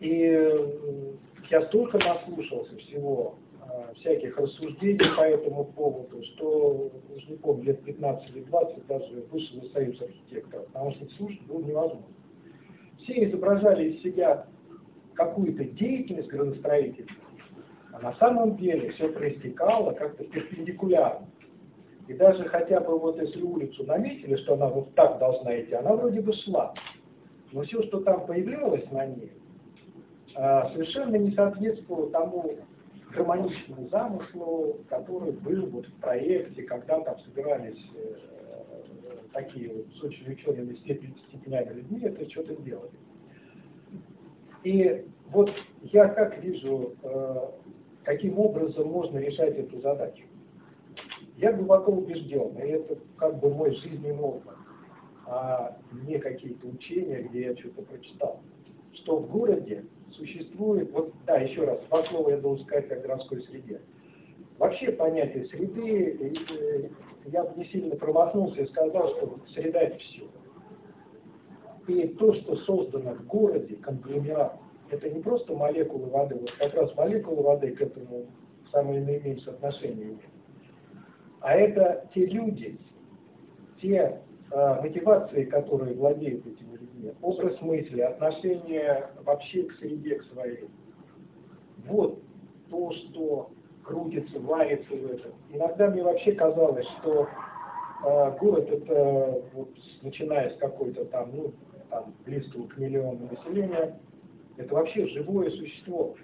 и 0.00 0.24
э, 0.24 1.12
я 1.50 1.66
столько 1.66 1.98
наслушался 1.98 2.74
всего, 2.78 3.34
э, 3.60 3.94
всяких 3.96 4.38
рассуждений 4.38 5.14
по 5.14 5.20
этому 5.20 5.66
поводу, 5.66 6.22
что, 6.22 6.90
уж 7.14 7.28
не 7.28 7.36
помню, 7.36 7.64
лет 7.64 7.82
15 7.82 8.30
или 8.30 8.44
20 8.44 8.86
даже 8.86 9.26
вышел 9.30 9.58
из 9.58 9.72
Союз 9.72 10.00
архитекторов, 10.00 10.66
потому 10.68 10.92
что 10.92 11.06
слушать 11.16 11.42
было 11.42 11.60
невозможно. 11.60 12.06
Все 13.02 13.24
изображали 13.24 13.90
из 13.90 14.02
себя 14.02 14.46
какую-то 15.14 15.64
деятельность 15.64 16.28
градостроительную, 16.28 17.21
а 17.92 17.98
на 18.00 18.14
самом 18.16 18.56
деле 18.56 18.90
все 18.92 19.08
проистекало 19.08 19.92
как-то 19.92 20.24
перпендикулярно. 20.24 21.26
И 22.08 22.14
даже 22.14 22.44
хотя 22.44 22.80
бы 22.80 22.98
вот 22.98 23.20
если 23.20 23.42
улицу 23.42 23.84
наметили, 23.84 24.36
что 24.36 24.54
она 24.54 24.68
вот 24.68 24.94
так 24.94 25.18
должна 25.18 25.60
идти, 25.60 25.74
она 25.74 25.94
вроде 25.94 26.20
бы 26.20 26.32
шла. 26.32 26.74
Но 27.52 27.62
все, 27.62 27.82
что 27.84 28.00
там 28.00 28.26
появлялось 28.26 28.90
на 28.90 29.06
ней, 29.06 29.32
а, 30.34 30.70
совершенно 30.70 31.16
не 31.16 31.32
соответствовало 31.32 32.10
тому 32.10 32.56
гармоничному 33.14 33.88
замыслу, 33.88 34.80
который 34.88 35.32
был 35.32 35.66
вот 35.66 35.86
в 35.86 35.94
проекте, 36.00 36.62
когда 36.62 37.00
там 37.00 37.18
собирались 37.20 37.78
э, 37.94 38.14
такие 39.32 39.70
вот 39.70 39.86
с 39.94 40.02
очень 40.02 40.32
учеными 40.32 40.74
степенями 40.76 41.74
людьми, 41.74 42.00
это 42.04 42.28
что-то 42.30 42.56
делали. 42.62 42.90
И 44.64 45.04
вот 45.30 45.50
я 45.82 46.08
как 46.08 46.42
вижу, 46.42 46.94
э, 47.02 47.36
каким 48.04 48.38
образом 48.38 48.88
можно 48.88 49.18
решать 49.18 49.56
эту 49.56 49.80
задачу. 49.80 50.24
Я 51.36 51.52
глубоко 51.52 51.92
убежден, 51.92 52.56
и 52.58 52.68
это 52.68 52.98
как 53.16 53.38
бы 53.40 53.50
мой 53.50 53.74
жизненный 53.76 54.18
опыт, 54.18 54.54
а 55.26 55.76
не 56.06 56.18
какие-то 56.18 56.66
учения, 56.66 57.22
где 57.22 57.46
я 57.46 57.56
что-то 57.56 57.82
прочитал, 57.82 58.40
что 58.92 59.18
в 59.18 59.30
городе 59.30 59.84
существует, 60.12 60.90
вот 60.92 61.12
да, 61.26 61.38
еще 61.38 61.64
раз, 61.64 61.80
два 61.88 62.04
слова 62.06 62.30
я 62.30 62.36
должен 62.38 62.66
сказать 62.66 62.90
о 62.92 62.96
городской 62.96 63.42
среде. 63.42 63.80
Вообще 64.58 64.92
понятие 64.92 65.46
среды, 65.46 66.34
э, 66.60 66.88
я 67.26 67.50
не 67.56 67.64
сильно 67.66 67.96
промахнулся 67.96 68.62
и 68.62 68.66
сказал, 68.66 69.08
что 69.16 69.38
среда 69.54 69.80
это 69.80 69.98
все. 69.98 70.28
И 71.88 72.08
то, 72.08 72.34
что 72.34 72.56
создано 72.56 73.14
в 73.14 73.26
городе, 73.26 73.76
конгломерат, 73.76 74.56
это 74.92 75.08
не 75.08 75.20
просто 75.20 75.54
молекулы 75.54 76.06
воды, 76.10 76.36
вот 76.36 76.50
как 76.52 76.74
раз 76.74 76.94
молекулы 76.96 77.42
воды 77.42 77.72
к 77.72 77.80
этому 77.80 78.26
самое 78.70 79.00
наименьшее 79.00 79.54
отношение 79.54 80.04
имеют. 80.04 80.20
А 81.40 81.54
это 81.54 82.08
те 82.14 82.26
люди, 82.26 82.78
те 83.80 84.20
э, 84.50 84.80
мотивации, 84.82 85.44
которые 85.44 85.94
владеют 85.94 86.46
этими 86.46 86.76
людьми, 86.76 87.12
образ 87.22 87.60
мысли, 87.62 88.00
отношение 88.02 89.08
вообще 89.24 89.64
к 89.64 89.72
среде, 89.78 90.16
к 90.16 90.24
своей. 90.24 90.68
Вот 91.86 92.20
то, 92.70 92.92
что 92.92 93.50
крутится, 93.82 94.38
варится 94.40 94.94
в 94.94 95.10
этом. 95.10 95.32
Иногда 95.50 95.88
мне 95.88 96.02
вообще 96.02 96.32
казалось, 96.32 96.86
что 97.00 97.26
э, 98.04 98.36
город 98.38 98.70
это, 98.70 99.42
вот, 99.54 99.70
начиная 100.02 100.50
с 100.50 100.56
какой-то 100.58 101.06
там, 101.06 101.30
ну, 101.34 101.52
там, 101.90 102.14
близкого 102.24 102.66
к 102.68 102.76
миллиону 102.76 103.28
населения, 103.30 103.98
это 104.56 104.74
вообще 104.74 105.06
живое 105.08 105.50
существо. 105.50 106.14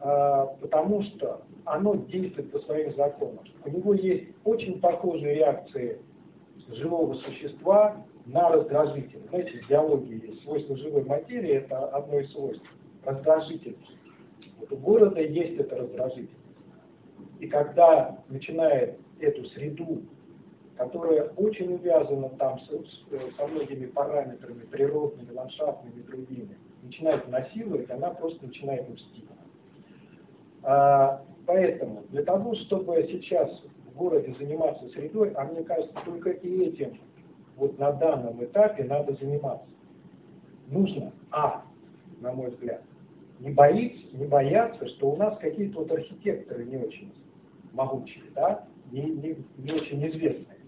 А, 0.00 0.46
потому 0.60 1.02
что 1.02 1.42
оно 1.64 1.96
действует 1.96 2.52
по 2.52 2.60
своим 2.60 2.94
законам. 2.94 3.44
У 3.64 3.70
него 3.70 3.94
есть 3.94 4.30
очень 4.44 4.80
похожие 4.80 5.34
реакции 5.36 6.00
живого 6.68 7.14
существа 7.14 8.04
на 8.26 8.50
раздражитель. 8.50 9.22
Знаете, 9.28 9.60
в 9.60 9.68
биологии 9.68 10.26
есть 10.28 10.42
свойство 10.42 10.76
живой 10.76 11.04
материи, 11.04 11.54
это 11.54 11.88
одно 11.88 12.20
из 12.20 12.30
свойств. 12.32 12.66
Раздражитель. 13.04 13.76
Вот 14.58 14.72
у 14.72 14.76
города 14.76 15.20
есть 15.20 15.60
это 15.60 15.76
раздражитель. 15.76 16.36
И 17.38 17.46
когда 17.46 18.18
начинает 18.28 18.98
эту 19.20 19.44
среду, 19.46 20.02
которая 20.76 21.30
очень 21.36 21.74
увязана 21.74 22.28
там 22.30 22.60
с, 22.60 22.68
со 23.36 23.46
многими 23.46 23.86
параметрами 23.86 24.64
природными, 24.64 25.32
ландшафтными 25.32 26.02
другими, 26.02 26.56
начинает 26.86 27.28
насиловать, 27.28 27.90
она 27.90 28.10
просто 28.10 28.46
начинает 28.46 28.88
мстить. 28.88 29.24
А, 30.62 31.22
поэтому 31.46 32.04
для 32.10 32.24
того, 32.24 32.54
чтобы 32.54 33.06
сейчас 33.10 33.50
в 33.86 33.96
городе 33.96 34.34
заниматься 34.38 34.88
средой, 34.88 35.32
а 35.32 35.44
мне 35.44 35.62
кажется, 35.62 35.94
только 36.04 36.30
и 36.30 36.64
этим 36.64 36.98
вот 37.56 37.78
на 37.78 37.92
данном 37.92 38.44
этапе 38.44 38.84
надо 38.84 39.14
заниматься. 39.14 39.66
Нужно, 40.68 41.12
а, 41.30 41.64
на 42.20 42.32
мой 42.32 42.50
взгляд, 42.50 42.82
не 43.40 43.50
боиться, 43.50 44.04
не 44.12 44.26
бояться, 44.26 44.88
что 44.88 45.10
у 45.10 45.16
нас 45.16 45.38
какие-то 45.38 45.80
вот 45.80 45.90
архитекторы 45.90 46.64
не 46.64 46.76
очень 46.76 47.12
могучие, 47.72 48.24
да, 48.34 48.66
не, 48.90 49.02
не, 49.02 49.36
не 49.58 49.72
очень 49.72 50.06
известные. 50.08 50.58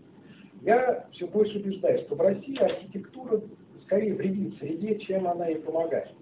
Я 0.62 1.06
все 1.12 1.26
больше 1.26 1.58
убеждаюсь, 1.58 2.02
что 2.02 2.14
в 2.14 2.20
России 2.20 2.58
архитектура 2.58 3.40
скорее 3.89 4.14
вредит 4.14 4.59
среде, 4.59 4.99
чем 4.99 5.26
она 5.26 5.47
ей 5.47 5.61
помогает. 5.61 6.12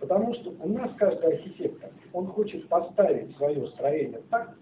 Потому 0.00 0.34
что 0.34 0.50
у 0.60 0.68
нас 0.68 0.90
каждый 0.98 1.34
архитектор, 1.34 1.90
он 2.12 2.26
хочет 2.26 2.68
поставить 2.68 3.34
свое 3.36 3.68
строение 3.68 4.20
так, 4.30 4.56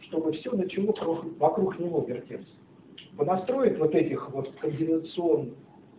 чтобы 0.00 0.32
все 0.32 0.50
начало 0.52 0.92
вокруг 1.38 1.78
него 1.78 2.04
вертеться. 2.06 2.48
Понастроить 3.16 3.78
вот 3.78 3.94
этих 3.94 4.28
вот 4.30 4.52
комбинационных, 4.60 5.54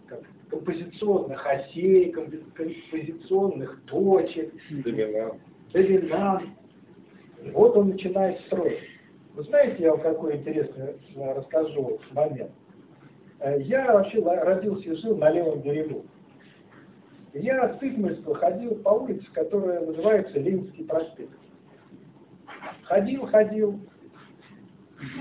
как, 0.08 0.22
композиционных 0.50 1.46
осей, 1.46 2.12
композиционных 2.12 3.82
точек, 3.86 4.54
доминант. 4.70 5.36
доминант. 5.72 6.50
Вот 7.54 7.78
он 7.78 7.90
начинает 7.90 8.40
строить. 8.48 8.80
Вы 9.34 9.44
знаете, 9.44 9.84
я 9.84 9.92
вам 9.92 10.02
какой 10.02 10.38
интересный 10.38 10.96
э, 11.16 11.34
расскажу 11.34 12.00
момент. 12.12 12.52
Э, 13.44 13.62
я 13.62 13.92
вообще 13.92 14.22
родился 14.24 14.90
и 14.90 14.96
жил 14.96 15.18
на 15.18 15.30
левом 15.30 15.62
берегу. 15.62 16.06
Я 17.34 17.78
с 17.78 17.84
Игмельства 17.84 18.36
ходил 18.36 18.76
по 18.76 18.90
улице, 18.90 19.26
которая 19.34 19.82
называется 19.82 20.40
Ленинский 20.40 20.86
проспект. 20.86 21.38
Ходил, 22.84 23.26
ходил, 23.26 23.82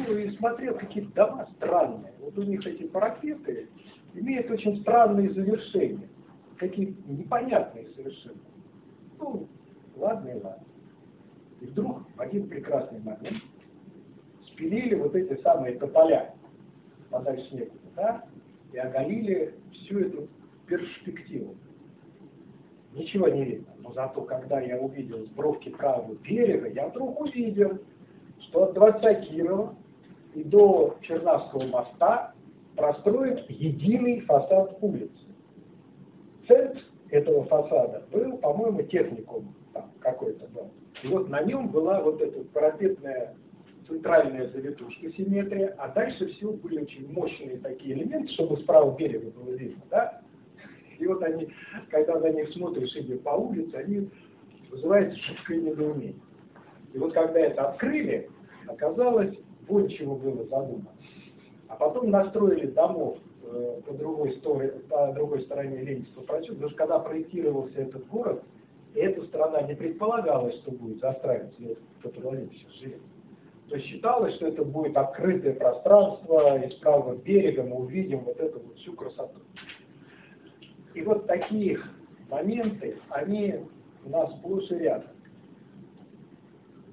ну, 0.06 0.16
и 0.16 0.30
смотрел 0.36 0.74
какие-то 0.76 1.12
дома 1.14 1.48
странные. 1.56 2.12
Вот 2.20 2.38
у 2.38 2.42
них 2.42 2.64
эти 2.64 2.84
парапеты 2.84 3.68
имеют 4.14 4.48
очень 4.50 4.80
странные 4.82 5.32
завершения, 5.32 6.08
какие 6.58 6.94
непонятные 7.06 7.88
совершенно. 7.96 8.40
Ну, 9.18 9.48
ладно 9.96 10.28
и 10.28 10.34
ладно. 10.34 10.64
И 11.60 11.66
вдруг 11.66 12.02
в 12.14 12.20
один 12.20 12.48
прекрасный 12.48 13.00
момент 13.00 13.42
спилили 14.46 14.94
вот 14.94 15.16
эти 15.16 15.40
самые 15.42 15.76
тополя, 15.78 16.34
подальше 17.10 17.56
некуда, 17.56 17.82
да, 17.97 18.24
и 18.72 18.78
оголили 18.78 19.55
всю 19.72 20.01
эту 20.01 20.28
перспективу. 20.66 21.55
Ничего 22.95 23.28
не 23.28 23.45
видно. 23.45 23.72
Но 23.78 23.93
зато, 23.93 24.22
когда 24.22 24.61
я 24.61 24.78
увидел 24.78 25.24
с 25.24 25.28
бровки 25.30 25.70
правого 25.70 26.14
берега, 26.14 26.68
я 26.68 26.88
вдруг 26.88 27.20
увидел, 27.20 27.78
что 28.40 28.64
от 28.64 28.74
дворца 28.74 29.14
Кирова 29.14 29.74
и 30.34 30.45
до 30.45 30.97
Чернавского 31.03 31.66
моста 31.66 32.34
простроен 32.76 33.40
единый 33.49 34.20
фасад 34.20 34.76
улицы. 34.80 35.12
Центр 36.47 36.80
этого 37.11 37.45
фасада 37.45 38.03
был, 38.11 38.36
по-моему, 38.38 38.82
техникум 38.82 39.55
там 39.72 39.90
какой-то 40.01 40.47
был. 40.49 40.70
И 41.03 41.09
вот 41.09 41.28
на 41.28 41.43
нем 41.43 41.68
была 41.68 42.03
вот 42.03 42.20
эта 42.20 42.43
парапетная 42.45 43.34
центральная 43.93 44.49
завитушка 44.49 45.12
симметрия, 45.12 45.74
а 45.78 45.88
дальше 45.88 46.26
все 46.28 46.51
были 46.51 46.80
очень 46.80 47.12
мощные 47.12 47.59
такие 47.59 47.95
элементы, 47.95 48.32
чтобы 48.32 48.57
с 48.57 48.62
правого 48.62 48.97
берега 48.97 49.30
было 49.30 49.53
видно, 49.53 49.82
да? 49.90 50.22
И 50.99 51.07
вот 51.07 51.22
они, 51.22 51.49
когда 51.90 52.18
на 52.18 52.30
них 52.30 52.51
смотришь, 52.53 52.95
идет 52.97 53.22
по 53.22 53.30
улице, 53.30 53.74
они 53.74 54.09
вызывают 54.70 55.14
жуткое 55.14 55.61
недоумение. 55.61 56.14
И 56.95 56.99
вот 56.99 57.12
когда 57.12 57.40
это 57.40 57.70
открыли, 57.70 58.30
оказалось, 58.66 59.36
вот 59.68 59.90
чего 59.90 60.16
было 60.16 60.45
задумано. 60.45 60.90
А 61.68 61.76
потом 61.76 62.11
настроили 62.11 62.66
домов 62.66 63.18
э, 63.45 63.80
по, 63.86 63.95
другой 63.95 64.32
стороне, 64.36 64.72
по 64.88 65.12
другой 65.12 65.43
стороне 65.43 65.82
Ленинского 65.82 66.22
потому 66.22 66.68
что 66.68 66.76
когда 66.76 66.99
проектировался 66.99 67.80
этот 67.80 68.07
город, 68.09 68.43
эта 68.95 69.24
страна 69.24 69.62
не 69.62 69.74
предполагалась, 69.74 70.55
что 70.57 70.70
будет 70.70 71.01
застраиваться, 71.01 71.55
в 71.99 72.03
котором 72.03 72.34
они 72.34 72.49
сейчас 72.53 72.72
живет. 72.74 73.01
То 73.72 73.78
считалось, 73.78 74.34
что 74.34 74.48
это 74.48 74.64
будет 74.64 74.94
открытое 74.98 75.54
пространство, 75.54 76.62
и 76.62 76.70
с 76.70 76.74
правого 76.74 77.16
берега 77.16 77.62
мы 77.62 77.76
увидим 77.76 78.18
вот 78.18 78.38
эту 78.38 78.60
вот 78.60 78.76
всю 78.76 78.92
красоту. 78.92 79.40
И 80.92 81.00
вот 81.00 81.26
такие 81.26 81.80
моменты, 82.28 82.98
они 83.08 83.60
у 84.04 84.10
нас 84.10 84.30
сплошь 84.34 84.70
и 84.72 84.74
рядом. 84.74 85.08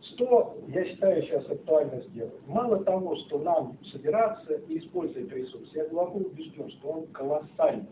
Что, 0.04 0.58
я 0.70 0.86
считаю, 0.86 1.22
сейчас 1.24 1.50
актуально 1.50 2.00
сделать? 2.04 2.48
Мало 2.48 2.82
того, 2.86 3.18
что 3.18 3.40
нам 3.40 3.78
собираться 3.92 4.54
и 4.70 4.78
использовать 4.78 5.34
ресурс, 5.34 5.70
я 5.74 5.86
глубоко 5.86 6.20
убежден, 6.20 6.70
что 6.70 6.92
он 6.92 7.08
колоссальный. 7.08 7.90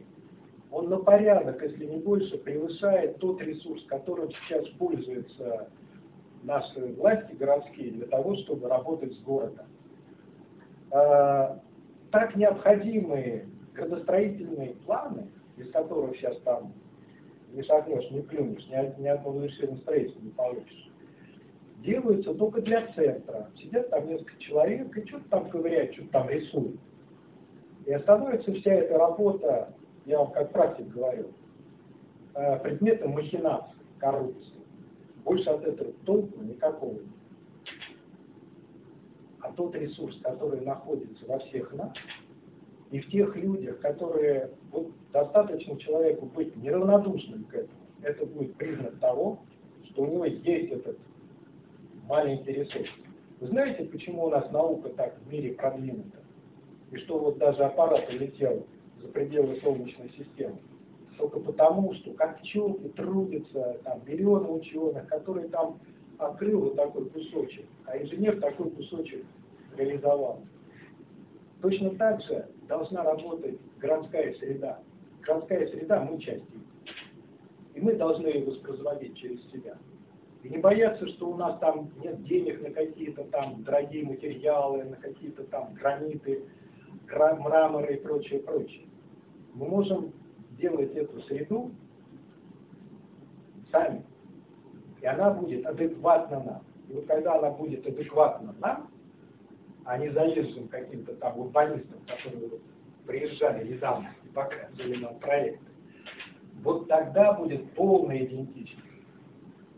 Он 0.72 0.88
на 0.88 1.00
порядок, 1.00 1.62
если 1.62 1.88
не 1.88 1.98
больше, 1.98 2.38
превышает 2.38 3.18
тот 3.18 3.42
ресурс, 3.42 3.84
которым 3.88 4.32
сейчас 4.32 4.66
пользуются 4.80 5.68
наши 6.44 6.94
власти 6.94 7.34
городские 7.34 7.92
для 7.92 8.08
того, 8.08 8.36
чтобы 8.38 8.68
работать 8.68 9.14
с 9.14 9.20
городом. 9.20 9.66
А, 10.92 11.60
так 12.12 12.36
необходимые 12.36 13.48
градостроительные 13.74 14.76
планы 14.86 15.28
без 15.58 15.72
которых 15.72 16.16
сейчас 16.16 16.38
там 16.42 16.72
не 17.52 17.64
шагнешь, 17.64 18.10
не 18.12 18.22
плюнешь, 18.22 18.66
ни, 18.68 19.02
ни 19.02 19.08
одного 19.08 19.40
разрешения 19.40 19.78
строительства 19.78 20.22
не 20.22 20.30
получишь, 20.30 20.92
делаются 21.80 22.34
только 22.36 22.62
для 22.62 22.88
центра. 22.94 23.50
Сидят 23.58 23.90
там 23.90 24.08
несколько 24.08 24.38
человек 24.40 24.96
и 24.96 25.08
что-то 25.08 25.30
там 25.30 25.50
ковыряют, 25.50 25.94
что-то 25.94 26.10
там 26.12 26.30
рисуют. 26.30 26.80
И 27.86 27.98
становится 28.00 28.54
вся 28.54 28.74
эта 28.74 28.98
работа, 28.98 29.74
я 30.06 30.20
вам 30.20 30.32
как 30.32 30.52
практик 30.52 30.88
говорю, 30.88 31.32
э, 32.36 32.60
предметом 32.60 33.12
махинации, 33.12 33.78
коррупции. 33.98 34.57
Больше 35.28 35.50
от 35.50 35.62
этого 35.66 35.92
толку 36.06 36.42
никакого 36.42 36.94
нет. 36.94 37.04
А 39.42 39.52
тот 39.52 39.76
ресурс, 39.76 40.18
который 40.24 40.62
находится 40.62 41.26
во 41.28 41.38
всех 41.40 41.74
нас, 41.74 41.92
и 42.92 43.02
в 43.02 43.10
тех 43.10 43.36
людях, 43.36 43.78
которые 43.82 44.52
вот 44.72 44.90
достаточно 45.12 45.78
человеку 45.80 46.28
быть 46.28 46.56
неравнодушным 46.56 47.44
к 47.44 47.56
этому, 47.56 47.78
это 48.04 48.26
будет 48.26 48.56
признак 48.56 48.98
того, 49.00 49.40
что 49.90 50.04
у 50.04 50.06
него 50.06 50.24
есть 50.24 50.72
этот 50.72 50.98
маленький 52.08 52.54
ресурс. 52.54 52.88
Вы 53.42 53.48
знаете, 53.48 53.84
почему 53.84 54.28
у 54.28 54.30
нас 54.30 54.50
наука 54.54 54.88
так 54.92 55.20
в 55.20 55.30
мире 55.30 55.56
продвинута? 55.56 56.20
И 56.92 56.96
что 57.00 57.20
вот 57.20 57.38
даже 57.38 57.66
аппарат 57.66 58.08
улетел 58.08 58.66
за 59.02 59.10
пределы 59.10 59.60
Солнечной 59.60 60.10
системы? 60.18 60.58
Только 61.18 61.40
потому, 61.40 61.94
что 61.96 62.12
пчелки 62.12 62.90
трудятся, 62.90 63.80
там 63.84 64.02
миллионы 64.06 64.50
ученых, 64.50 65.08
которые 65.08 65.48
там 65.50 65.80
открыл 66.20 66.62
вот 66.62 66.76
такой 66.76 67.10
кусочек, 67.10 67.66
а 67.86 67.98
инженер 67.98 68.40
такой 68.40 68.70
кусочек 68.70 69.26
реализовал. 69.76 70.42
Точно 71.62 71.92
так 71.92 72.22
же 72.22 72.48
должна 72.68 73.04
работать 73.04 73.58
городская 73.80 74.34
среда. 74.36 74.80
Городская 75.22 75.68
среда, 75.68 76.04
мы 76.04 76.20
часть 76.20 76.44
И 77.74 77.82
мы 77.82 77.94
должны 77.94 78.28
ее 78.28 78.46
воспроизводить 78.46 79.18
через 79.18 79.44
себя. 79.52 79.76
И 80.44 80.50
не 80.50 80.58
бояться, 80.60 81.08
что 81.08 81.30
у 81.30 81.36
нас 81.36 81.60
там 81.60 81.90
нет 82.04 82.24
денег 82.26 82.62
на 82.62 82.70
какие-то 82.70 83.24
там 83.26 83.64
дорогие 83.64 84.06
материалы, 84.06 84.84
на 84.84 84.96
какие-то 84.98 85.44
там 85.46 85.74
граниты, 85.74 86.44
мраморы 87.10 87.96
и 87.96 88.00
прочее, 88.00 88.40
прочее. 88.40 88.86
Мы 89.54 89.68
можем 89.68 90.14
делать 90.58 90.96
эту 90.96 91.22
среду 91.24 91.72
сами. 93.72 94.04
И 95.02 95.06
она 95.06 95.32
будет 95.32 95.66
адекватна 95.66 96.44
нам. 96.44 96.64
И 96.90 96.94
вот 96.94 97.06
когда 97.06 97.36
она 97.36 97.52
будет 97.52 97.86
адекватна 97.86 98.56
нам, 98.60 98.90
а 99.86 99.98
не 99.98 100.10
заезжим 100.10 100.68
каким-то 100.68 101.16
там 101.16 101.40
урбанистам, 101.40 102.00
которые 102.08 102.60
приезжали 103.06 103.74
недавно 103.74 104.10
и 104.24 104.28
показывали 104.30 104.98
нам 104.98 105.18
проекты, 105.20 105.66
вот 106.64 106.88
тогда 106.88 107.34
будет 107.34 107.72
полная 107.74 108.26
идентичность. 108.26 108.84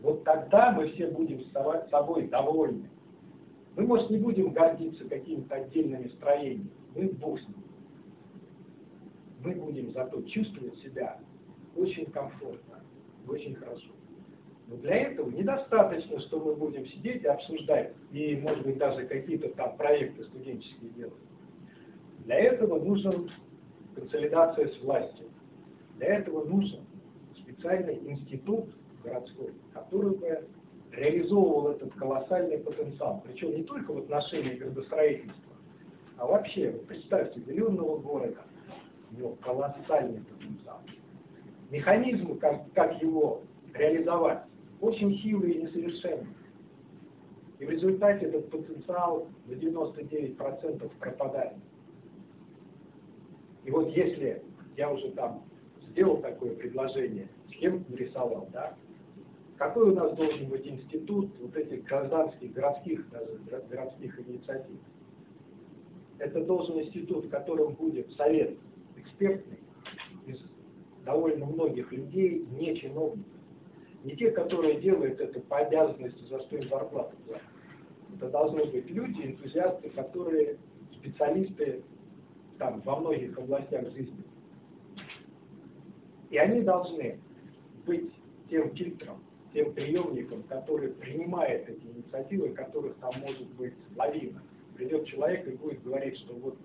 Вот 0.02 0.24
тогда 0.24 0.72
мы 0.72 0.88
все 0.88 1.08
будем 1.08 1.40
с 1.42 1.90
собой 1.90 2.26
довольны. 2.28 2.88
Мы, 3.76 3.86
может, 3.86 4.10
не 4.10 4.18
будем 4.18 4.52
гордиться 4.52 5.04
какими-то 5.08 5.56
отдельными 5.56 6.08
строениями, 6.08 6.70
мы 6.94 7.08
бог 7.10 7.38
с 7.38 7.46
ним. 7.46 7.62
Мы 9.42 9.54
будем 9.54 9.92
зато 9.92 10.20
чувствовать 10.22 10.78
себя 10.80 11.18
очень 11.76 12.06
комфортно, 12.06 12.80
очень 13.26 13.54
хорошо. 13.54 13.90
Но 14.68 14.76
для 14.76 14.96
этого 14.96 15.30
недостаточно, 15.30 16.20
что 16.20 16.38
мы 16.38 16.54
будем 16.54 16.86
сидеть 16.86 17.22
и 17.22 17.26
обсуждать, 17.26 17.92
и, 18.12 18.36
может 18.36 18.64
быть, 18.64 18.78
даже 18.78 19.06
какие-то 19.06 19.48
там 19.50 19.76
проекты 19.76 20.24
студенческие 20.24 20.90
делать. 20.90 21.14
Для 22.24 22.38
этого 22.38 22.78
нужен 22.78 23.30
консолидация 23.94 24.68
с 24.68 24.80
властью. 24.80 25.26
Для 25.96 26.18
этого 26.18 26.44
нужен 26.44 26.80
специальный 27.36 27.98
институт 28.08 28.66
городской, 29.02 29.52
который 29.72 30.16
бы 30.16 30.48
реализовывал 30.92 31.72
этот 31.72 31.92
колоссальный 31.94 32.58
потенциал. 32.58 33.22
Причем 33.26 33.56
не 33.56 33.64
только 33.64 33.92
в 33.92 33.98
отношении 33.98 34.54
градостроительства, 34.54 35.52
а 36.16 36.26
вообще, 36.26 36.72
представьте, 36.86 37.40
миллионного 37.40 37.98
города, 37.98 38.44
него 39.12 39.36
колоссальный 39.42 40.22
потенциал. 40.22 40.80
Механизмы, 41.70 42.36
как, 42.36 42.72
как 42.72 43.00
его 43.02 43.42
реализовать, 43.74 44.42
очень 44.80 45.12
хилые 45.16 45.54
и 45.54 45.62
несовершенные. 45.62 46.34
И 47.58 47.64
в 47.64 47.70
результате 47.70 48.26
этот 48.26 48.50
потенциал 48.50 49.28
на 49.46 49.52
99% 49.52 50.90
пропадает. 50.98 51.56
И 53.64 53.70
вот 53.70 53.88
если 53.94 54.42
я 54.76 54.90
уже 54.90 55.10
там 55.10 55.44
сделал 55.90 56.16
такое 56.18 56.54
предложение, 56.54 57.28
схему 57.48 57.84
нарисовал, 57.88 58.48
да, 58.52 58.74
какой 59.58 59.90
у 59.90 59.94
нас 59.94 60.16
должен 60.16 60.48
быть 60.48 60.66
институт 60.66 61.30
вот 61.38 61.54
этих 61.54 61.84
гражданских, 61.84 62.50
городских, 62.54 63.06
даже 63.10 63.38
городских 63.68 64.18
инициатив? 64.18 64.78
Это 66.18 66.42
должен 66.44 66.80
институт, 66.80 67.26
в 67.26 67.30
котором 67.30 67.74
будет 67.74 68.10
совет 68.12 68.56
экспертный 69.20 69.58
из 70.26 70.38
довольно 71.04 71.46
многих 71.46 71.92
людей, 71.92 72.46
не 72.52 72.76
чиновников 72.76 73.26
не 74.02 74.16
те, 74.16 74.30
которые 74.30 74.80
делают 74.80 75.20
это 75.20 75.40
по 75.40 75.58
обязанности, 75.58 76.24
за 76.24 76.40
что 76.40 76.62
зарплату 76.68 77.16
платят. 77.26 77.44
Это 78.16 78.30
должны 78.30 78.64
быть 78.64 78.88
люди, 78.90 79.26
энтузиасты, 79.26 79.90
которые 79.90 80.56
специалисты 80.92 81.82
там, 82.58 82.80
во 82.80 82.96
многих 82.96 83.36
областях 83.38 83.90
жизни. 83.92 84.24
И 86.30 86.38
они 86.38 86.62
должны 86.62 87.18
быть 87.84 88.10
тем 88.48 88.74
фильтром, 88.74 89.22
тем 89.52 89.72
приемником, 89.74 90.44
который 90.44 90.90
принимает 90.92 91.68
эти 91.68 91.84
инициативы, 91.84 92.50
которых 92.50 92.96
там 92.96 93.20
может 93.20 93.48
быть 93.54 93.74
лавина. 93.96 94.42
Придет 94.76 95.06
человек 95.06 95.46
и 95.46 95.50
будет 95.56 95.82
говорить, 95.82 96.16
что 96.18 96.34
вот, 96.34 96.56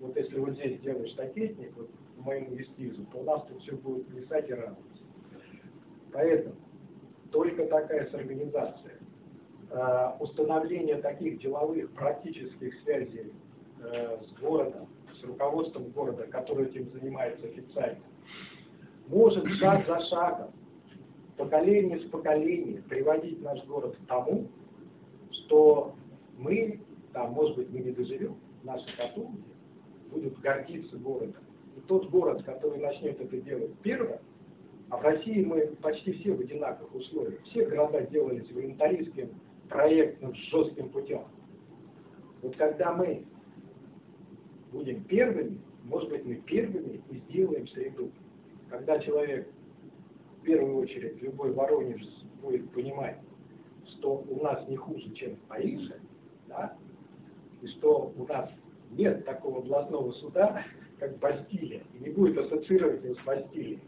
вот 0.00 0.16
если 0.16 0.38
вот 0.38 0.54
здесь 0.54 0.80
делаешь 0.80 1.12
стакетник, 1.12 1.74
вот 1.76 1.90
по 2.16 2.22
моему 2.22 2.56
эскизу, 2.56 3.04
то 3.06 3.18
у 3.18 3.24
нас 3.24 3.42
тут 3.46 3.60
все 3.62 3.72
будет 3.76 4.06
плясать 4.08 4.48
и 4.48 4.54
радоваться. 4.54 5.02
Поэтому 6.12 6.56
только 7.30 7.66
такая 7.66 8.08
организация. 8.12 8.98
Э, 9.70 10.12
установление 10.20 10.96
таких 10.96 11.40
деловых 11.40 11.90
практических 11.92 12.80
связей 12.82 13.32
э, 13.82 14.18
с 14.24 14.40
городом, 14.40 14.88
с 15.20 15.24
руководством 15.24 15.90
города, 15.90 16.26
который 16.26 16.66
этим 16.66 16.88
занимается 16.92 17.46
официально, 17.46 18.04
может 19.08 19.46
шаг 19.58 19.86
за 19.86 20.00
шагом, 20.06 20.52
поколение 21.36 21.98
с 21.98 22.08
поколением 22.10 22.82
приводить 22.84 23.42
наш 23.42 23.64
город 23.66 23.96
к 23.96 24.06
тому, 24.06 24.48
что 25.30 25.94
мы, 26.38 26.80
там, 27.12 27.32
может 27.32 27.56
быть, 27.56 27.70
мы 27.70 27.80
не 27.80 27.90
доживем, 27.90 28.36
наши 28.62 28.86
потомки 28.96 29.55
будут 30.10 30.38
гордиться 30.40 30.96
городом. 30.96 31.42
И 31.76 31.80
тот 31.80 32.08
город, 32.10 32.42
который 32.44 32.78
начнет 32.78 33.20
это 33.20 33.36
делать 33.38 33.72
первым, 33.82 34.18
а 34.88 34.98
в 34.98 35.02
России 35.02 35.44
мы 35.44 35.66
почти 35.82 36.12
все 36.12 36.32
в 36.32 36.40
одинаковых 36.40 36.94
условиях. 36.94 37.42
Все 37.44 37.66
города 37.66 38.02
делались 38.02 38.50
волонтаристским, 38.52 39.30
проектным, 39.68 40.34
жестким 40.34 40.88
путем. 40.90 41.24
Вот 42.42 42.56
когда 42.56 42.92
мы 42.92 43.24
будем 44.70 45.02
первыми, 45.04 45.60
может 45.84 46.08
быть, 46.10 46.24
мы 46.24 46.36
первыми 46.36 47.02
и 47.10 47.18
сделаем 47.28 47.66
среду. 47.68 48.10
Когда 48.68 48.98
человек, 48.98 49.48
в 50.40 50.42
первую 50.42 50.78
очередь, 50.78 51.20
любой 51.22 51.52
воронеж 51.52 52.02
будет 52.42 52.70
понимать, 52.70 53.18
что 53.86 54.24
у 54.28 54.42
нас 54.42 54.68
не 54.68 54.76
хуже, 54.76 55.12
чем 55.14 55.36
в 55.36 55.40
Париже, 55.48 55.98
да, 56.48 56.76
и 57.62 57.66
что 57.68 58.12
у 58.16 58.26
нас 58.26 58.50
нет 58.90 59.24
такого 59.24 59.58
областного 59.58 60.12
суда, 60.12 60.64
как 60.98 61.18
Бастилия, 61.18 61.82
и 61.94 61.98
не 62.04 62.10
будет 62.10 62.38
ассоциировать 62.38 63.04
его 63.04 63.14
с 63.14 63.24
Бастилией, 63.24 63.82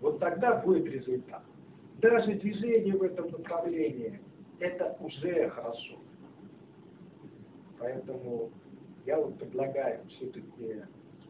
вот 0.00 0.18
тогда 0.18 0.56
будет 0.56 0.86
результат. 0.86 1.42
Даже 1.98 2.32
движение 2.34 2.96
в 2.96 3.02
этом 3.02 3.30
направлении– 3.30 4.20
это 4.58 4.96
уже 5.00 5.50
хорошо. 5.50 5.96
Поэтому 7.78 8.50
я 9.06 9.18
вот 9.18 9.38
предлагаю 9.38 10.00
все-таки 10.08 10.82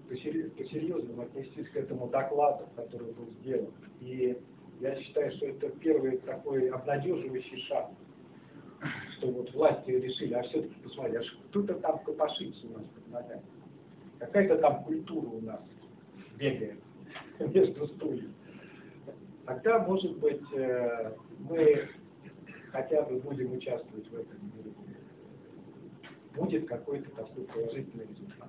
по-серьезному 0.08 1.22
отнестись 1.22 1.68
к 1.70 1.76
этому 1.76 2.08
докладу, 2.08 2.68
который 2.74 3.12
был 3.12 3.28
сделан. 3.40 3.72
И 4.00 4.36
я 4.80 4.96
считаю, 4.96 5.30
что 5.32 5.46
это 5.46 5.68
первый 5.70 6.18
такой 6.18 6.68
обнадеживающий 6.68 7.60
шаг, 7.62 7.90
что 9.12 9.30
вот 9.30 9.52
власти 9.52 9.90
решили, 9.90 10.34
а 10.34 10.42
все-таки 10.44 10.74
посмотри, 10.82 11.16
а 11.16 11.22
кто-то 11.48 11.74
там 11.74 11.98
копошится 12.00 12.66
у 12.66 12.72
нас 12.72 12.84
под 12.94 13.08
ногами. 13.08 13.42
Какая-то 14.18 14.58
там 14.58 14.84
культура 14.84 15.26
у 15.26 15.40
нас 15.40 15.60
бегает 16.36 16.78
между 17.38 17.86
стульями 17.88 18.34
тогда, 19.50 19.80
может 19.80 20.16
быть, 20.18 20.42
э, 20.54 21.12
мы 21.40 21.88
хотя 22.70 23.02
бы 23.02 23.18
будем 23.18 23.52
участвовать 23.52 24.08
в 24.08 24.14
этом 24.14 24.52
мире. 24.56 24.72
Будет 26.36 26.68
какой-то 26.68 27.10
такой 27.10 27.44
положительный 27.44 28.06
результат. 28.06 28.48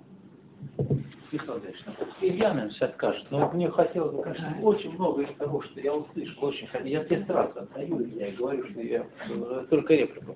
Михаил 1.31 1.59
Ильич, 1.59 1.77
Илья, 2.19 2.49
наверное, 2.49 2.71
сейчас 2.71 2.91
скажет, 2.91 3.25
но 3.29 3.49
мне 3.53 3.69
хотелось 3.69 4.13
бы, 4.13 4.21
конечно, 4.21 4.57
очень 4.61 4.91
много 4.93 5.21
из 5.21 5.33
того, 5.37 5.61
что 5.61 5.79
я 5.79 5.93
услышал, 5.93 6.45
очень. 6.45 6.67
Я 6.83 7.05
тебе 7.05 7.23
сразу 7.25 7.51
отдаю, 7.59 8.05
я 8.17 8.31
говорю, 8.31 8.65
что 8.67 8.81
я 8.81 9.05
э, 9.29 9.65
только 9.69 9.95
реплику. 9.95 10.35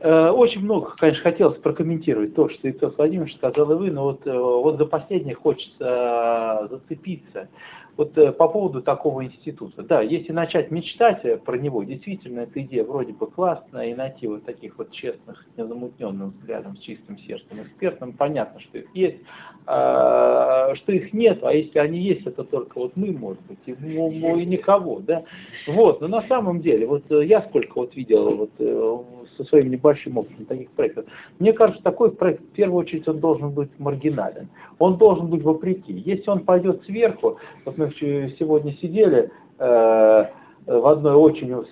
Э, 0.00 0.30
очень 0.30 0.62
много, 0.62 0.94
конечно, 0.96 1.22
хотелось 1.22 1.58
прокомментировать 1.58 2.34
то, 2.34 2.48
что 2.48 2.66
Виктор 2.66 2.90
Владимирович 2.96 3.36
сказал 3.36 3.70
и 3.72 3.74
вы, 3.74 3.90
но 3.90 4.04
вот, 4.04 4.24
вот 4.24 4.78
за 4.78 4.86
последнее 4.86 5.34
хочется 5.34 6.68
зацепиться. 6.70 7.48
Вот 7.96 8.18
э, 8.18 8.32
по 8.32 8.48
поводу 8.48 8.82
такого 8.82 9.24
института. 9.24 9.82
Да, 9.82 10.00
если 10.00 10.32
начать 10.32 10.70
мечтать 10.70 11.24
э, 11.24 11.36
про 11.36 11.56
него, 11.56 11.84
действительно, 11.84 12.40
эта 12.40 12.60
идея 12.62 12.84
вроде 12.84 13.12
бы 13.12 13.28
классная, 13.28 13.90
и 13.90 13.94
найти 13.94 14.26
вот 14.26 14.44
таких 14.44 14.78
вот 14.78 14.90
честных, 14.90 15.46
незамутненных 15.56 16.34
взглядом, 16.34 16.76
с 16.76 16.80
чистым 16.80 17.18
сердцем 17.18 17.62
экспертам, 17.62 18.12
понятно, 18.12 18.60
что 18.60 18.78
их 18.78 18.86
есть. 18.94 19.18
А, 19.66 20.74
что 20.74 20.92
их 20.92 21.12
нет, 21.12 21.38
а 21.42 21.52
если 21.52 21.78
они 21.78 22.00
есть, 22.00 22.26
это 22.26 22.44
только 22.44 22.78
вот 22.78 22.96
мы, 22.96 23.12
может 23.12 23.42
быть, 23.46 23.58
и, 23.66 23.74
ну, 23.78 24.36
и 24.36 24.44
никого, 24.44 25.00
да. 25.00 25.24
Вот, 25.66 26.00
но 26.00 26.08
на 26.08 26.22
самом 26.22 26.60
деле, 26.60 26.86
вот 26.86 27.10
э, 27.10 27.24
я 27.24 27.42
сколько 27.42 27.78
вот 27.78 27.94
видел 27.94 28.36
вот 28.36 28.50
со 29.36 29.44
своим 29.44 29.70
небольшим 29.70 30.18
опытом 30.18 30.46
таких 30.46 30.70
проектов, 30.70 31.06
мне 31.38 31.52
кажется, 31.52 31.82
такой 31.82 32.12
проект, 32.12 32.42
в 32.42 32.52
первую 32.52 32.80
очередь, 32.80 33.08
он 33.08 33.20
должен 33.20 33.50
быть 33.50 33.70
маргинален. 33.78 34.48
Он 34.78 34.96
должен 34.96 35.28
быть 35.28 35.42
вопреки. 35.42 35.92
Если 35.92 36.28
он 36.30 36.40
пойдет 36.40 36.82
сверху, 36.84 37.38
вот 37.64 37.76
мы 37.86 38.34
сегодня 38.38 38.72
сидели, 38.74 39.30
э, 39.58 40.24
в 40.66 40.86
одной 40.86 41.14
очень 41.14 41.66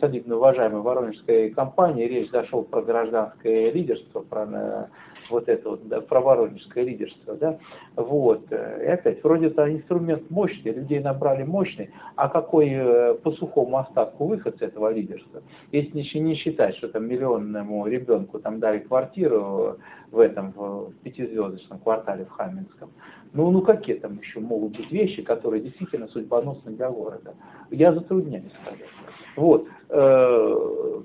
солидно 0.00 0.36
уважаемой 0.36 0.82
воронежской 0.82 1.50
компании. 1.50 2.06
Речь 2.06 2.30
зашел 2.30 2.62
про 2.62 2.82
гражданское 2.82 3.70
лидерство, 3.72 4.20
про 4.20 4.88
вот 5.30 5.48
это 5.48 5.70
вот, 5.70 5.86
да, 5.88 6.00
про 6.00 6.20
воронежское 6.20 6.84
лидерство, 6.84 7.34
да, 7.34 7.58
вот, 7.96 8.50
и 8.50 8.54
опять, 8.54 9.22
вроде 9.22 9.46
это 9.46 9.72
инструмент 9.72 10.30
мощный, 10.30 10.72
людей 10.72 11.00
набрали 11.00 11.42
мощный, 11.42 11.90
а 12.16 12.28
какой 12.28 12.70
э, 12.70 13.14
по 13.14 13.32
сухому 13.32 13.78
остатку 13.78 14.26
выход 14.26 14.56
с 14.58 14.62
этого 14.62 14.92
лидерства, 14.92 15.42
если 15.72 15.98
еще 15.98 16.20
не 16.20 16.34
считать, 16.34 16.76
что 16.76 16.88
там 16.88 17.06
миллионному 17.06 17.86
ребенку 17.86 18.38
там 18.38 18.60
дали 18.60 18.78
квартиру 18.80 19.78
в 20.10 20.18
этом, 20.18 20.52
в 20.52 20.92
пятизвездочном 21.02 21.78
квартале 21.80 22.24
в 22.24 22.30
Хаменском, 22.30 22.90
ну, 23.32 23.50
ну 23.50 23.62
какие 23.62 23.96
там 23.96 24.18
еще 24.18 24.40
могут 24.40 24.76
быть 24.76 24.90
вещи, 24.90 25.22
которые 25.22 25.62
действительно 25.62 26.08
судьбоносны 26.08 26.72
для 26.72 26.90
города? 26.90 27.34
Я 27.70 27.92
затрудняюсь 27.92 28.52
сказать. 28.62 28.88
Вот. 29.36 29.66
Э, 29.90 31.00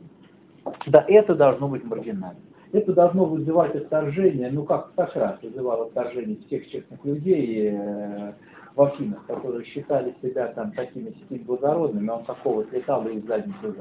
да, 0.87 1.05
это 1.07 1.35
должно 1.35 1.67
быть 1.67 1.83
маргинально. 1.83 2.39
Это 2.73 2.91
должно 2.91 3.25
вызывать 3.25 3.75
отторжение, 3.75 4.49
ну 4.51 4.65
как 4.65 4.91
Сократ 4.95 5.41
вызывал 5.43 5.83
отторжение 5.83 6.37
всех 6.47 6.67
честных 6.69 7.05
людей 7.05 7.69
э, 7.71 8.33
в 8.75 8.81
Афинах, 8.81 9.23
которые 9.27 9.63
считали 9.65 10.15
себя 10.23 10.47
там 10.47 10.71
такими 10.71 11.11
стиль 11.25 11.43
благородными, 11.43 12.09
а 12.09 12.15
он 12.15 12.25
какого-то 12.25 12.75
летал 12.75 13.07
и 13.07 13.17
из 13.17 13.25
задницы. 13.27 13.75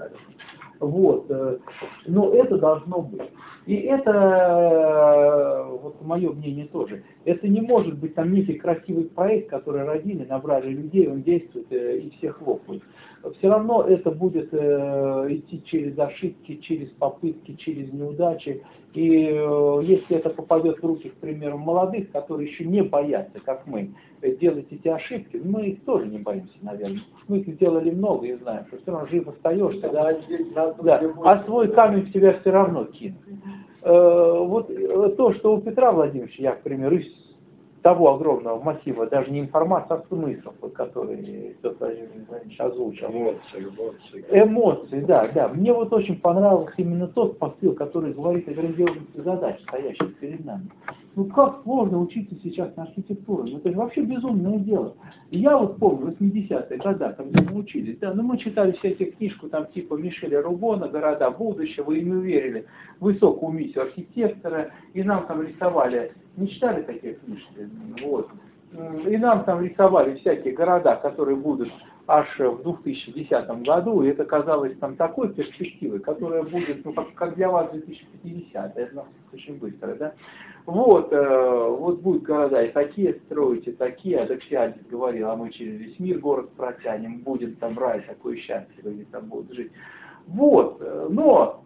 Вот. 0.78 1.24
Э, 1.30 1.57
но 2.07 2.34
это 2.34 2.59
должно 2.59 3.01
быть. 3.01 3.30
И 3.66 3.76
это, 3.76 4.10
э, 4.10 5.78
вот 5.82 6.02
мое 6.02 6.32
мнение 6.32 6.66
тоже, 6.66 7.04
это 7.24 7.46
не 7.46 7.60
может 7.60 7.96
быть 7.96 8.14
там 8.14 8.32
некий 8.32 8.54
красивый 8.54 9.04
проект, 9.04 9.50
который 9.50 9.84
родили, 9.84 10.24
набрали 10.24 10.70
людей, 10.70 11.08
он 11.08 11.22
действует 11.22 11.70
э, 11.70 11.98
и 11.98 12.10
всех 12.16 12.38
хлопают. 12.38 12.82
Все 13.38 13.48
равно 13.48 13.82
это 13.82 14.10
будет 14.10 14.52
идти 14.52 15.62
через 15.66 15.96
ошибки, 15.96 16.56
через 16.56 16.88
попытки, 16.90 17.54
через 17.54 17.92
неудачи. 17.92 18.64
И 18.94 19.04
если 19.04 20.16
это 20.16 20.30
попадет 20.30 20.82
в 20.82 20.84
руки, 20.84 21.08
к 21.08 21.14
примеру, 21.14 21.56
молодых, 21.56 22.10
которые 22.10 22.48
еще 22.50 22.64
не 22.64 22.82
боятся, 22.82 23.38
как 23.44 23.64
мы, 23.68 23.90
делать 24.40 24.66
эти 24.72 24.88
ошибки, 24.88 25.40
мы 25.42 25.66
их 25.68 25.84
тоже 25.84 26.06
не 26.06 26.18
боимся, 26.18 26.50
наверное. 26.62 27.02
Мы 27.28 27.38
их 27.38 27.54
сделали 27.54 27.90
много 27.92 28.26
и 28.26 28.34
знаем, 28.34 28.66
что 28.66 28.78
все 28.78 28.90
равно 28.90 29.06
жив 29.06 29.28
остаешься. 29.28 29.88
Да, 30.54 30.74
да. 30.82 31.00
А 31.24 31.44
свой 31.44 31.68
камень 31.68 32.02
в 32.02 32.12
тебя 32.12 32.40
все 32.40 32.50
равно 32.50 32.86
кинут. 32.86 33.20
Э, 33.85 34.45
вот 34.47 34.70
э, 34.70 35.14
то, 35.16 35.35
что 35.35 35.55
у 35.55 35.61
Петра 35.61 35.91
Владимировича, 35.91 36.43
я, 36.43 36.53
к 36.53 36.62
примеру, 36.62 37.01
того 37.83 38.14
огромного 38.14 38.62
массива, 38.62 39.07
даже 39.07 39.30
не 39.30 39.41
информация, 39.41 39.97
а 39.97 40.05
смыслов, 40.09 40.55
который 40.74 41.57
Петр 41.61 41.76
Владимирович 41.78 42.61
озвучил. 42.61 43.09
Эмоции, 43.09 43.59
эмоции. 43.59 44.24
Эмоции, 44.30 45.01
да, 45.01 45.28
да. 45.35 45.49
Мне 45.49 45.72
вот 45.72 45.93
очень 45.93 46.18
понравился 46.20 46.74
именно 46.76 47.09
тот 47.09 47.39
посыл, 47.39 47.74
который 47.74 48.12
говорит 48.12 48.49
о 48.49 48.53
грандиозности 48.53 49.20
задач, 49.20 49.61
стоящих 49.62 50.16
перед 50.18 50.45
нами. 50.45 50.68
Ну 51.14 51.26
как 51.26 51.62
сложно 51.64 52.01
учиться 52.01 52.35
сейчас 52.43 52.74
на 52.76 52.85
архитектуру? 52.85 53.45
Ну 53.47 53.59
это 53.59 53.70
же 53.70 53.76
вообще 53.76 54.01
безумное 54.01 54.59
дело. 54.59 54.95
Я 55.30 55.59
вот 55.59 55.76
помню, 55.76 56.14
80-е 56.18 56.78
годы, 56.78 57.14
когда 57.16 57.43
мы 57.43 57.61
учились, 57.61 57.99
да, 57.99 58.14
ну 58.14 58.22
мы 58.22 58.39
читали 58.39 58.72
все 58.72 58.91
эти 58.91 59.05
книжку 59.11 59.49
там 59.49 59.66
типа 59.66 59.95
Мишеля 59.95 60.41
Рубона 60.41 60.89
«Города 60.89 61.30
будущего», 61.30 61.93
и 61.93 62.03
мы 62.03 62.22
верили 62.22 62.64
в 62.99 63.05
высокую 63.05 63.53
миссию 63.53 63.83
архитектора, 63.83 64.70
и 64.95 65.03
нам 65.03 65.26
там 65.26 65.43
рисовали, 65.43 66.12
не 66.37 66.49
читали 66.49 66.83
такие 66.83 67.14
книжки? 67.14 67.68
Вот. 68.03 68.28
И 69.07 69.16
нам 69.18 69.45
там 69.45 69.62
рисовали 69.62 70.14
всякие 70.16 70.55
города, 70.55 70.97
которые 70.97 71.37
будут 71.37 71.70
аж 72.07 72.26
в 72.39 72.62
2010 72.62 73.62
году, 73.62 74.03
и 74.03 74.09
это 74.09 74.24
казалось 74.24 74.76
там 74.78 74.97
такой 74.97 75.33
перспективой, 75.33 76.01
которая 76.01 76.43
будет, 76.43 76.85
ну, 76.85 76.93
как, 76.93 77.14
как 77.14 77.35
для 77.37 77.51
вас 77.51 77.70
2050, 77.70 78.76
это 78.76 79.05
очень 79.33 79.59
быстро, 79.59 79.95
да? 79.95 80.12
Вот, 80.66 81.12
э, 81.12 81.76
вот 81.78 82.01
будут 82.01 82.22
города 82.22 82.62
и 82.62 82.70
такие 82.70 83.14
строить, 83.26 83.66
и 83.66 83.72
такие, 83.72 84.18
а 84.18 84.26
Доксиадис 84.26 84.87
говорил, 84.89 85.30
а 85.30 85.37
мы 85.37 85.51
через 85.51 85.78
весь 85.78 85.99
мир 85.99 86.18
город 86.18 86.51
протянем, 86.53 87.18
будет 87.18 87.59
там 87.59 87.78
рай, 87.78 88.01
такое 88.03 88.37
счастье, 88.37 88.74
люди 88.83 89.05
там 89.11 89.26
будут 89.26 89.53
жить. 89.53 89.72
Вот, 90.26 90.78
э, 90.80 91.09
но, 91.11 91.64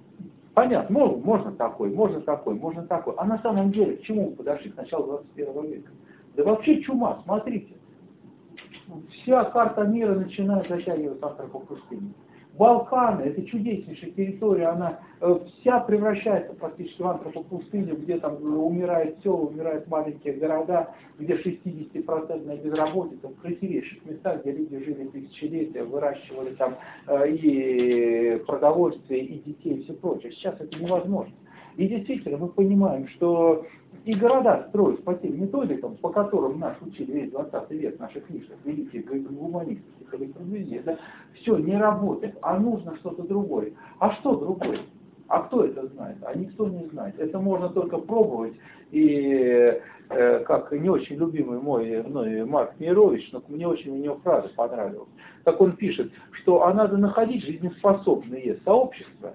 понятно, 0.56 0.98
ну, 0.98 1.16
можно 1.18 1.52
такой, 1.52 1.90
можно 1.90 2.22
такой, 2.22 2.54
можно 2.54 2.82
такой. 2.86 3.14
А 3.18 3.26
на 3.26 3.38
самом 3.42 3.70
деле, 3.72 3.98
к 3.98 4.02
чему 4.02 4.30
мы 4.30 4.36
подошли 4.36 4.70
к 4.70 4.76
началу 4.76 5.22
21 5.36 5.70
века? 5.70 5.90
Да 6.34 6.44
вообще 6.44 6.80
чума, 6.80 7.20
смотрите. 7.24 7.74
Вся 9.10 9.44
карта 9.44 9.82
мира 9.82 10.14
начинает 10.14 10.66
затягиваться 10.66 11.28
по 11.28 11.58
пустыне. 11.58 12.10
Балканы, 12.56 13.22
это 13.22 13.42
чудеснейшая 13.44 14.10
территория, 14.12 14.68
она 14.68 15.00
э, 15.20 15.38
вся 15.60 15.80
превращается 15.80 16.54
практически 16.54 17.02
в 17.02 17.06
антропопустыню, 17.06 17.96
где 17.96 18.18
там 18.18 18.36
умирает 18.42 19.18
все, 19.20 19.30
умирают 19.30 19.86
маленькие 19.88 20.34
города, 20.34 20.94
где 21.18 21.34
60% 21.34 22.62
безработица, 22.62 23.28
в 23.28 23.40
красивейших 23.40 24.06
местах, 24.06 24.42
где 24.42 24.52
люди 24.52 24.78
жили 24.78 25.06
тысячелетия, 25.08 25.84
выращивали 25.84 26.54
там 26.54 26.76
э, 27.08 27.30
и 27.30 28.42
продовольствие, 28.46 29.24
и 29.24 29.38
детей, 29.42 29.74
и 29.74 29.84
все 29.84 29.92
прочее. 29.92 30.32
Сейчас 30.32 30.54
это 30.58 30.78
невозможно. 30.78 31.34
И 31.76 31.86
действительно, 31.88 32.38
мы 32.38 32.48
понимаем, 32.48 33.06
что 33.08 33.66
и 34.06 34.14
города 34.14 34.66
строить 34.68 35.02
по 35.02 35.14
тем 35.14 35.40
методикам, 35.40 35.96
по 35.96 36.10
которым 36.10 36.60
нас 36.60 36.76
учили 36.80 37.10
весь 37.10 37.30
20 37.32 37.70
век 37.72 37.98
наших 37.98 38.24
книжных 38.26 38.56
великих 38.64 39.04
гуманистов, 39.04 40.14
электровизии, 40.14 40.80
да, 40.86 40.96
все 41.34 41.58
не 41.58 41.76
работает, 41.76 42.36
а 42.40 42.56
нужно 42.56 42.96
что-то 42.98 43.24
другое. 43.24 43.72
А 43.98 44.12
что 44.12 44.36
другое? 44.36 44.78
А 45.26 45.42
кто 45.42 45.64
это 45.64 45.88
знает? 45.88 46.18
А 46.22 46.32
никто 46.36 46.68
не 46.68 46.84
знает. 46.86 47.18
Это 47.18 47.40
можно 47.40 47.68
только 47.68 47.98
пробовать. 47.98 48.54
И 48.92 49.80
э, 50.10 50.38
как 50.44 50.70
не 50.70 50.88
очень 50.88 51.16
любимый 51.16 51.58
мой 51.58 52.00
мной 52.04 52.44
Марк 52.44 52.78
Мирович, 52.78 53.28
но 53.32 53.42
мне 53.48 53.66
очень 53.66 53.90
у 53.90 53.96
него 53.96 54.20
фраза 54.22 54.48
понравилась. 54.54 55.08
Так 55.42 55.60
он 55.60 55.72
пишет, 55.72 56.12
что 56.30 56.64
а 56.64 56.72
надо 56.72 56.96
находить 56.96 57.44
жизнеспособные 57.44 58.60
сообщества, 58.64 59.32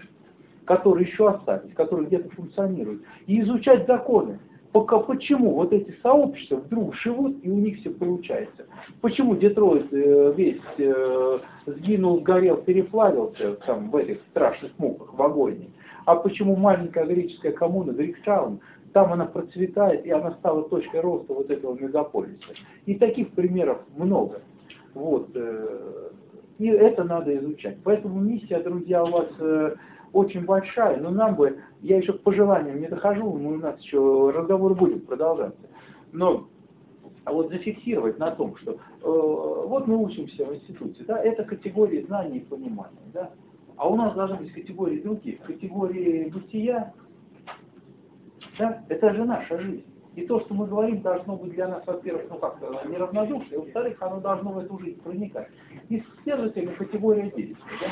которые 0.64 1.10
еще 1.10 1.30
остались, 1.30 1.74
которые 1.74 2.08
где-то 2.08 2.30
функционируют, 2.30 3.02
и 3.28 3.42
изучать 3.42 3.86
законы. 3.86 4.40
Пока, 4.72 5.00
почему 5.00 5.56
вот 5.56 5.74
эти 5.74 5.94
сообщества 6.02 6.56
вдруг 6.56 6.96
живут 6.96 7.44
и 7.44 7.50
у 7.50 7.56
них 7.56 7.80
все 7.80 7.90
получается? 7.90 8.66
Почему 9.02 9.36
Детройт 9.36 9.92
э, 9.92 10.34
весь 10.36 10.62
э, 10.78 11.40
сгинул, 11.66 12.22
сгорел, 12.22 12.58
переплавился 12.58 13.56
там 13.66 13.90
в 13.90 13.96
этих 13.98 14.20
страшных 14.30 14.72
муках 14.78 15.14
в 15.14 15.22
агонии? 15.22 15.72
А 16.06 16.16
почему 16.16 16.56
маленькая 16.56 17.06
греческая 17.06 17.52
коммуна 17.52 17.92
Грикстаун, 17.92 18.62
там 18.94 19.12
она 19.12 19.26
процветает 19.26 20.06
и 20.06 20.12
она 20.12 20.32
стала 20.36 20.64
точкой 20.64 21.02
роста 21.02 21.34
вот 21.34 21.52
этого 21.52 21.78
мегаполиса? 21.78 22.54
И 22.86 22.96
таких 22.96 23.32
примеров 23.32 23.80
много. 23.98 24.42
Вот. 24.94 25.32
Э, 25.36 26.12
и 26.60 26.68
это 26.68 27.04
надо 27.04 27.36
изучать. 27.38 27.78
Поэтому 27.84 28.22
миссия, 28.22 28.60
друзья, 28.60 29.04
у 29.04 29.10
вас 29.10 29.28
э, 29.40 29.76
очень 30.14 30.46
большая, 30.46 30.98
но 30.98 31.10
нам 31.10 31.36
бы, 31.36 31.60
я 31.82 31.98
еще 31.98 32.14
к 32.14 32.22
пожеланиям 32.22 32.80
не 32.80 32.88
дохожу, 32.88 33.26
у 33.26 33.58
нас 33.58 33.80
еще 33.82 34.32
разговор 34.32 34.76
будет 34.76 35.06
продолжаться. 35.08 35.62
Но 36.12 36.48
а 37.24 37.34
вот 37.34 37.50
зафиксировать 37.50 38.18
на 38.18 38.32
том, 38.32 38.56
что 38.58 38.72
э, 38.72 38.78
вот 39.04 39.88
мы 39.88 39.98
учимся 39.98 40.46
в 40.46 40.56
институте, 40.56 41.04
да, 41.06 41.22
это 41.22 41.44
категории 41.44 42.02
знаний 42.02 42.40
и 42.40 42.46
понимания, 42.46 42.98
да, 43.14 43.32
а 43.78 43.88
у 43.88 43.96
нас 43.96 44.14
должны 44.16 44.38
быть 44.38 44.52
категории 44.54 45.02
других, 45.02 45.40
категории 45.42 46.30
бытия, 46.30 46.94
да, 48.58 48.84
это 48.90 49.14
же 49.14 49.24
наша 49.24 49.60
жизнь. 49.60 49.86
И 50.16 50.26
то, 50.26 50.42
что 50.42 50.54
мы 50.54 50.68
говорим, 50.68 51.02
должно 51.02 51.38
быть 51.38 51.54
для 51.54 51.70
нас, 51.70 51.84
во-первых, 51.86 52.26
ну 52.30 52.38
как 52.38 52.60
неравнодушно, 52.90 53.54
и 53.54 53.58
во-вторых, 53.58 54.02
оно 54.02 54.20
должно 54.20 54.52
в 54.52 54.58
эту 54.60 54.78
жизнь 54.80 55.02
проникать. 55.02 55.48
И 55.88 56.04
следовательно, 56.24 56.74
категория 56.74 57.32
действия, 57.32 57.56
да. 57.82 57.88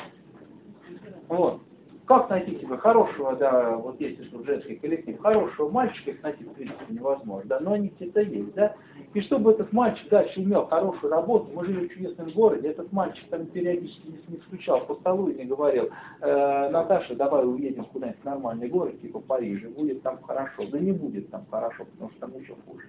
Вот. 1.30 1.62
Как 2.10 2.28
найти 2.28 2.60
себе 2.60 2.76
хорошего, 2.76 3.36
да, 3.36 3.78
вот 3.78 4.02
если 4.02 4.24
что 4.24 4.44
женский 4.44 4.78
коллектив, 4.78 5.20
хорошего 5.20 5.70
мальчика 5.70 6.10
их 6.10 6.24
найти 6.24 6.44
в 6.44 6.54
принципе 6.54 6.86
невозможно, 6.90 7.48
да, 7.48 7.60
но 7.60 7.74
они 7.74 7.94
где-то 7.96 8.22
есть, 8.22 8.52
да. 8.56 8.74
И 9.14 9.22
чтобы 9.22 9.52
этот 9.52 9.72
мальчик 9.72 10.10
дальше 10.10 10.42
имел 10.42 10.66
хорошую 10.66 11.12
работу, 11.12 11.52
мы 11.54 11.64
жили 11.66 11.88
в 11.88 11.94
чудесном 11.94 12.32
городе, 12.32 12.70
этот 12.70 12.92
мальчик 12.92 13.24
там 13.30 13.46
периодически 13.46 14.08
не, 14.08 14.20
не 14.28 14.42
стучал 14.48 14.88
по 14.88 14.96
столу 14.96 15.30
и 15.30 15.38
не 15.38 15.46
говорил, 15.46 15.90
э, 16.22 16.70
Наташа, 16.70 17.14
давай 17.14 17.46
уедем 17.46 17.86
куда-нибудь 17.86 18.22
в 18.22 18.26
нормальный 18.26 18.70
город, 18.70 19.00
типа 19.02 19.20
Париж, 19.20 19.62
будет 19.68 20.02
там 20.02 20.20
хорошо. 20.24 20.64
Да 20.72 20.80
не 20.80 20.94
будет 20.94 21.30
там 21.30 21.46
хорошо, 21.52 21.86
потому 21.86 22.10
что 22.10 22.22
там 22.22 22.40
еще 22.40 22.56
хуже. 22.66 22.86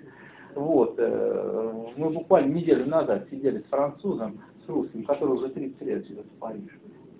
Вот, 0.55 0.95
э, 0.97 1.73
мы 1.99 2.09
буквально 2.09 2.55
неделю 2.55 2.87
назад 2.87 3.27
сидели 3.31 3.59
с 3.59 3.65
французом, 3.65 4.41
с 4.65 4.69
русским, 4.71 5.05
который 5.05 5.37
уже 5.37 5.51
30 5.51 5.83
лет 5.83 6.07
живет 6.07 6.25
в 6.25 6.39
Париже. 6.39 6.71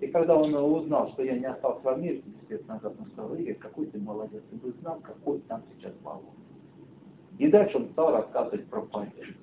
И 0.01 0.07
когда 0.07 0.35
он 0.35 0.53
узнал, 0.53 1.11
что 1.11 1.23
я 1.23 1.37
не 1.37 1.45
остался 1.45 1.81
в 1.83 1.87
Америке 1.87 2.23
10 2.41 2.49
лет 2.49 2.67
назад, 2.67 2.93
он 2.99 3.05
сказал, 3.13 3.35
Игорь, 3.35 3.55
какой 3.55 3.85
ты 3.85 3.99
молодец, 3.99 4.41
ты 4.49 4.57
бы 4.57 4.73
знал, 4.81 4.99
какой 5.03 5.39
там 5.41 5.61
сейчас 5.77 5.93
баллон. 6.03 6.33
И 7.37 7.47
дальше 7.47 7.77
он 7.77 7.89
стал 7.89 8.11
рассказывать 8.11 8.65
про 8.65 8.81
Париж. 8.81 9.37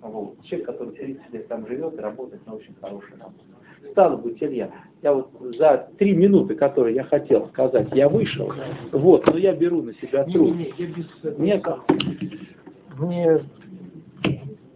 Вот. 0.00 0.42
Человек, 0.42 0.66
который 0.66 0.94
30 0.94 1.32
лет 1.32 1.48
там 1.48 1.66
живет 1.68 1.94
и 1.94 2.00
работает 2.00 2.44
на 2.46 2.56
очень 2.56 2.74
хорошей 2.80 3.12
работе. 3.12 3.44
Стало 3.92 4.16
быть, 4.16 4.42
Илья, 4.42 4.70
я 5.02 5.14
вот 5.14 5.30
за 5.56 5.88
три 5.98 6.14
минуты, 6.14 6.56
которые 6.56 6.96
я 6.96 7.04
хотел 7.04 7.48
сказать, 7.48 7.88
я 7.92 8.08
вышел, 8.08 8.52
вот, 8.90 9.26
но 9.26 9.36
я 9.36 9.54
беру 9.54 9.82
на 9.82 9.94
себя 9.94 10.24
труд. 10.24 10.56
Не, 10.56 10.64
не, 10.64 10.74
я 10.76 10.86
без... 10.88 11.38
Нет. 11.38 11.64
Мне 12.98 13.40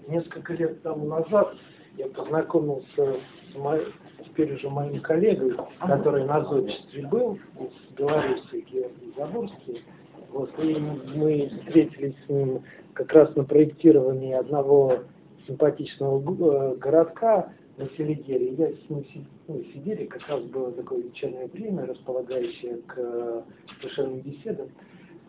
несколько 0.09 0.53
лет 0.55 0.83
тому 0.83 1.07
назад 1.07 1.55
я 1.97 2.07
познакомился 2.07 3.17
с, 3.53 3.59
моей, 3.59 3.87
теперь 4.31 4.55
уже 4.55 4.69
моим 4.69 5.01
коллегой, 5.01 5.57
который 5.81 6.25
на 6.25 6.45
зодчестве 6.45 7.07
был, 7.07 7.39
с 7.59 7.95
Беларуси, 7.95 8.65
Георгий 8.71 9.13
Забурский. 9.17 9.83
Вот, 10.31 10.51
и 10.59 10.77
мы 11.15 11.51
встретились 11.65 12.15
с 12.25 12.29
ним 12.29 12.63
как 12.95 13.13
раз 13.13 13.35
на 13.35 13.45
проектировании 13.45 14.33
одного 14.33 15.01
симпатичного 15.47 16.21
э, 16.21 16.77
городка 16.77 17.53
на 17.77 17.89
Селигере. 17.97 18.55
Я 18.55 18.69
с 18.69 18.91
ним 18.91 19.05
ну, 19.49 19.63
сидели, 19.73 20.07
как 20.07 20.27
раз 20.29 20.43
было 20.43 20.71
такое 20.73 21.03
вечернее 21.03 21.49
время, 21.49 21.87
располагающее 21.87 22.77
к 22.87 23.45
душевным 23.83 24.21
беседам. 24.21 24.69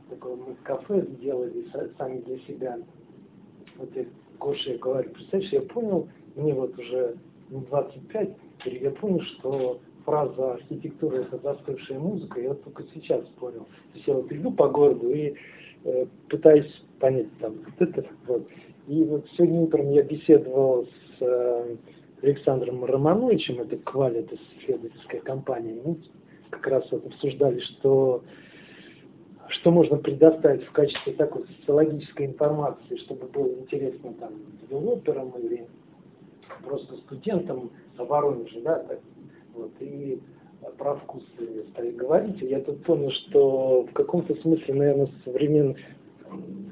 Такое 0.10 0.36
мы 0.36 0.56
кафе 0.64 1.06
сделали 1.18 1.66
сами 1.98 2.20
для 2.20 2.38
себя. 2.40 2.78
Вот 3.78 3.90
я 3.96 4.06
Гоше 4.40 4.78
говорю, 4.78 5.10
представляешь, 5.12 5.54
я 5.54 5.62
понял, 5.62 6.08
мне 6.36 6.54
вот 6.54 6.78
уже 6.78 7.16
25, 7.50 8.30
и 8.30 8.34
я 8.66 8.92
понял, 8.92 9.22
что 9.22 9.80
фраза 10.06 10.54
архитектура 10.54 11.18
это 11.18 11.38
застывшая 11.38 12.00
музыка, 12.00 12.40
я 12.42 12.54
только 12.54 12.84
сейчас 12.94 13.24
понял. 13.40 13.66
То 13.66 13.96
есть 13.96 14.08
я 14.08 14.14
вот 14.14 14.32
иду 14.32 14.52
по 14.52 14.68
городу 14.68 15.10
и 15.12 15.36
э, 15.84 16.06
пытаюсь 16.30 16.72
понять 17.00 17.28
там 17.40 17.56
вот 17.66 17.90
это 17.90 18.06
вот. 18.28 18.48
И 18.88 19.04
вот 19.04 19.28
сегодня 19.38 19.62
утром 19.62 19.92
я 19.92 20.04
беседовал 20.04 20.86
с 20.86 21.22
э, 21.22 21.76
Александром 22.22 22.84
Романовичем, 22.86 23.62
это 23.62 23.78
Кваль, 23.78 24.18
это 24.18 24.36
исследовательская 24.36 25.22
компания, 25.22 25.80
мы 25.84 25.98
как 26.50 26.68
раз 26.68 26.92
вот 26.92 27.06
обсуждали, 27.06 27.60
что 27.60 28.24
что 29.48 29.70
можно 29.70 29.98
предоставить 29.98 30.64
в 30.64 30.72
качестве 30.72 31.14
такой 31.14 31.46
социологической 31.60 32.26
информации, 32.28 32.96
чтобы 32.98 33.28
было 33.28 33.54
интересно 33.60 34.14
там 34.14 34.32
девелоперам 34.62 35.32
или 35.32 35.68
просто 36.64 36.96
студентам 36.98 37.70
Воронеже, 37.98 38.62
да, 38.62 38.80
так, 38.80 39.00
вот, 39.54 39.72
и 39.80 40.20
про 40.78 40.96
вкусы 40.96 41.66
стали 41.72 41.92
говорить, 41.92 42.42
я 42.42 42.60
тут 42.62 42.84
понял, 42.84 43.12
что 43.12 43.84
в 43.84 43.94
каком-то 43.94 44.36
смысле, 44.36 44.74
наверное, 44.74 45.10
современный 45.26 45.76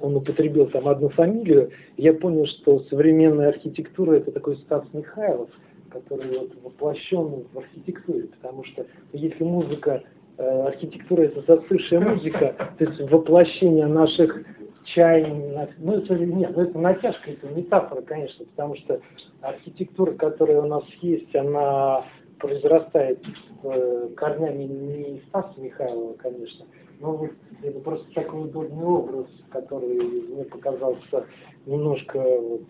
он 0.01 0.15
употребил 0.15 0.67
там 0.67 0.88
одну 0.88 1.09
фамилию, 1.09 1.72
я 1.97 2.13
понял, 2.13 2.45
что 2.45 2.80
современная 2.89 3.49
архитектура 3.49 4.13
это 4.13 4.32
такой 4.32 4.55
Стас 4.57 4.86
Михайлов, 4.93 5.49
который 5.89 6.38
вот 6.38 6.51
воплощен 6.63 7.45
в 7.51 7.57
архитектуре, 7.57 8.28
потому 8.28 8.63
что 8.63 8.86
если 9.11 9.43
музыка, 9.43 10.03
э, 10.38 10.43
архитектура 10.43 11.24
это 11.24 11.41
застывшая 11.41 11.99
музыка, 11.99 12.55
то 12.78 12.86
есть 12.86 13.01
воплощение 13.11 13.88
наших 13.88 14.45
чаяний, 14.94 15.68
ну 15.78 15.94
это 15.94 16.16
нет, 16.16 16.56
ну 16.56 16.64
это 16.64 16.78
натяжка, 16.78 17.32
это 17.32 17.48
метафора, 17.48 18.02
конечно, 18.02 18.46
потому 18.46 18.76
что 18.76 19.00
архитектура, 19.42 20.12
которая 20.14 20.62
у 20.62 20.68
нас 20.68 20.84
есть, 21.02 21.34
она 21.36 22.06
произрастает 22.40 23.20
э, 23.64 24.10
корнями 24.16 24.64
не 24.64 25.18
из 25.18 25.24
Стаса 25.28 25.54
Михайлова, 25.58 26.14
конечно, 26.14 26.66
но 27.00 27.28
это 27.62 27.80
просто 27.80 28.06
такой 28.14 28.46
удобный 28.46 28.86
образ, 28.86 29.28
который 29.52 29.96
мне 29.96 30.46
показался 30.46 31.26
немножко, 31.66 32.20
вот, 32.20 32.62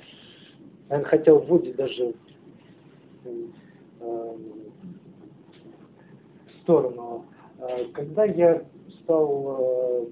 я 0.90 1.04
хотел 1.04 1.40
вводить 1.40 1.76
даже 1.76 2.14
э, 3.26 3.46
в 4.00 4.40
сторону. 6.64 7.26
Э, 7.60 7.86
когда 7.94 8.26
я 8.26 8.64
стал 9.04 10.10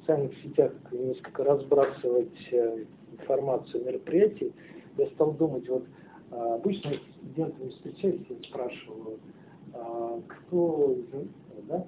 социальных 0.00 0.36
сетях 0.42 0.72
несколько 0.92 1.44
разбрасывать 1.44 2.52
э, 2.52 2.84
информацию 3.12 3.82
о 3.82 3.86
мероприятии, 3.86 4.52
я 4.96 5.06
стал 5.10 5.32
думать, 5.32 5.68
вот 5.68 5.84
э, 6.30 6.54
обычно 6.54 6.92
студентами 7.18 7.70
встречаюсь 7.70 8.26
и 8.28 8.46
спрашиваю, 8.46 9.18
э, 9.72 10.20
кто, 10.28 10.96
да, 11.68 11.86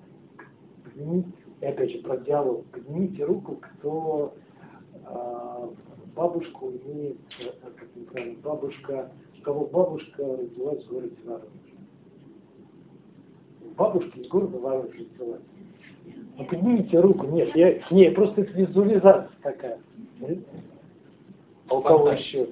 и 0.94 1.24
опять 1.64 1.90
же 1.90 1.98
про 1.98 2.16
диалог, 2.18 2.64
поднимите 2.66 3.24
руку, 3.24 3.60
кто 3.60 4.34
э, 4.94 5.68
бабушку 6.14 6.70
имеет, 6.70 7.18
э, 7.40 7.50
как 7.60 7.88
неправильно, 7.96 8.38
бабушка, 8.42 9.12
кого 9.42 9.66
бабушка 9.66 10.24
родилась 10.24 10.84
в 10.84 10.88
городе 10.88 11.16
Воронеж. 11.24 11.48
Бабушка 13.76 14.20
из 14.20 14.28
города 14.28 14.58
Воронеж 14.58 14.94
родилась. 14.94 15.42
Ну 16.38 16.44
поднимите 16.44 16.98
руку, 16.98 17.26
нет, 17.26 17.54
я, 17.54 17.78
не, 17.90 18.10
просто 18.10 18.42
это 18.42 18.52
визуализация 18.52 19.30
такая. 19.42 19.78
А 21.68 21.74
у 21.74 21.82
кого 21.82 22.10
еще? 22.10 22.48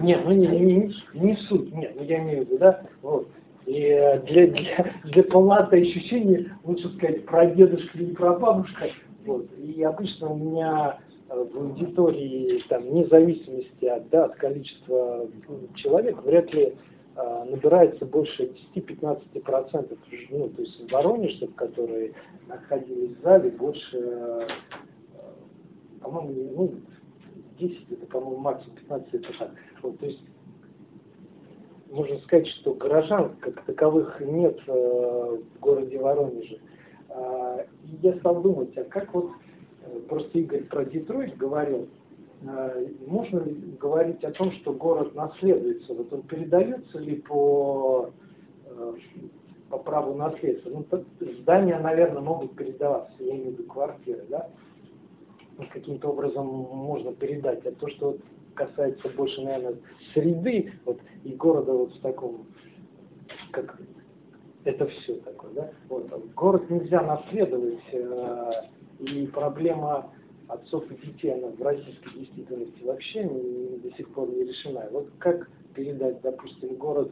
Нет, 0.00 0.20
ну 0.24 0.32
не, 0.32 0.46
не, 0.46 0.60
не, 0.60 0.94
не 1.14 1.36
суть, 1.48 1.72
нет, 1.74 1.94
ну 1.96 2.04
я 2.04 2.18
имею 2.22 2.44
в 2.44 2.48
виду, 2.48 2.58
да, 2.58 2.82
вот. 3.02 3.28
И 3.66 3.82
э, 3.82 4.20
для, 4.20 4.46
для, 4.46 4.94
для 5.04 5.22
полноты 5.24 5.82
ощущения 5.82 6.56
лучше 6.62 6.88
сказать 6.96 7.24
про 7.26 7.46
дедушку 7.46 7.98
или 7.98 8.14
про 8.14 8.38
бабушку. 8.38 8.84
Вот. 9.24 9.46
И 9.58 9.82
обычно 9.82 10.30
у 10.30 10.36
меня 10.36 11.00
э, 11.28 11.34
в 11.52 11.56
аудитории, 11.56 12.62
там, 12.68 12.84
вне 12.84 13.06
зависимости 13.06 13.84
от, 13.86 14.08
да, 14.10 14.26
от 14.26 14.36
количества 14.36 15.28
человек, 15.74 16.22
вряд 16.22 16.54
ли 16.54 16.62
э, 16.62 16.72
набирается 17.16 18.04
больше 18.04 18.52
10-15%. 18.74 19.98
Ну, 20.30 20.48
то 20.50 20.62
есть 20.62 20.92
воронежцев, 20.92 21.54
которые 21.54 22.12
находились 22.46 23.16
в 23.16 23.22
зале, 23.22 23.50
больше, 23.50 23.98
э, 23.98 24.48
по-моему, 26.00 26.52
ну, 26.56 26.74
10, 27.58 27.92
это, 27.92 28.06
по-моему, 28.06 28.38
максимум 28.38 28.76
15 28.76 29.14
это 29.14 29.38
так. 29.38 29.50
Вот, 29.82 29.98
то 29.98 30.06
есть 30.06 30.20
можно 31.90 32.18
сказать, 32.18 32.48
что 32.48 32.74
горожан 32.74 33.36
как 33.40 33.62
таковых 33.64 34.20
нет 34.20 34.58
э, 34.66 34.72
в 34.72 35.60
городе 35.60 35.98
Воронеже. 35.98 36.60
Э, 37.08 37.64
я 38.02 38.14
стал 38.18 38.42
думать, 38.42 38.76
а 38.76 38.84
как 38.84 39.12
вот, 39.14 39.30
э, 39.82 40.00
просто 40.08 40.38
Игорь 40.38 40.64
про 40.64 40.84
Детройт 40.84 41.36
говорил, 41.36 41.88
можно 43.06 43.40
ли 43.40 43.54
говорить 43.80 44.22
о 44.24 44.30
том, 44.30 44.52
что 44.52 44.72
город 44.72 45.14
наследуется? 45.14 45.94
Вот 45.94 46.12
он 46.12 46.22
передается 46.22 46.98
ли 46.98 47.16
по, 47.16 48.10
э, 48.66 48.94
по 49.70 49.78
праву 49.78 50.14
наследства? 50.14 50.70
Ну, 50.70 51.04
здания, 51.40 51.78
наверное, 51.78 52.22
могут 52.22 52.54
передаваться, 52.54 53.14
я 53.20 53.30
имею 53.30 53.50
в 53.50 53.52
виду 53.52 53.64
квартиры, 53.64 54.24
да? 54.28 54.48
Ну, 55.58 55.64
каким-то 55.72 56.08
образом 56.08 56.46
можно 56.46 57.12
передать. 57.14 57.64
А 57.66 57.72
то, 57.72 57.88
что 57.88 58.18
касается 58.54 59.08
больше, 59.10 59.40
наверное, 59.42 59.76
среды 60.12 60.72
вот, 60.84 61.00
и 61.24 61.32
города 61.32 61.72
вот 61.72 61.94
в 61.94 62.00
таком, 62.00 62.46
как 63.52 63.78
это 64.64 64.86
все 64.88 65.14
такое, 65.16 65.52
да? 65.52 65.70
Вот, 65.88 66.08
город 66.34 66.68
нельзя 66.68 67.00
наследовать, 67.02 67.80
э, 67.92 68.50
и 69.00 69.26
проблема 69.26 70.10
отцов 70.48 70.84
и 70.90 71.06
детей, 71.06 71.34
она 71.34 71.48
в 71.48 71.62
российской 71.62 72.18
действительности 72.18 72.82
вообще 72.82 73.24
до 73.24 73.96
сих 73.96 74.08
пор 74.10 74.28
не 74.30 74.44
решена. 74.44 74.86
Вот 74.90 75.10
как 75.18 75.48
передать, 75.74 76.20
допустим, 76.22 76.76
город, 76.76 77.10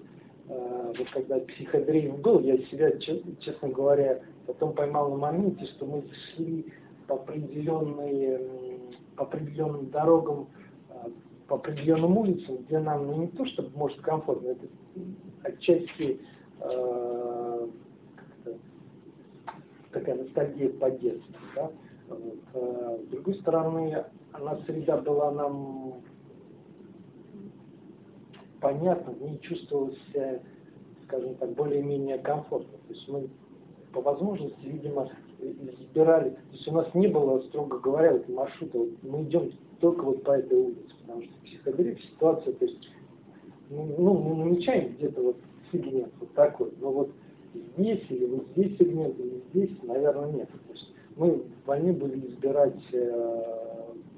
э, 0.49 0.93
вот 0.97 1.09
когда 1.11 1.41
психодрейв 1.41 2.18
был, 2.20 2.41
я 2.41 2.59
себя, 2.66 2.93
честно 2.99 3.68
говоря, 3.68 4.20
потом 4.47 4.72
поймал 4.74 5.11
на 5.11 5.16
моменте, 5.16 5.64
что 5.66 5.87
мы 5.87 6.05
шли 6.35 6.72
по 7.07 7.16
определенной, 7.16 8.78
по 9.16 9.24
определенным 9.24 9.91
дорогам 9.91 10.49
по 11.49 11.57
определенным 11.57 12.16
улицам, 12.16 12.59
где 12.59 12.78
нам 12.78 13.07
ну, 13.07 13.22
не 13.22 13.28
то, 13.28 13.45
чтобы 13.47 13.76
может 13.76 14.01
комфортно, 14.01 14.49
это 14.49 14.66
отчасти 15.43 16.20
э, 16.61 17.68
такая 19.93 20.14
ностальгия 20.16 20.70
по 20.70 20.91
детству. 20.91 21.35
Да? 21.55 21.70
С 22.09 23.07
другой 23.11 23.34
стороны, 23.34 24.05
она 24.32 24.59
среда 24.66 24.98
была 24.98 25.30
нам 25.32 26.02
понятна, 28.61 29.12
в 29.12 29.22
ней 29.22 29.38
чувствовалась, 29.40 29.98
скажем 31.05 31.34
так, 31.36 31.55
более-менее 31.55 32.18
комфортно. 32.18 32.78
То 32.86 32.94
есть 32.94 33.09
мы 33.09 33.28
по 33.92 34.00
возможности, 34.00 34.64
видимо, 34.64 35.11
избирали. 35.40 36.30
То 36.30 36.52
есть 36.52 36.68
у 36.68 36.72
нас 36.72 36.92
не 36.94 37.09
было, 37.09 37.40
строго 37.42 37.78
говоря, 37.78 38.12
вот 38.12 38.28
маршрута. 38.28 38.78
Вот 38.78 38.90
мы 39.02 39.22
идем 39.22 39.52
только 39.80 40.02
вот 40.02 40.22
по 40.24 40.32
этой 40.32 40.59
улице, 40.59 40.94
потому 41.02 41.22
что 41.22 41.32
психоделик 41.44 42.00
ситуация, 42.00 42.52
то 42.55 42.64
есть, 42.64 42.88
ну, 43.70 43.94
ну, 43.98 44.14
мы 44.14 44.44
намечаем 44.44 44.94
где-то 44.94 45.22
вот 45.22 45.36
сегмент 45.70 46.12
вот 46.20 46.32
такой, 46.32 46.72
но 46.80 46.90
вот 46.90 47.11
здесь 47.76 48.02
или 48.09 48.26
вот 48.26 48.46
здесь 48.52 48.76
сегмент, 48.78 49.18
или 49.18 49.42
здесь, 49.50 49.70
наверное, 49.82 50.32
нет. 50.32 50.48
Мы 51.17 51.43
вольны 51.67 51.93
были 51.93 52.27
избирать 52.27 52.81
э, 52.93 53.55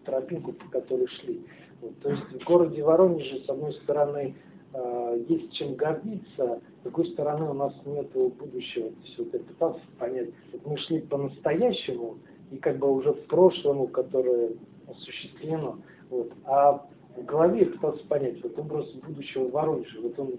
тропинку, 0.04 0.52
по 0.52 0.68
которой 0.70 1.06
шли. 1.08 1.44
Вот, 1.80 1.98
то 2.00 2.10
есть 2.10 2.22
в 2.22 2.44
городе 2.44 2.82
Воронеже, 2.82 3.44
с 3.44 3.48
одной 3.48 3.74
стороны, 3.74 4.34
э, 4.72 5.24
есть 5.28 5.52
чем 5.52 5.74
гордиться, 5.74 6.60
с 6.80 6.82
другой 6.84 7.06
стороны, 7.08 7.50
у 7.50 7.54
нас 7.54 7.74
нет 7.84 8.10
будущего. 8.12 8.90
То 8.90 8.96
есть 9.04 9.18
вот 9.18 9.34
я 9.34 9.40
пытался 9.40 9.80
понять, 9.98 10.30
вот 10.52 10.66
мы 10.66 10.76
шли 10.78 11.00
по-настоящему, 11.00 12.18
и 12.50 12.56
как 12.58 12.78
бы 12.78 12.92
уже 12.92 13.12
в 13.12 13.26
прошлому, 13.26 13.88
которое 13.88 14.52
осуществлено, 14.88 15.78
вот, 16.10 16.32
а 16.44 16.86
в 17.16 17.24
голове 17.24 17.60
я 17.60 17.66
пытался 17.66 18.06
понять, 18.06 18.42
вот 18.42 18.58
образ 18.58 18.90
будущего 19.06 19.48
Воронежа, 19.48 20.00
вот 20.00 20.18
он, 20.18 20.34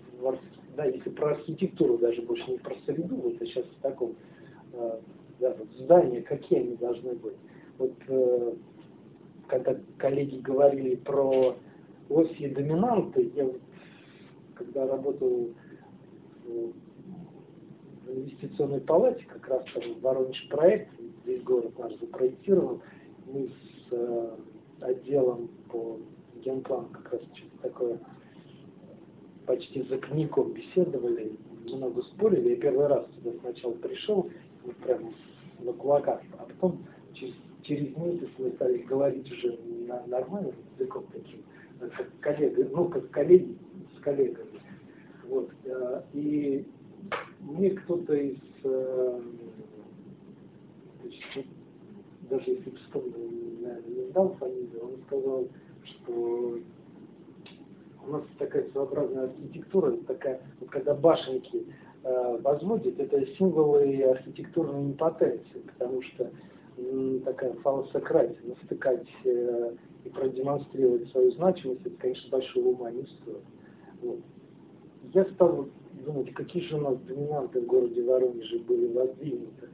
да, 0.75 0.85
если 0.85 1.09
про 1.09 1.31
архитектуру 1.31 1.97
даже 1.97 2.21
больше 2.21 2.51
не 2.51 2.57
про 2.57 2.75
среду, 2.85 3.15
вот 3.15 3.41
а 3.41 3.45
сейчас 3.45 3.65
в 3.65 3.81
таком, 3.81 4.15
э, 4.73 4.99
здания, 5.79 6.21
какие 6.21 6.59
они 6.59 6.75
должны 6.75 7.13
быть. 7.13 7.35
Вот 7.77 7.93
э, 8.07 8.53
когда 9.47 9.75
коллеги 9.97 10.37
говорили 10.37 10.95
про 10.95 11.55
оси 12.09 12.47
доминанты, 12.49 13.31
я 13.35 13.49
когда 14.55 14.87
работал 14.87 15.49
в 16.45 16.73
инвестиционной 18.07 18.81
палате, 18.81 19.23
как 19.27 19.47
раз 19.47 19.63
там 19.73 19.99
Воронеж 20.01 20.47
проект, 20.49 20.89
весь 21.25 21.43
город 21.43 21.77
наш 21.77 21.93
запроектировал, 21.99 22.81
мы 23.27 23.47
с 23.47 23.91
э, 23.91 24.35
отделом 24.81 25.49
по 25.69 25.99
генплану 26.43 26.87
как 26.91 27.13
раз 27.13 27.21
что-то 27.33 27.61
такое 27.61 27.99
почти 29.45 29.81
за 29.83 29.97
книгом 29.97 30.53
беседовали, 30.53 31.31
много 31.65 32.03
спорили. 32.03 32.49
Я 32.49 32.55
первый 32.57 32.87
раз 32.87 33.05
сюда 33.15 33.37
сначала 33.41 33.73
пришел, 33.73 34.29
вот 34.67 34.75
прямо 34.77 35.11
на 35.59 35.73
кулаках, 35.73 36.21
а 36.37 36.45
потом 36.45 36.85
через, 37.13 37.33
через 37.63 37.95
месяц 37.97 38.29
мы 38.37 38.51
стали 38.51 38.79
говорить 38.79 39.31
уже 39.31 39.57
на 39.87 40.05
нормальным 40.05 40.53
языком 40.77 41.05
таким, 41.11 41.41
как 41.79 42.07
коллега, 42.19 42.69
ну, 42.71 42.89
как 42.89 43.09
коллеги 43.09 43.57
с 43.97 44.01
коллегами. 44.01 44.61
Вот. 45.27 45.49
Э, 45.65 46.01
и 46.13 46.65
мне 47.39 47.71
кто-то 47.71 48.13
из 48.13 48.37
э, 48.63 49.21
значит, 51.01 51.45
даже 52.29 52.51
если 52.51 52.69
бы 52.69 52.77
вспомнил, 52.77 53.31
наверное, 53.61 53.89
не 53.89 54.11
знал 54.11 54.35
фамилию, 54.35 54.83
он 54.83 55.01
сказал, 55.07 55.47
что 55.83 56.59
у 58.05 58.11
нас 58.11 58.23
такая 58.37 58.69
своеобразная 58.71 59.25
архитектура, 59.25 59.91
такая, 60.07 60.41
вот 60.59 60.69
когда 60.69 60.93
башенки 60.93 61.65
э, 62.07 62.37
возводят, 62.41 62.99
это 62.99 63.25
символы 63.37 64.01
архитектурной 64.03 64.91
импотенции, 64.91 65.59
потому 65.73 66.01
что 66.01 66.31
такая 67.25 67.53
фалосократия, 67.63 68.37
настыкать 68.43 69.07
э, 69.23 69.71
и 70.03 70.09
продемонстрировать 70.09 71.09
свою 71.09 71.31
значимость, 71.31 71.81
это, 71.85 71.95
конечно, 71.97 72.29
большого 72.29 72.67
ума 72.69 72.91
не 72.91 73.03
стоит. 73.03 73.43
Вот. 74.01 74.19
Я 75.13 75.25
стал 75.25 75.67
думать, 76.05 76.33
какие 76.33 76.63
же 76.63 76.75
у 76.77 76.81
нас 76.81 76.97
доминанты 77.01 77.61
в 77.61 77.65
городе 77.65 78.03
Воронеже 78.03 78.59
были 78.59 78.93
воздвигнуты 78.93 79.69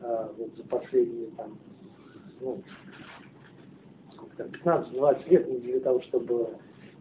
э, 0.00 0.28
вот 0.38 0.50
за 0.56 0.62
последние 0.64 1.28
там, 1.36 1.58
ну, 2.40 2.62
15-20 4.38 5.30
лет 5.30 5.48
не 5.48 5.58
для 5.58 5.80
того, 5.80 6.00
чтобы 6.02 6.50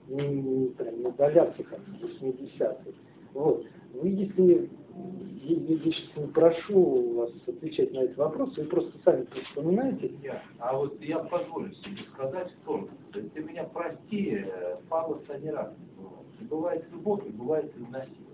не, 0.07 0.28
не, 0.28 0.68
прям, 0.70 0.99
не 0.99 1.05
удаляться 1.05 1.63
там, 1.63 1.80
80-х. 2.01 2.91
Вот. 3.34 3.65
Вы, 3.93 4.09
если 4.09 4.43
я, 4.43 5.55
сейчас 5.91 6.17
не 6.17 6.27
прошу 6.27 7.13
вас 7.15 7.31
отвечать 7.47 7.93
на 7.93 7.99
эти 7.99 8.15
вопросы, 8.15 8.61
вы 8.61 8.67
просто 8.67 8.91
сами 9.05 9.25
вспоминаете. 9.45 10.11
Я. 10.21 10.41
А 10.59 10.75
вот 10.77 11.01
я 11.01 11.19
позволю 11.19 11.73
себе 11.75 12.03
сказать 12.13 12.51
что 12.63 12.88
ты 13.13 13.41
меня 13.41 13.63
прости, 13.65 14.45
фалос 14.89 15.23
они 15.29 15.49
разные 15.49 15.88
бывает. 15.95 16.49
Бывает 16.49 16.85
любовь 16.91 17.25
и 17.25 17.29
бывает 17.29 17.73
насилие. 17.91 18.27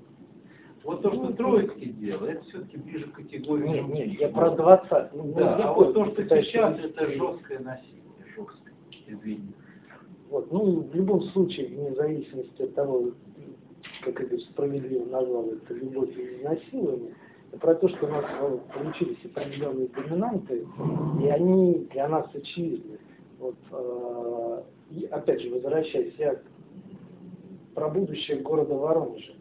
Вот 0.83 1.01
то, 1.01 1.11
что 1.11 1.23
ну, 1.23 1.33
Троицкий 1.33 1.93
делал, 1.93 2.25
это 2.25 2.43
все-таки 2.45 2.77
ближе 2.77 3.07
к 3.07 3.13
категории. 3.13 3.69
Нет, 3.69 3.87
нет, 3.87 4.19
я 4.19 4.29
про 4.29 4.51
20. 4.51 5.13
Ну, 5.13 5.33
да, 5.33 5.55
а 5.55 5.73
вот 5.73 5.93
то, 5.93 6.05
что 6.07 6.23
сейчас, 6.41 6.77
это 6.77 7.07
жесткое 7.07 7.59
насилие, 7.59 8.03
жесткое, 8.35 8.73
извини. 9.07 9.53
Вот, 10.29 10.51
ну, 10.51 10.81
в 10.81 10.93
любом 10.93 11.21
случае, 11.29 11.67
вне 11.67 11.93
зависимости 11.93 12.63
от 12.63 12.75
того, 12.75 13.11
как 14.03 14.21
это 14.21 14.37
справедливо 14.39 15.05
назвал, 15.05 15.49
это 15.51 15.73
любовь 15.73 16.15
или 16.17 16.43
насилование, 16.43 17.13
про 17.59 17.75
то, 17.75 17.87
что 17.87 18.05
у 18.07 18.09
нас 18.09 18.25
ну, 18.41 18.61
получились 18.73 19.23
определенные 19.25 19.87
доминанты, 19.87 20.65
и 21.21 21.27
они 21.27 21.87
для 21.91 22.07
нас 22.07 22.25
очевидны. 22.33 22.97
Вот, 23.39 23.55
э, 23.71 24.61
и 24.91 25.05
опять 25.05 25.41
же, 25.41 25.49
возвращаясь, 25.49 26.13
я 26.17 26.39
про 27.75 27.89
будущее 27.89 28.39
города 28.39 28.73
Воронежа. 28.73 29.33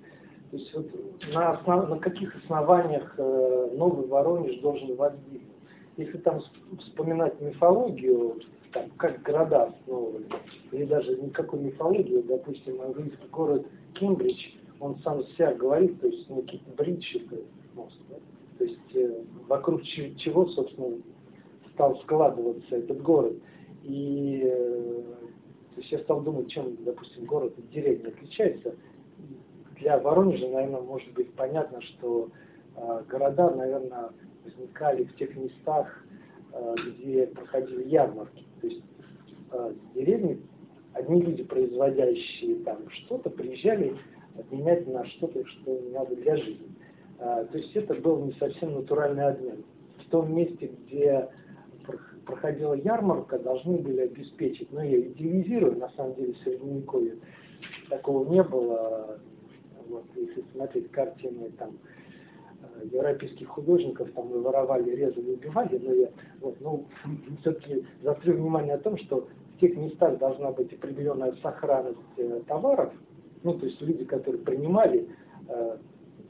То 0.51 0.57
есть 0.57 0.75
вот 0.75 0.87
на, 1.33 1.53
основ, 1.53 1.89
на 1.89 1.99
каких 1.99 2.35
основаниях 2.37 3.15
э, 3.17 3.71
новый 3.75 4.07
Воронеж 4.07 4.61
должен 4.61 4.95
воздвигнуть? 4.97 5.49
Если 5.97 6.19
там 6.19 6.41
вспоминать 6.81 7.41
мифологию, 7.41 8.41
там, 8.73 8.91
как 8.97 9.23
города 9.23 9.65
основывали, 9.65 10.27
или 10.71 10.85
даже 10.85 11.17
никакой 11.17 11.61
мифологии, 11.61 12.23
допустим, 12.23 12.81
английский 12.81 13.29
город 13.31 13.67
Кембридж, 13.95 14.47
он 14.81 14.99
сам 15.05 15.25
себя 15.29 15.55
говорит, 15.55 16.01
то 16.01 16.09
есть 16.09 16.29
некий 16.29 16.63
бридж 16.77 17.17
это 17.17 17.43
мост, 17.75 17.97
да? 18.09 18.17
то 18.59 18.65
есть 18.65 18.95
э, 18.95 19.23
вокруг 19.47 19.83
чего, 19.85 20.47
собственно, 20.49 20.99
стал 21.73 21.97
складываться 22.03 22.77
этот 22.77 23.01
город. 23.03 23.35
И 23.85 24.43
э, 24.45 25.03
то 25.75 25.81
есть 25.81 25.93
я 25.93 25.99
стал 26.01 26.21
думать, 26.23 26.51
чем, 26.51 26.77
допустим, 26.85 27.25
город 27.27 27.55
от 27.57 27.71
деревни 27.71 28.09
отличается 28.09 28.75
для 29.79 29.99
Воронежа, 29.99 30.49
наверное, 30.49 30.81
может 30.81 31.13
быть 31.13 31.33
понятно, 31.35 31.81
что 31.83 32.29
э, 32.77 33.05
города, 33.09 33.51
наверное, 33.51 34.11
возникали 34.45 35.05
в 35.05 35.17
тех 35.17 35.35
местах, 35.37 36.05
где 36.99 37.27
проходили 37.27 37.89
ярмарки. 37.89 38.45
То 38.61 38.67
есть 38.67 38.83
э, 39.53 39.75
с 39.75 39.95
деревни 39.95 40.41
одни 40.95 41.23
люди, 41.23 41.43
производящие 41.45 42.57
там 42.65 42.89
что-то, 42.91 43.31
приезжали 43.31 43.97
обменять 44.39 44.87
на 44.87 45.05
что-то, 45.07 45.45
что 45.47 45.81
надо 45.93 46.17
для 46.17 46.37
жизни. 46.37 46.69
Э, 47.19 47.47
то 47.51 47.59
есть 47.59 47.75
это 47.75 47.95
был 47.95 48.25
не 48.25 48.33
совсем 48.33 48.75
натуральный 48.75 49.27
обмен. 49.27 49.65
В 50.07 50.11
том 50.11 50.35
месте, 50.35 50.71
где 50.87 51.29
проходила 52.27 52.75
ярмарка, 52.75 53.39
должны 53.39 53.79
были 53.79 54.01
обеспечить, 54.03 54.71
но 54.73 54.83
я 54.83 55.01
идеализирую, 55.01 55.79
на 55.79 55.89
самом 55.91 56.15
деле, 56.15 56.35
в 56.35 56.39
Средневековье 56.39 57.17
такого 57.89 58.29
не 58.29 58.43
было, 58.43 59.19
вот, 59.89 60.05
если 60.15 60.45
смотреть 60.53 60.91
картины 60.91 61.51
там, 61.59 61.71
э, 61.71 62.02
европейских 62.85 63.49
художников, 63.49 64.11
там 64.13 64.29
мы 64.29 64.41
воровали, 64.41 64.91
резали, 64.91 65.33
убивали, 65.33 65.79
но 65.79 65.93
я 65.93 66.09
вот, 66.41 66.57
ну, 66.61 66.87
все-таки 67.41 67.85
заострю 68.03 68.35
внимание 68.35 68.75
о 68.75 68.79
том, 68.79 68.97
что 68.99 69.29
в 69.57 69.61
тех 69.61 69.77
местах 69.77 70.19
должна 70.19 70.53
быть 70.53 70.73
определенная 70.73 71.35
сохранность 71.43 71.99
э, 72.17 72.43
товаров, 72.47 72.93
ну, 73.43 73.55
то 73.55 73.67
есть 73.67 73.81
люди, 73.81 74.05
которые 74.05 74.43
принимали 74.43 75.09
э, 75.49 75.77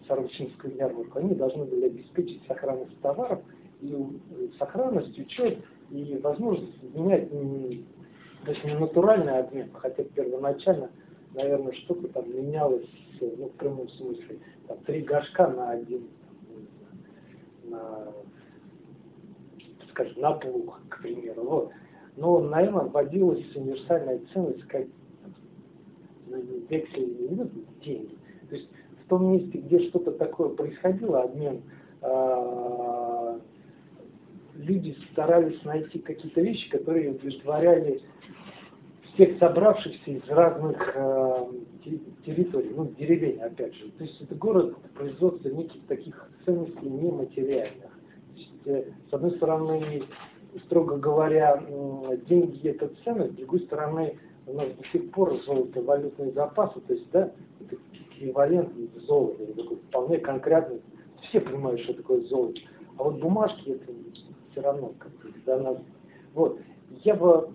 Сарвачинскую 0.08 0.74
ярмарку, 0.74 1.18
они 1.18 1.34
должны 1.34 1.64
были 1.64 1.86
обеспечить 1.86 2.42
сохранность 2.46 2.98
товаров, 3.00 3.40
и 3.80 3.94
э, 3.94 4.48
сохранность, 4.58 5.18
учет 5.18 5.58
и 5.90 6.18
возможность 6.22 6.82
менять, 6.94 7.30
то 7.30 8.50
есть 8.50 8.64
не 8.64 8.74
натуральный 8.74 9.38
обмен, 9.38 9.70
хотя 9.74 10.02
первоначально 10.04 10.90
наверное, 11.34 11.72
что-то 11.72 12.08
там 12.08 12.30
менялось, 12.34 12.88
ну, 13.20 13.48
в 13.48 13.52
прямом 13.52 13.88
смысле, 13.90 14.38
там, 14.66 14.78
три 14.78 15.02
горшка 15.02 15.48
на 15.48 15.70
один, 15.70 16.08
на, 17.72 18.12
скажем, 19.90 20.20
на 20.20 20.32
плуг, 20.32 20.80
к 20.88 21.02
примеру. 21.02 21.42
Вот. 21.42 21.70
Но, 22.16 22.40
наверное, 22.40 22.84
вводилась 22.84 23.44
универсальная 23.56 24.20
ценность, 24.32 24.62
как 24.68 24.86
ну, 26.26 26.42
вексель, 26.68 27.28
ну, 27.30 27.50
деньги. 27.84 28.16
То 28.48 28.56
есть 28.56 28.68
в 29.04 29.08
том 29.08 29.32
месте, 29.32 29.58
где 29.58 29.88
что-то 29.88 30.12
такое 30.12 30.50
происходило, 30.50 31.22
обмен, 31.22 31.62
э, 32.02 33.38
люди 34.54 34.96
старались 35.12 35.62
найти 35.64 35.98
какие-то 35.98 36.40
вещи, 36.40 36.70
которые 36.70 37.10
удовлетворяли 37.12 38.02
всех 39.14 39.38
собравшихся 39.38 40.10
из 40.10 40.28
разных 40.28 40.76
э, 40.94 41.46
территорий, 42.24 42.70
ну, 42.74 42.86
деревень, 42.98 43.40
опять 43.40 43.74
же. 43.74 43.90
То 43.92 44.04
есть 44.04 44.20
это 44.20 44.34
город 44.34 44.76
производства 44.94 45.48
неких 45.48 45.84
таких 45.86 46.30
ценностей 46.44 46.88
нематериальных. 46.88 47.90
То 47.90 48.36
есть, 48.36 48.50
э, 48.66 48.84
с 49.10 49.12
одной 49.12 49.32
стороны, 49.32 50.04
строго 50.64 50.96
говоря, 50.96 51.62
э, 51.66 52.18
деньги 52.28 52.68
это 52.68 52.90
ценность, 53.04 53.34
с 53.34 53.36
другой 53.36 53.60
стороны, 53.60 54.18
у 54.46 54.54
нас 54.54 54.68
до 54.72 54.84
сих 54.88 55.10
пор 55.12 55.36
золото 55.44 55.82
валютные 55.82 56.32
запасы, 56.32 56.80
то 56.80 56.94
есть, 56.94 57.08
да, 57.12 57.30
это 57.60 57.76
эквивалент 57.92 58.70
золота, 59.06 59.44
такой 59.54 59.76
вполне 59.76 60.18
конкретный. 60.18 60.80
Все 61.28 61.40
понимают, 61.40 61.80
что 61.82 61.94
такое 61.94 62.22
золото. 62.22 62.60
А 62.98 63.04
вот 63.04 63.20
бумажки 63.20 63.70
это 63.70 63.92
все 64.50 64.60
равно 64.60 64.92
как-то 64.98 65.28
для 65.44 65.58
нас. 65.58 65.78
Вот. 66.34 66.58
Я 67.04 67.14
бы 67.14 67.48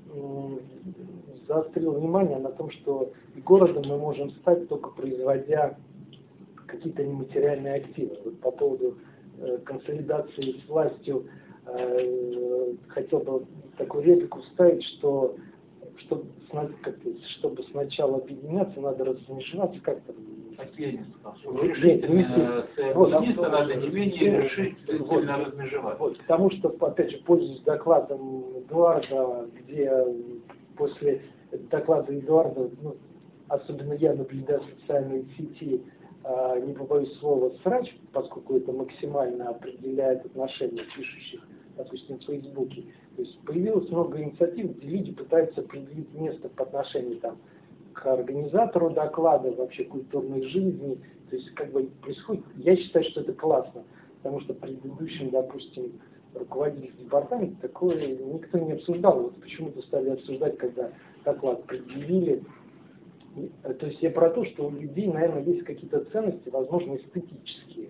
заострил 1.47 1.93
внимание 1.93 2.37
на 2.37 2.49
том, 2.51 2.69
что 2.71 3.11
городом 3.45 3.83
мы 3.87 3.97
можем 3.97 4.31
стать 4.31 4.67
только 4.67 4.89
производя 4.91 5.77
какие-то 6.67 7.03
нематериальные 7.03 7.75
активы. 7.75 8.17
Вот 8.25 8.39
по 8.39 8.51
поводу 8.51 8.97
э, 9.39 9.57
консолидации 9.65 10.59
с 10.59 10.69
властью 10.69 11.25
э, 11.65 12.73
хотел 12.89 13.19
бы 13.19 13.45
такую 13.77 14.03
реплику 14.03 14.41
вставить, 14.41 14.83
что 14.83 15.35
чтобы, 15.99 16.25
чтобы 17.39 17.63
сначала 17.71 18.17
объединяться, 18.17 18.79
надо 18.79 19.05
размешиваться 19.05 19.79
как-то. 19.81 20.13
Ленин 20.75 21.05
сказал, 21.19 21.63
решительно 21.63 22.65
вот, 22.95 23.11
надо 23.11 23.75
не 23.75 23.89
менее 23.89 24.41
решительно 24.41 25.05
вот, 25.05 25.23
размежевать. 25.23 25.99
Вот, 25.99 26.17
потому 26.17 26.51
что, 26.51 26.69
опять 26.81 27.11
же, 27.11 27.17
пользуясь 27.25 27.61
докладом 27.61 28.57
Эдуарда, 28.57 29.49
где 29.59 29.91
после 30.75 31.21
доклада 31.51 32.17
Эдуарда, 32.17 32.69
ну, 32.81 32.95
особенно 33.47 33.93
я 33.93 34.13
наблюдаю 34.13 34.61
в 34.61 34.81
социальной 34.81 35.25
сети, 35.37 35.81
э, 36.23 36.61
не 36.65 36.73
побоюсь 36.73 37.13
слова 37.19 37.51
срач, 37.63 37.95
поскольку 38.11 38.57
это 38.57 38.71
максимально 38.71 39.49
определяет 39.49 40.25
отношения 40.25 40.83
пишущих, 40.95 41.47
допустим, 41.77 42.19
в 42.19 42.23
Фейсбуке. 42.23 42.83
То 43.15 43.21
есть 43.21 43.39
появилось 43.45 43.89
много 43.89 44.21
инициатив, 44.21 44.77
где 44.77 44.87
люди 44.87 45.11
пытаются 45.11 45.61
определить 45.61 46.13
место 46.13 46.49
по 46.49 46.63
отношению 46.63 47.17
там, 47.19 47.37
к 47.93 48.05
организатору 48.05 48.91
доклада, 48.91 49.51
вообще 49.51 49.85
культурной 49.85 50.43
жизни. 50.43 50.99
То 51.29 51.35
есть 51.35 51.49
как 51.55 51.71
бы 51.71 51.89
происходит, 52.01 52.45
я 52.57 52.75
считаю, 52.75 53.05
что 53.05 53.21
это 53.21 53.33
классно, 53.33 53.83
потому 54.21 54.41
что 54.41 54.53
предыдущим, 54.53 55.29
допустим, 55.31 55.99
руководитель 56.33 56.93
департамента 56.99 57.61
такое 57.61 58.07
никто 58.07 58.57
не 58.59 58.73
обсуждал. 58.73 59.23
Вот 59.23 59.41
почему-то 59.41 59.81
стали 59.81 60.09
обсуждать, 60.09 60.57
когда 60.57 60.91
доклад 61.27 61.63
предъявили. 61.65 62.43
Э, 63.63 63.73
то 63.73 63.87
есть 63.87 64.01
я 64.01 64.11
про 64.11 64.29
то, 64.29 64.45
что 64.45 64.67
у 64.67 64.71
людей, 64.71 65.07
наверное, 65.07 65.43
есть 65.43 65.63
какие-то 65.63 66.05
ценности, 66.05 66.49
возможно, 66.49 66.95
эстетические. 66.95 67.89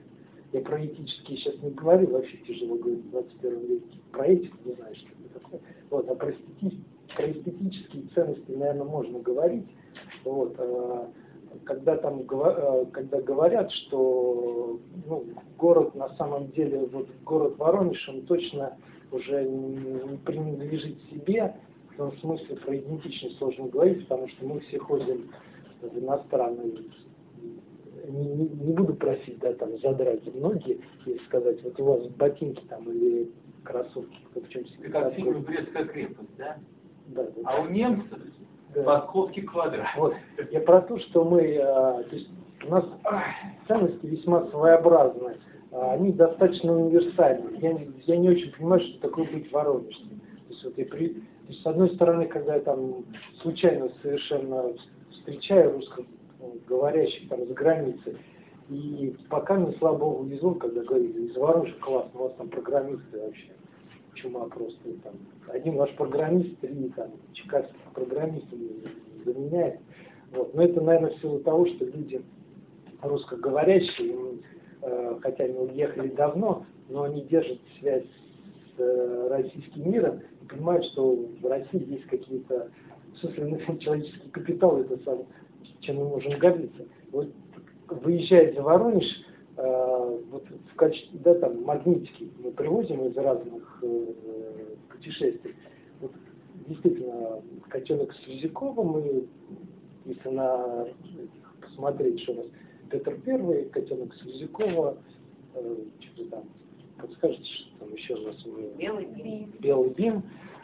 Я 0.54 0.62
про 0.62 0.84
этические 0.84 1.38
сейчас 1.38 1.62
не 1.62 1.72
говорю, 1.72 2.08
вообще 2.08 2.38
тяжело 2.38 2.76
говорить 2.76 3.06
в 3.06 3.12
21 3.12 3.60
веке. 3.68 4.00
Про 4.12 4.26
этику 4.28 4.58
не 4.66 4.74
знаю, 4.74 4.96
что 4.96 5.08
это 5.08 5.40
такое. 5.40 5.60
Вот, 5.90 6.10
а 6.10 6.16
про, 6.16 6.32
эстети... 6.32 6.78
про 7.16 7.32
эстетические 7.32 8.04
ценности, 8.16 8.52
наверное, 8.52 8.86
можно 8.86 9.20
говорить. 9.20 9.68
Вот, 10.24 10.56
а 10.58 11.12
когда 11.66 11.98
там 11.98 12.22
э, 12.22 12.86
когда 12.92 13.22
говорят, 13.22 13.72
что 13.72 14.80
ну, 15.06 15.26
город 15.58 15.96
на 15.96 16.10
самом 16.16 16.52
деле, 16.52 16.88
вот 16.92 17.08
город 17.24 17.58
Воронеж, 17.58 18.08
он 18.10 18.22
точно 18.22 18.78
уже 19.12 19.44
не 19.44 20.18
принадлежит 20.18 20.98
себе, 21.10 21.56
в 21.98 22.00
том 22.00 22.18
смысле 22.20 22.56
про 22.58 22.78
идентичность 22.78 23.40
сложно 23.40 23.68
говорить, 23.70 24.08
потому 24.08 24.28
что 24.30 24.46
мы 24.46 24.60
все 24.60 24.78
ходим 24.78 25.32
в 25.82 25.98
иностранные 25.98 26.84
не, 28.08 28.24
не, 28.24 28.48
не 28.48 28.74
буду 28.74 28.94
просить, 28.94 29.40
да, 29.40 29.52
там, 29.54 29.78
задрать 29.80 30.24
ноги 30.36 30.80
и 31.08 31.18
сказать, 31.26 31.62
вот 31.64 31.80
у 31.80 31.84
вас 31.84 32.08
ботинки 32.10 32.64
там 32.70 32.90
или 32.92 33.32
кроссовки, 33.64 34.16
кто 34.30 34.42
в 34.42 34.50
чем 34.50 34.66
себе. 34.68 34.90
Как 34.90 35.14
фильм 35.16 35.42
«Брестская 35.42 35.86
крепость», 35.86 36.30
да? 36.38 36.58
Да, 37.08 37.24
да. 37.24 37.32
А 37.46 37.62
у 37.62 37.68
немцев 37.68 38.20
да. 38.76 38.84
подковки 38.84 39.42
квадрат. 39.42 39.88
Вот. 39.98 40.14
Я 40.52 40.62
про 40.62 40.82
то, 40.82 41.00
что 41.00 41.26
мы, 41.26 41.58
а, 41.58 42.04
то 42.04 42.16
есть 42.16 42.30
у 42.64 42.70
нас 42.70 42.86
ценности 43.68 44.06
весьма 44.06 44.46
своеобразные, 44.52 45.38
а, 45.72 45.94
они 45.94 46.12
достаточно 46.12 46.74
универсальны. 46.74 47.58
Я, 47.58 47.78
я 48.06 48.18
не 48.18 48.30
очень 48.30 48.52
понимаю, 48.52 48.82
что 48.82 49.00
такое 49.02 49.26
быть 49.32 49.52
воронежцем. 49.52 50.22
Вот 50.64 50.78
я 50.78 50.86
при, 50.86 51.10
то 51.10 51.22
есть, 51.50 51.62
с 51.62 51.66
одной 51.66 51.90
стороны, 51.92 52.28
когда 52.28 52.56
я 52.56 52.62
там 52.62 53.06
случайно 53.42 53.90
совершенно 54.02 54.74
встречаю 55.12 55.74
русскоговорящих 55.74 57.30
там 57.30 57.46
за 57.46 57.54
границей, 57.54 58.18
и 58.70 59.16
пока 59.30 59.56
мне, 59.56 59.74
слава 59.80 59.98
богу, 59.98 60.24
везло, 60.26 60.54
когда 60.56 60.82
говорили, 60.82 61.28
из 61.28 61.36
Воронежа 61.38 61.76
классно, 61.80 62.20
у 62.20 62.24
вас 62.24 62.34
там 62.38 62.50
программисты 62.50 63.20
вообще 63.20 63.52
чума 64.16 64.46
просто. 64.48 64.94
Там, 65.04 65.14
один 65.48 65.76
ваш 65.76 65.94
программист, 65.96 66.60
три 66.60 66.90
там, 66.96 67.12
чекасских 67.34 67.76
программистов 67.94 68.60
заменяет. 69.24 69.80
Вот. 70.32 70.54
Но 70.54 70.64
это, 70.64 70.82
наверное, 70.82 71.12
в 71.12 71.22
силу 71.22 71.40
того, 71.40 71.66
что 71.66 71.86
люди 71.86 72.22
русскоговорящие, 73.02 74.40
э, 74.82 75.20
хотя 75.22 75.46
они 75.46 75.58
уехали 75.58 76.10
давно, 76.10 76.66
но 76.90 77.04
они 77.04 77.22
держат 77.22 77.60
связь 77.80 78.04
с 78.04 78.80
э, 78.80 79.28
российским 79.30 79.90
миром 79.90 80.22
понимают, 80.48 80.86
что 80.86 81.16
в 81.42 81.46
России 81.46 81.92
есть 81.92 82.06
какие-то, 82.06 82.72
смысле, 83.20 83.62
человеческий 83.80 84.30
капитал, 84.30 84.82
это 84.82 84.98
сам, 85.04 85.26
чем 85.82 85.98
мы 85.98 86.10
можем 86.10 86.38
гордиться. 86.40 86.86
Вот 87.12 87.30
выезжая 87.90 88.54
за 88.54 88.62
Воронеж, 88.62 89.06
Э, 89.58 90.22
вот 90.30 90.44
в 90.72 90.76
качестве, 90.76 91.20
да, 91.20 91.34
там, 91.34 91.64
магнитики 91.64 92.30
мы 92.44 92.52
привозим 92.52 93.06
из 93.08 93.18
разных 93.18 93.80
э, 93.82 94.14
путешествий. 94.90 95.56
Вот, 96.00 96.12
действительно, 96.68 97.42
котенок 97.68 98.14
с 98.14 98.24
Слезяковым, 98.24 99.00
и 99.00 99.28
если 100.06 100.30
на 100.30 100.88
посмотреть, 101.60 102.22
что 102.22 102.34
у 102.34 102.36
нас 102.36 102.46
Петр 102.92 103.20
Первый, 103.26 103.66
котенок 103.70 104.14
Слезякова, 104.18 104.98
э, 105.56 105.76
что-то 106.02 106.30
там, 106.30 106.44
подскажете, 107.00 107.44
что 107.46 107.80
там 107.80 107.94
еще 107.94 108.16
у 108.16 108.28
нас? 108.28 108.36
Белый 108.78 109.06
бим. 109.06 109.54
Белый 109.60 109.90
бим. 109.92 110.24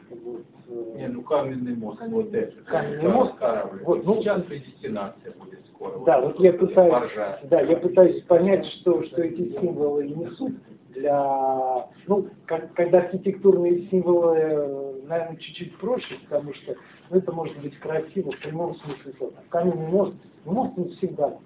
Вот, 0.09 0.43
э, 0.67 0.93
Не, 0.97 1.07
ну 1.07 1.21
каменный 1.23 1.75
мост, 1.75 1.99
вот 2.07 2.34
это. 2.34 2.61
Каменный 2.63 3.09
мост. 3.09 3.36
Корабль. 3.36 3.81
Вот, 3.84 4.05
ну, 4.05 4.21
Сейчас 4.21 4.43
предестинация 4.43 5.31
будет 5.34 5.59
скоро. 5.73 6.03
Да, 6.05 6.21
вот, 6.21 6.36
вот 6.36 6.43
я 6.43 6.53
пытаюсь, 6.53 6.91
Боржа. 6.91 7.39
да, 7.43 7.61
я 7.61 7.77
пытаюсь 7.77 8.21
понять, 8.23 8.65
что, 8.65 9.03
что 9.03 9.21
эти 9.23 9.53
символы 9.59 10.07
несут 10.07 10.53
для, 10.89 11.88
ну, 12.07 12.27
как, 12.45 12.73
когда 12.73 12.99
архитектурные 12.99 13.88
символы, 13.89 15.01
наверное, 15.07 15.38
чуть-чуть 15.38 15.75
проще, 15.77 16.15
потому 16.23 16.53
что 16.53 16.75
ну, 17.09 17.17
это 17.17 17.31
может 17.31 17.59
быть 17.61 17.77
красиво 17.79 18.31
в 18.31 18.39
прямом 18.39 18.75
смысле 18.75 19.13
слова. 19.17 19.34
Каменный 19.49 19.88
мост, 19.88 20.13
мост 20.45 20.77
не 20.77 20.89
всегда, 20.89 21.38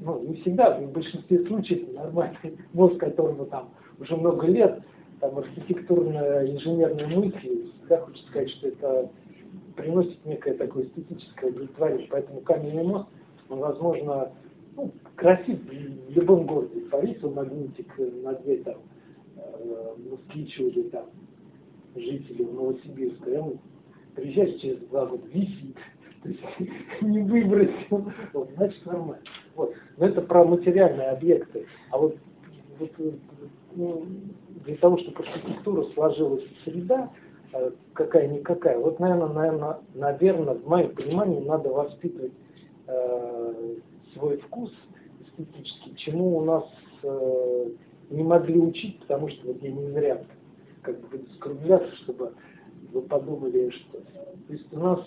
ну, 0.00 0.20
не 0.20 0.36
всегда, 0.42 0.78
в 0.78 0.92
большинстве 0.92 1.44
случаев 1.46 1.92
нормальный 1.94 2.58
мост, 2.72 2.98
которому 2.98 3.46
там 3.46 3.70
уже 4.02 4.16
много 4.16 4.46
лет, 4.46 4.82
там 5.20 5.38
архитектурно-инженерные 5.38 7.06
мысли, 7.06 7.70
всегда 7.78 7.98
хочется 7.98 8.28
сказать, 8.28 8.50
что 8.50 8.68
это 8.68 9.10
приносит 9.76 10.24
некое 10.26 10.54
такое 10.54 10.84
эстетическое 10.84 11.50
удовлетворение. 11.50 12.08
Поэтому 12.10 12.40
каменный 12.40 12.84
мост, 12.84 13.08
он, 13.48 13.60
возможно, 13.60 14.32
ну, 14.76 14.90
красив 15.16 15.58
в 15.62 16.10
любом 16.10 16.46
городе. 16.46 16.80
Повесил 16.90 17.30
магнитик 17.32 17.92
на 17.98 18.34
дверь 18.34 18.62
там, 18.62 18.78
э, 19.36 19.94
москвичу 20.10 20.64
или 20.64 20.82
там 20.88 21.06
жителю 21.94 22.52
Новосибирска, 22.52 23.30
и 23.30 23.36
он 23.36 23.58
приезжает 24.14 24.60
через 24.60 24.78
два 24.88 25.06
года, 25.06 25.26
висит. 25.28 25.76
То 26.22 26.28
есть 26.28 26.42
не 27.02 27.20
выбросил. 27.22 28.10
Вот, 28.32 28.50
значит, 28.56 28.84
нормально. 28.86 29.22
Вот. 29.54 29.74
Но 29.98 30.06
это 30.06 30.22
про 30.22 30.44
материальные 30.44 31.10
объекты. 31.10 31.66
А 31.90 31.98
вот, 31.98 32.16
вот 32.78 32.90
для 33.74 34.76
того, 34.76 34.98
чтобы 34.98 35.24
архитектура 35.24 35.84
сложилась 35.94 36.44
среда, 36.64 37.10
э, 37.52 37.70
какая-никакая, 37.94 38.78
вот, 38.78 38.98
наверное, 39.00 39.28
наверное, 39.28 39.78
наверное, 39.94 40.54
в 40.54 40.68
моем 40.68 40.94
понимании 40.94 41.40
надо 41.40 41.70
воспитывать 41.70 42.32
э, 42.86 43.74
свой 44.14 44.38
вкус 44.38 44.72
эстетический, 45.20 45.94
чему 45.96 46.38
у 46.38 46.44
нас 46.44 46.64
э, 47.02 47.70
не 48.10 48.22
могли 48.22 48.58
учить, 48.58 48.98
потому 49.00 49.28
что 49.28 49.48
вот 49.48 49.62
я 49.62 49.72
не 49.72 49.90
зря 49.92 50.22
как 50.82 51.00
бы 51.08 51.20
скругляться, 51.36 51.94
чтобы 51.96 52.32
вы 52.92 53.02
подумали, 53.02 53.70
что... 53.70 53.98
То 53.98 54.52
есть 54.52 54.66
у 54.72 54.78
нас 54.78 55.00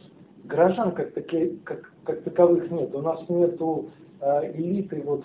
горожан 0.45 0.93
как, 0.93 1.13
таки, 1.13 1.59
как, 1.63 1.91
как 2.03 2.23
таковых 2.23 2.69
нет, 2.71 2.93
у 2.95 3.01
нас 3.01 3.19
нету 3.29 3.89
э, 4.21 4.51
элиты 4.53 5.01
вот 5.03 5.23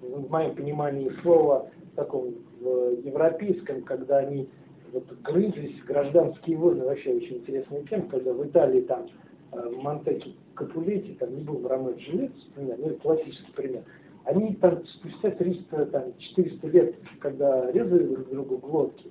в 0.00 0.30
моем 0.30 0.54
понимании 0.54 1.12
слова, 1.22 1.68
таком 1.94 2.34
в 2.60 3.04
европейском, 3.04 3.82
когда 3.82 4.18
они 4.18 4.48
вот 4.92 5.04
грызлись, 5.22 5.82
гражданские 5.84 6.56
войны, 6.56 6.84
вообще 6.84 7.14
очень 7.14 7.38
интересная 7.38 7.82
тема, 7.84 8.08
когда 8.08 8.32
в 8.32 8.46
Италии 8.46 8.82
там 8.82 9.06
э, 9.52 9.70
Монтеки 9.76 10.34
Капулетти, 10.54 11.14
там 11.14 11.34
не 11.34 11.42
был 11.42 11.58
в 11.58 11.66
Ромео 11.66 11.90
например, 11.90 12.78
ну 12.78 12.86
это 12.88 13.00
классический 13.00 13.52
пример, 13.54 13.82
они 14.24 14.54
там 14.56 14.84
спустя 14.86 15.30
300, 15.30 15.86
там, 15.86 16.04
400 16.18 16.68
лет, 16.68 16.94
когда 17.20 17.70
резали 17.72 18.06
друг 18.06 18.28
другу 18.28 18.58
глотки, 18.58 19.10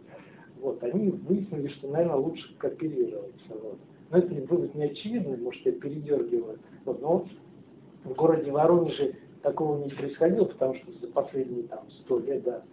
вот, 0.61 0.83
они 0.83 1.09
выяснили, 1.09 1.67
что, 1.69 1.87
наверное, 1.87 2.17
лучше 2.17 2.53
кооперироваться. 2.57 3.49
Вот. 3.49 3.79
Но 4.11 4.17
это 4.17 4.33
вывод 4.33 4.75
не 4.75 4.83
очевидный, 4.83 5.37
может, 5.37 5.65
я 5.65 5.71
передергиваю. 5.71 6.59
Вот, 6.83 7.01
но 7.01 7.25
в 8.03 8.13
городе 8.13 8.51
Воронеже 8.51 9.13
такого 9.41 9.83
не 9.83 9.89
происходило, 9.89 10.45
потому 10.45 10.75
что 10.75 10.91
за 10.99 11.07
последние 11.07 11.63
там, 11.63 11.85
100 12.05 12.19
лет, 12.19 12.43
да, 12.43 12.63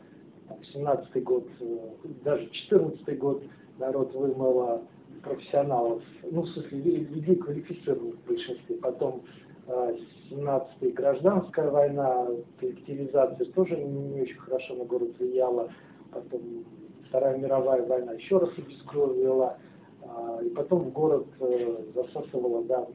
17 0.72 1.22
год, 1.22 1.46
э, 1.60 1.78
даже 2.24 2.48
14 2.50 3.18
год 3.18 3.42
народ 3.78 4.14
вымыла 4.14 4.82
профессионалов, 5.22 6.02
ну, 6.30 6.42
в 6.42 6.48
смысле, 6.48 6.78
людей 6.78 7.36
квалифицированных 7.36 8.14
в 8.16 8.28
большинстве. 8.28 8.76
Потом 8.76 9.22
17-й 9.68 10.92
гражданская 10.92 11.70
война, 11.70 12.28
коллективизация 12.60 13.46
тоже 13.52 13.76
не 13.76 14.20
очень 14.22 14.38
хорошо 14.38 14.76
на 14.76 14.84
город 14.84 15.18
влияла. 15.18 15.72
Потом 16.12 16.64
Вторая 17.08 17.36
мировая 17.38 17.84
война 17.86 18.12
еще 18.12 18.38
раз 18.38 18.50
обескровила. 18.56 19.58
А, 20.02 20.40
и 20.42 20.50
потом 20.50 20.84
в 20.84 20.92
город 20.92 21.26
э, 21.40 21.84
засасывала, 21.94 22.62
да, 22.64 22.86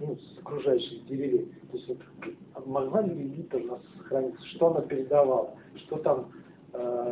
ну, 0.00 0.16
с 0.16 0.38
окружающих 0.38 1.06
деревень. 1.06 1.52
То 1.70 1.76
есть 1.76 1.88
вот, 1.88 2.66
могла 2.66 3.02
ли 3.02 3.14
элита 3.14 3.56
у 3.58 3.64
нас 3.64 3.80
сохраниться? 3.96 4.44
Что 4.48 4.68
она 4.68 4.80
передавала? 4.82 5.54
Что 5.76 5.96
там 5.98 6.30
э, 6.32 6.43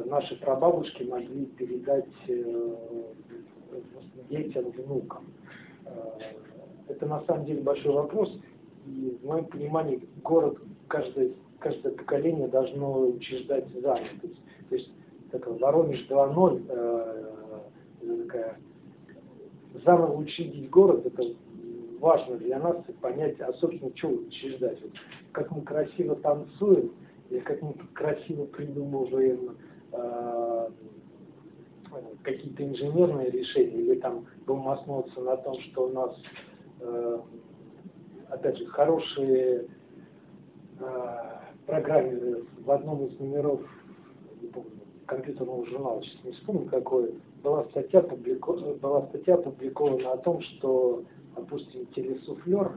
наши 0.06 0.36
прабабушки 0.40 1.05
могли 1.05 1.47
передать 1.47 2.09
э, 2.28 2.74
детям, 4.28 4.70
внукам? 4.70 5.24
Э, 5.86 5.90
это 6.89 7.06
на 7.06 7.22
самом 7.22 7.44
деле 7.44 7.62
большой 7.62 7.93
вопрос. 7.93 8.30
И 8.86 9.16
в 9.22 9.26
моем 9.26 9.47
понимании 9.47 10.02
город, 10.22 10.59
каждое, 10.89 11.32
каждое 11.60 11.93
поколение 11.93 12.48
должно 12.48 13.09
учреждать 13.09 13.66
заново. 13.80 14.09
То 14.20 14.26
есть, 14.26 14.40
то 14.68 14.74
есть 14.74 14.93
такой 15.30 15.59
Воронеж 15.59 16.06
2.0, 16.09 16.66
э, 16.68 18.22
такая, 18.24 18.59
заново 19.84 20.16
учредить 20.16 20.68
город, 20.70 21.06
это 21.06 21.22
важно 22.01 22.36
для 22.36 22.59
нас 22.59 22.76
понять, 23.01 23.40
а 23.40 23.52
собственно, 23.55 23.93
что 23.97 24.09
учреждать. 24.09 24.82
Вот, 24.82 24.93
как 25.30 25.51
мы 25.52 25.62
красиво 25.62 26.16
танцуем, 26.16 26.93
или 27.32 27.40
как 27.40 27.62
мы 27.62 27.72
красиво 27.94 28.44
придумываем 28.44 29.56
э, 29.92 30.68
какие-то 32.22 32.62
инженерные 32.62 33.30
решения, 33.30 33.80
или 33.80 34.00
там 34.00 34.26
будем 34.46 34.68
основываться 34.68 35.18
на 35.20 35.36
том, 35.38 35.59
что 35.60 35.86
у 35.86 35.92
нас 35.92 36.14
э, 36.80 37.20
опять 38.28 38.59
же, 38.59 38.66
хорошие 38.66 39.66
э, 40.78 41.16
программеры 41.66 42.44
в 42.59 42.70
одном 42.70 43.06
из 43.06 43.18
номеров, 43.18 43.62
не 44.42 44.48
помню, 44.48 44.70
компьютерного 45.06 45.64
журнала, 45.66 46.02
сейчас 46.02 46.24
не 46.24 46.32
вспомню 46.32 46.66
какой, 46.68 47.14
была 47.42 47.64
статья, 47.70 48.02
публико... 48.02 48.52
была 48.52 49.06
статья 49.06 49.34
опубликована 49.34 50.12
о 50.12 50.18
том, 50.18 50.42
что, 50.42 51.04
допустим, 51.34 51.86
телесуфлер 51.94 52.72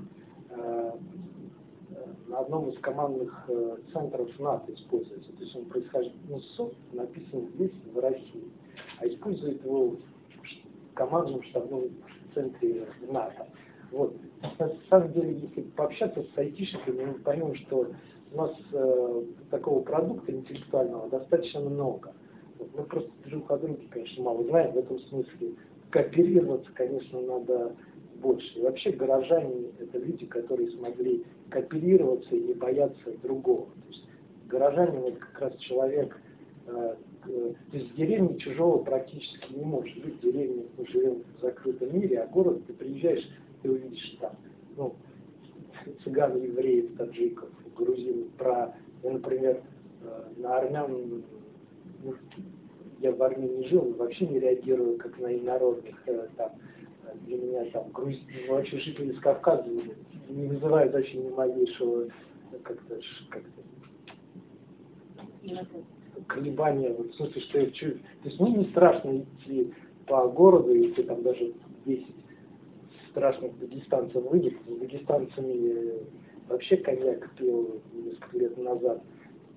на 2.27 2.39
одном 2.39 2.69
из 2.69 2.79
командных 2.79 3.45
э, 3.47 3.77
центров 3.93 4.39
НАТО 4.39 4.73
используется. 4.73 5.31
То 5.33 5.43
есть 5.43 5.55
он 5.55 5.65
происходит, 5.65 6.13
ну, 6.27 6.39
софт 6.39 6.75
написан 6.91 7.49
здесь, 7.55 7.71
в 7.93 7.99
России, 7.99 8.51
а 8.99 9.07
использует 9.07 9.63
его 9.63 9.91
в 9.91 10.93
командном 10.93 11.43
штабном 11.43 11.89
центре 12.33 12.87
НАТО. 13.09 13.47
Вот. 13.91 14.15
На 14.59 14.71
самом 14.89 15.13
деле, 15.13 15.39
если 15.39 15.61
пообщаться 15.61 16.23
с 16.23 16.37
айтишниками, 16.37 17.05
мы 17.05 17.13
поймем, 17.15 17.55
что 17.55 17.87
у 18.31 18.37
нас 18.37 18.51
э, 18.71 19.23
такого 19.51 19.83
продукта 19.83 20.31
интеллектуального 20.31 21.09
достаточно 21.09 21.61
много. 21.61 22.13
Вот. 22.57 22.69
Мы 22.75 22.83
просто 22.83 23.11
друг 23.25 23.51
о 23.51 23.57
друге, 23.57 23.87
конечно, 23.89 24.23
мало 24.23 24.43
знаем 24.45 24.71
в 24.73 24.77
этом 24.77 24.99
смысле. 24.99 25.53
Кооперироваться, 25.91 26.69
конечно, 26.73 27.21
надо 27.21 27.75
больше. 28.25 28.57
И 28.57 28.61
вообще 28.61 28.91
горожане– 28.91 29.67
это 29.79 29.97
люди, 29.99 30.25
которые 30.25 30.71
смогли 30.71 31.23
кооперироваться 31.49 32.35
и 32.35 32.41
не 32.41 32.53
бояться 32.53 33.11
другого. 33.21 33.65
То 33.65 33.87
есть 33.89 34.03
горожане– 34.47 34.99
вот 35.01 35.17
как 35.17 35.41
раз 35.41 35.55
человек, 35.57 36.17
э, 36.67 36.95
э, 37.27 37.53
то 37.71 37.77
есть 37.77 37.91
в 37.91 37.95
деревне 37.95 38.37
чужого 38.37 38.83
практически 38.83 39.53
не 39.53 39.63
может 39.63 39.97
быть. 40.03 40.15
В 40.15 40.21
деревне 40.21 40.65
мы 40.77 40.87
живем 40.87 41.23
в 41.37 41.41
закрытом 41.41 41.93
мире, 41.97 42.21
а 42.21 42.27
город 42.27 42.65
ты 42.65 42.73
приезжаешь 42.73 43.27
ты 43.65 43.71
увидишь 43.71 44.17
там, 44.21 44.31
ну, 44.77 44.95
цыган, 46.03 46.39
евреев, 46.39 46.95
таджиков, 46.97 47.49
грузин, 47.75 48.29
про, 48.37 48.75
я, 49.03 49.11
например, 49.11 49.61
э, 50.03 50.23
на 50.37 50.57
армян, 50.57 51.23
ну, 52.03 52.13
я 52.99 53.11
в 53.11 53.21
Армении 53.23 53.67
жил, 53.67 53.93
вообще 53.97 54.27
не 54.27 54.39
реагирую 54.39 54.97
как 54.97 55.19
на 55.19 55.35
инородных, 55.35 55.95
э, 56.07 56.27
там, 56.37 56.51
для 57.25 57.37
меня 57.37 57.65
там 57.71 57.91
грузин, 57.91 58.21
вообще 58.49 58.79
жители 58.79 59.13
из 59.13 59.19
Кавказа 59.19 59.69
не 60.29 60.47
вызывают 60.47 60.93
вообще 60.93 61.17
ни 61.17 61.29
малейшего 61.29 62.09
как-то, 62.63 62.99
как-то 63.29 63.61
колебания, 66.27 66.93
вот, 66.93 67.11
в 67.11 67.15
смысле, 67.15 67.41
что 67.41 67.59
я 67.59 67.71
чую. 67.71 67.99
То 67.99 68.29
есть 68.29 68.39
мне 68.39 68.53
не 68.53 68.65
страшно 68.65 69.19
идти 69.19 69.73
по 70.07 70.27
городу, 70.27 70.73
если 70.73 71.03
там 71.03 71.21
даже 71.23 71.53
10 71.85 72.07
страшных 73.11 73.57
дагестанцев 73.59 74.23
выйдет. 74.23 74.53
С 74.67 74.79
дагестанцами 74.79 75.99
вообще 76.47 76.77
коньяк 76.77 77.31
пил 77.35 77.81
несколько 77.93 78.37
лет 78.37 78.57
назад. 78.57 79.01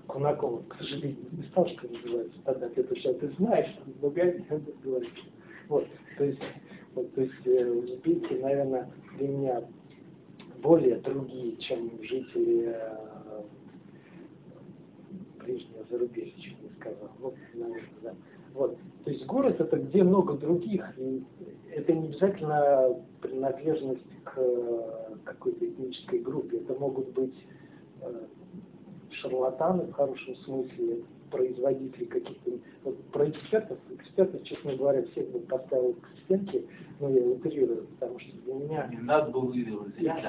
Кунаков, 0.06 0.66
к 0.68 0.76
сожалению, 0.76 1.18
не 1.32 1.42
стал, 1.44 1.66
что 1.66 1.86
называется, 1.86 2.38
тогда 2.44 2.66
это 2.74 2.94
сейчас 2.96 3.16
ты 3.16 3.28
знаешь, 3.38 3.68
но 4.00 4.12
я. 4.16 4.34
Вот, 5.68 5.86
то 6.16 6.24
есть, 6.24 6.40
вот, 6.98 7.14
то 7.14 7.20
есть 7.20 7.46
э, 7.46 7.70
узбеки, 7.70 8.34
наверное, 8.34 8.90
для 9.18 9.28
меня 9.28 9.64
более 10.60 10.96
другие, 10.96 11.56
чем 11.58 11.90
жители 12.02 12.74
э, 12.74 13.42
ближнего 15.38 15.84
зарубежья, 15.88 16.40
чем 16.40 16.56
я 16.62 16.70
сказал. 16.80 17.10
Вот, 17.20 17.34
наверное, 17.54 17.82
да. 18.02 18.14
Вот. 18.54 18.76
То 19.04 19.10
есть 19.12 19.24
город 19.26 19.60
это 19.60 19.76
где 19.76 20.02
много 20.02 20.34
других, 20.34 20.84
и 20.98 21.22
это 21.70 21.92
не 21.92 22.08
обязательно 22.08 22.96
принадлежность 23.20 24.02
к 24.24 24.32
э, 24.36 25.16
какой-то 25.22 25.66
этнической 25.66 26.18
группе. 26.18 26.58
Это 26.58 26.74
могут 26.74 27.12
быть 27.12 27.36
э, 28.00 28.26
шарлатаны 29.12 29.84
в 29.84 29.92
хорошем 29.92 30.34
смысле, 30.38 31.04
производители 31.30 32.04
каких-то... 32.04 32.50
Вот 32.84 33.02
про 33.12 33.28
экспертов, 33.28 33.78
экспертов, 33.90 34.42
честно 34.44 34.76
говоря, 34.76 35.02
всех 35.12 35.28
бы 35.30 35.40
поставил 35.40 35.94
к 35.94 36.24
стенке, 36.24 36.62
но 37.00 37.10
я 37.10 37.22
утрирую, 37.26 37.86
потому 37.98 38.18
что 38.18 38.36
для 38.44 38.54
меня... 38.54 38.88
Не 38.90 38.98
надо 38.98 39.30
было 39.30 39.46
выделить 39.46 39.78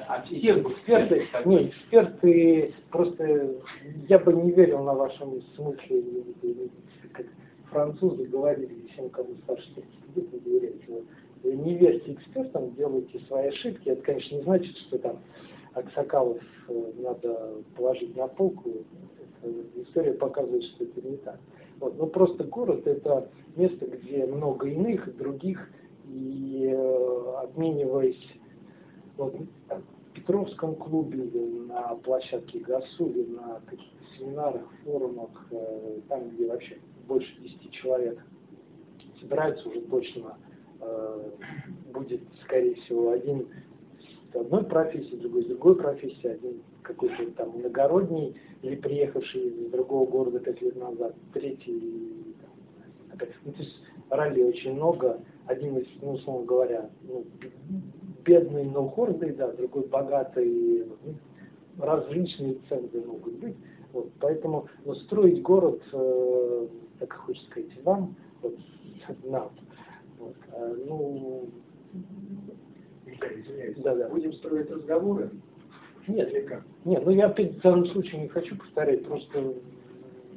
а 0.07 0.21
все 0.23 0.61
эксперты, 0.61 1.27
не, 1.45 1.67
эксперты, 1.67 2.73
просто 2.91 3.55
я 4.07 4.19
бы 4.19 4.33
не 4.33 4.51
верил 4.51 4.83
на 4.83 4.93
вашем 4.93 5.41
смысле, 5.55 6.03
как 7.13 7.25
французы 7.69 8.25
говорили 8.25 8.87
всем, 8.93 9.09
кому 9.09 9.35
старше 9.43 9.73
30 9.73 10.15
лет, 10.15 10.33
не 10.33 10.39
доверяйте 10.39 11.03
не 11.43 11.75
верьте 11.75 12.13
экспертам, 12.13 12.73
делайте 12.75 13.19
свои 13.27 13.47
ошибки. 13.47 13.89
Это, 13.89 14.01
конечно, 14.01 14.35
не 14.35 14.41
значит, 14.43 14.77
что 14.77 14.97
там 14.97 15.19
Аксакалов 15.73 16.41
э, 16.67 16.91
надо 16.97 17.53
положить 17.75 18.15
на 18.15 18.27
полку. 18.27 18.71
История 19.75 20.13
показывает, 20.13 20.63
что 20.63 20.83
это 20.83 21.01
не 21.01 21.17
так. 21.17 21.39
Вот. 21.79 21.97
Но 21.97 22.07
просто 22.07 22.43
город– 22.43 22.81
это 22.87 23.29
место, 23.55 23.85
где 23.87 24.25
много 24.25 24.67
иных, 24.67 25.15
других, 25.17 25.69
и 26.05 26.69
э, 26.71 27.33
обмениваясь 27.43 28.33
вот, 29.17 29.35
в 29.35 30.11
Петровском 30.13 30.75
клубе, 30.75 31.29
на 31.67 31.95
площадке 31.95 32.59
Гасули, 32.59 33.25
на 33.25 33.61
каких-то 33.65 34.17
семинарах, 34.17 34.63
форумах, 34.83 35.47
э, 35.51 35.99
там, 36.09 36.29
где 36.29 36.47
вообще 36.47 36.77
больше 37.07 37.39
10 37.41 37.71
человек 37.71 38.19
собираются 39.19 39.69
уже 39.69 39.81
точно 39.81 40.35
Э, 40.81 41.31
будет, 41.93 42.21
скорее 42.43 42.75
всего, 42.75 43.11
один 43.11 43.47
с 44.31 44.35
одной 44.35 44.63
профессии, 44.63 45.15
другой 45.15 45.43
с 45.43 45.47
другой 45.47 45.75
профессии, 45.75 46.27
один 46.27 46.61
какой-то 46.89 47.31
там 47.31 47.59
иногородний 47.59 48.35
или 48.61 48.75
приехавший 48.75 49.41
из 49.41 49.71
другого 49.71 50.09
города 50.09 50.39
пять 50.39 50.61
лет 50.61 50.75
назад, 50.75 51.15
третий, 51.33 52.35
там, 52.41 53.13
опять, 53.13 53.29
ну, 53.45 53.51
то 53.51 53.59
есть 53.59 53.79
ралли 54.09 54.43
очень 54.43 54.73
много, 54.73 55.19
один 55.45 55.77
из, 55.77 55.87
ну, 56.01 56.13
условно 56.13 56.45
говоря, 56.45 56.89
ну, 57.03 57.25
бедный, 58.25 58.65
но 58.65 58.85
гордый, 58.85 59.33
да, 59.33 59.51
другой 59.51 59.87
богатый, 59.87 60.85
ну, 61.05 61.13
различные 61.83 62.57
центры 62.67 63.01
могут 63.01 63.35
быть, 63.35 63.55
Вот, 63.93 64.11
поэтому 64.19 64.67
ну, 64.85 64.95
строить 64.95 65.41
город, 65.41 65.81
э, 65.93 66.67
так 66.99 67.13
хочется 67.13 67.49
сказать, 67.49 67.83
вам, 67.83 68.15
вот, 68.41 68.55
нам, 69.23 69.51
вот, 70.17 70.35
э, 70.53 70.75
ну... 70.87 71.49
Михаил, 73.05 73.39
извиняюсь. 73.39 73.77
Да, 73.77 73.95
да. 73.95 74.09
Будем 74.09 74.33
строить 74.33 74.69
разговоры? 74.69 75.31
Нет, 76.09 76.33
нет, 76.85 77.05
ну 77.05 77.11
я 77.11 77.27
опять 77.27 77.53
в 77.53 77.61
данном 77.61 77.85
случае 77.87 78.21
не 78.21 78.27
хочу 78.27 78.55
повторять, 78.57 79.05
просто 79.05 79.53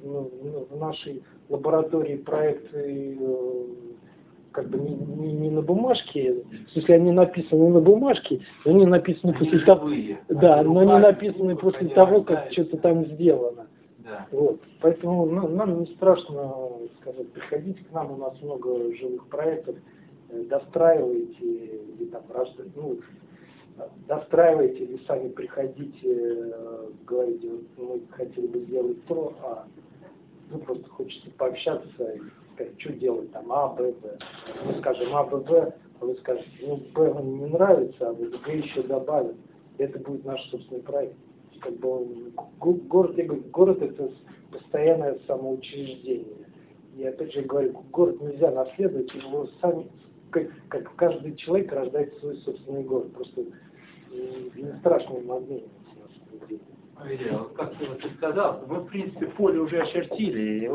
ну, 0.04 0.30
ну, 0.42 0.66
в 0.70 0.76
нашей 0.78 1.22
лаборатории 1.48 2.16
проекты 2.16 3.16
э, 3.18 3.64
как 4.52 4.68
бы 4.68 4.78
не, 4.78 4.94
не, 4.94 5.32
не 5.32 5.50
на 5.50 5.62
бумажке, 5.62 6.44
в 6.68 6.72
смысле 6.72 6.96
они 6.96 7.12
написаны 7.12 7.68
на 7.70 7.80
бумажке, 7.80 8.40
но 8.64 8.72
они 8.72 8.86
написаны 8.86 9.32
после 9.32 9.60
того, 9.60 9.88
да, 10.28 10.60
Они 10.60 10.68
но 10.68 10.80
они 10.80 11.02
написаны 11.02 11.56
после 11.56 11.86
они 11.86 11.90
того, 11.94 12.22
как 12.22 12.52
что-то 12.52 12.76
там 12.78 13.06
сделано. 13.06 13.66
Да. 13.98 14.26
Вот. 14.30 14.60
Поэтому 14.80 15.26
ну, 15.26 15.48
нам 15.48 15.80
не 15.80 15.86
страшно 15.94 16.52
сказать, 17.00 17.30
приходите 17.32 17.82
к 17.84 17.92
нам, 17.92 18.12
у 18.12 18.16
нас 18.16 18.34
много 18.42 18.94
живых 18.94 19.26
проектов, 19.28 19.76
э, 20.30 20.42
достраивайте 20.44 21.44
или 21.44 22.06
там 22.10 22.22
рожда- 22.28 22.68
ну, 22.76 22.98
достраивайте 24.06 24.84
или 24.84 25.00
сами 25.06 25.28
приходите, 25.28 26.08
э, 26.08 26.88
говорите, 27.06 27.48
вот 27.48 27.62
мы 27.78 28.00
хотели 28.10 28.46
бы 28.46 28.60
сделать 28.60 29.04
то, 29.06 29.34
а 29.42 29.66
ну 30.50 30.58
просто 30.58 30.88
хочется 30.90 31.30
пообщаться 31.38 32.12
и 32.12 32.20
сказать, 32.54 32.80
что 32.80 32.92
делать 32.92 33.32
там, 33.32 33.50
А, 33.52 33.68
Б, 33.68 33.92
В. 33.92 34.66
Мы 34.66 34.78
скажем 34.80 35.14
А, 35.16 35.24
Б, 35.24 35.36
В, 35.38 35.52
а 36.00 36.04
вы 36.04 36.14
скажете, 36.16 36.48
ну, 36.62 36.76
Б 36.94 37.10
вам 37.10 37.38
не 37.38 37.46
нравится, 37.46 38.08
а 38.08 38.12
вот 38.12 38.30
Г 38.42 38.52
еще 38.56 38.82
добавим. 38.82 39.36
Это 39.78 39.98
будет 39.98 40.24
наш 40.24 40.42
собственный 40.50 40.82
проект. 40.82 41.16
Как 41.60 41.74
бы 41.78 41.88
он- 41.88 42.32
го- 42.58 42.72
город, 42.88 43.16
я 43.16 43.24
говорю, 43.24 43.42
город 43.52 43.80
это 43.82 44.10
постоянное 44.50 45.18
самоучреждение. 45.26 46.26
И 46.96 47.04
опять 47.04 47.32
же 47.32 47.42
говорю, 47.42 47.72
город 47.90 48.20
нельзя 48.20 48.50
наследовать, 48.50 49.14
его 49.14 49.48
сами, 49.60 49.86
как, 50.32 50.46
как 50.68 50.94
каждый 50.96 51.36
человек 51.36 51.72
рождает 51.72 52.18
свой 52.18 52.36
собственный 52.38 52.82
город. 52.82 53.12
Просто 53.12 53.42
не 54.10 54.78
страшно 54.80 55.18
им 55.18 55.30
обмениваться 55.30 55.82
вот 57.32 57.52
как 57.56 57.74
ты 57.78 57.86
вот 57.86 58.00
сказал, 58.16 58.60
мы, 58.68 58.80
в 58.80 58.86
принципе, 58.86 59.26
поле 59.26 59.58
уже 59.58 59.80
очертили, 59.80 60.70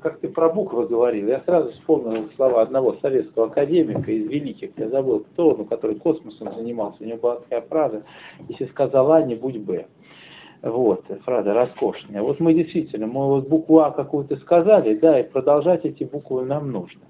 как 0.00 0.20
ты 0.20 0.28
про 0.28 0.48
буквы 0.48 0.86
говорил, 0.86 1.26
я 1.28 1.40
сразу 1.40 1.72
вспомнил 1.72 2.28
слова 2.36 2.62
одного 2.62 2.94
советского 3.00 3.46
академика 3.46 4.10
из 4.10 4.28
великих, 4.28 4.70
я 4.76 4.88
забыл, 4.88 5.20
кто 5.20 5.50
он, 5.50 5.66
который 5.66 5.96
космосом 5.96 6.54
занимался, 6.54 6.98
у 7.00 7.04
него 7.04 7.18
была 7.18 7.36
такая 7.36 7.62
фраза, 7.62 8.04
если 8.48 8.66
сказал 8.66 9.10
А, 9.12 9.22
не 9.22 9.34
будь 9.34 9.58
Б. 9.58 9.86
Вот, 10.62 11.04
фраза 11.24 11.52
роскошная. 11.52 12.22
Вот 12.22 12.38
мы 12.38 12.54
действительно, 12.54 13.08
мы 13.08 13.26
вот 13.26 13.48
букву 13.48 13.80
А 13.80 13.90
какую-то 13.90 14.36
сказали, 14.36 14.94
да, 14.94 15.18
и 15.18 15.24
продолжать 15.24 15.84
эти 15.84 16.04
буквы 16.04 16.44
нам 16.44 16.70
нужно. 16.70 17.00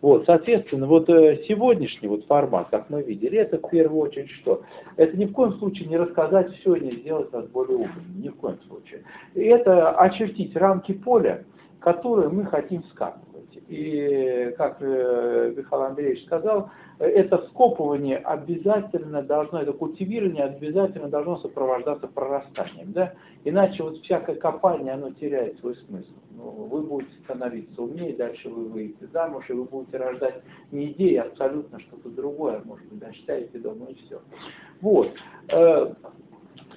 Вот, 0.00 0.24
соответственно, 0.26 0.86
вот 0.86 1.08
э, 1.10 1.42
сегодняшний 1.48 2.08
вот 2.08 2.26
формат, 2.26 2.68
как 2.70 2.90
мы 2.90 3.02
видели, 3.02 3.38
это 3.38 3.58
в 3.58 3.70
первую 3.70 4.02
очередь 4.02 4.30
что? 4.30 4.62
Это 4.96 5.16
ни 5.16 5.26
в 5.26 5.32
коем 5.32 5.54
случае 5.58 5.88
не 5.88 5.96
рассказать 5.96 6.54
все, 6.56 6.76
не 6.76 6.92
сделать 6.92 7.32
нас 7.32 7.46
более 7.46 7.76
умными, 7.76 8.22
ни 8.22 8.28
в 8.28 8.36
коем 8.36 8.58
случае. 8.68 9.02
И 9.34 9.42
это 9.42 9.90
очертить 9.92 10.56
рамки 10.56 10.92
поля, 10.92 11.44
которые 11.80 12.28
мы 12.28 12.46
хотим 12.46 12.84
скапывать. 13.50 13.64
И, 13.68 14.54
как 14.56 14.76
э, 14.80 15.54
Михаил 15.56 15.82
Андреевич 15.82 16.24
сказал, 16.24 16.70
это 16.98 17.46
скопывание 17.48 18.18
обязательно 18.18 19.22
должно, 19.22 19.62
это 19.62 19.72
культивирование 19.72 20.44
обязательно 20.44 21.08
должно 21.08 21.38
сопровождаться 21.38 22.08
прорастанием. 22.08 22.92
Да? 22.92 23.14
Иначе 23.44 23.82
вот 23.82 23.98
всякое 23.98 24.36
копание, 24.36 24.94
оно 24.94 25.10
теряет 25.10 25.58
свой 25.60 25.76
смысл. 25.86 26.10
Ну, 26.36 26.44
вы 26.44 26.82
будете 26.82 27.12
становиться 27.24 27.82
умнее, 27.82 28.14
дальше 28.14 28.48
вы 28.48 28.66
выйдете 28.66 29.08
замуж, 29.12 29.44
и 29.48 29.52
вы 29.52 29.64
будете 29.64 29.98
рождать 29.98 30.42
не 30.72 30.92
идеи, 30.92 31.16
а 31.16 31.24
абсолютно 31.24 31.80
что-то 31.80 32.08
другое, 32.08 32.62
может 32.64 32.86
быть, 32.88 32.98
дочитаете 32.98 33.58
дома 33.58 33.86
и 33.90 33.94
все. 33.94 34.20
Вот. 34.80 35.10
Э, 35.52 35.92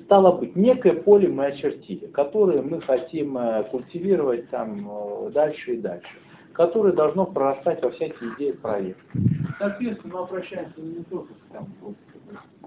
Стало 0.06 0.38
быть, 0.38 0.56
некое 0.56 0.94
поле 0.94 1.30
мы 1.30 1.46
очертили, 1.46 2.08
которое 2.08 2.62
мы 2.62 2.82
хотим 2.82 3.38
э, 3.38 3.64
культивировать 3.72 4.50
там 4.50 5.32
дальше 5.32 5.76
и 5.76 5.78
дальше, 5.78 6.10
которое 6.54 6.94
должно 6.94 7.26
прорастать 7.26 7.82
во 7.82 7.90
всякие 7.92 8.34
идеи 8.36 8.52
проекта. 8.52 9.20
Соответственно, 9.60 10.14
мы 10.14 10.20
обращаемся 10.22 10.82
не 10.82 11.04
только 11.06 11.34
к 11.34 11.66
вот, 11.82 11.96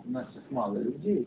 у 0.05 0.11
нас 0.11 0.27
сейчас 0.33 0.43
мало 0.51 0.79
людей, 0.79 1.25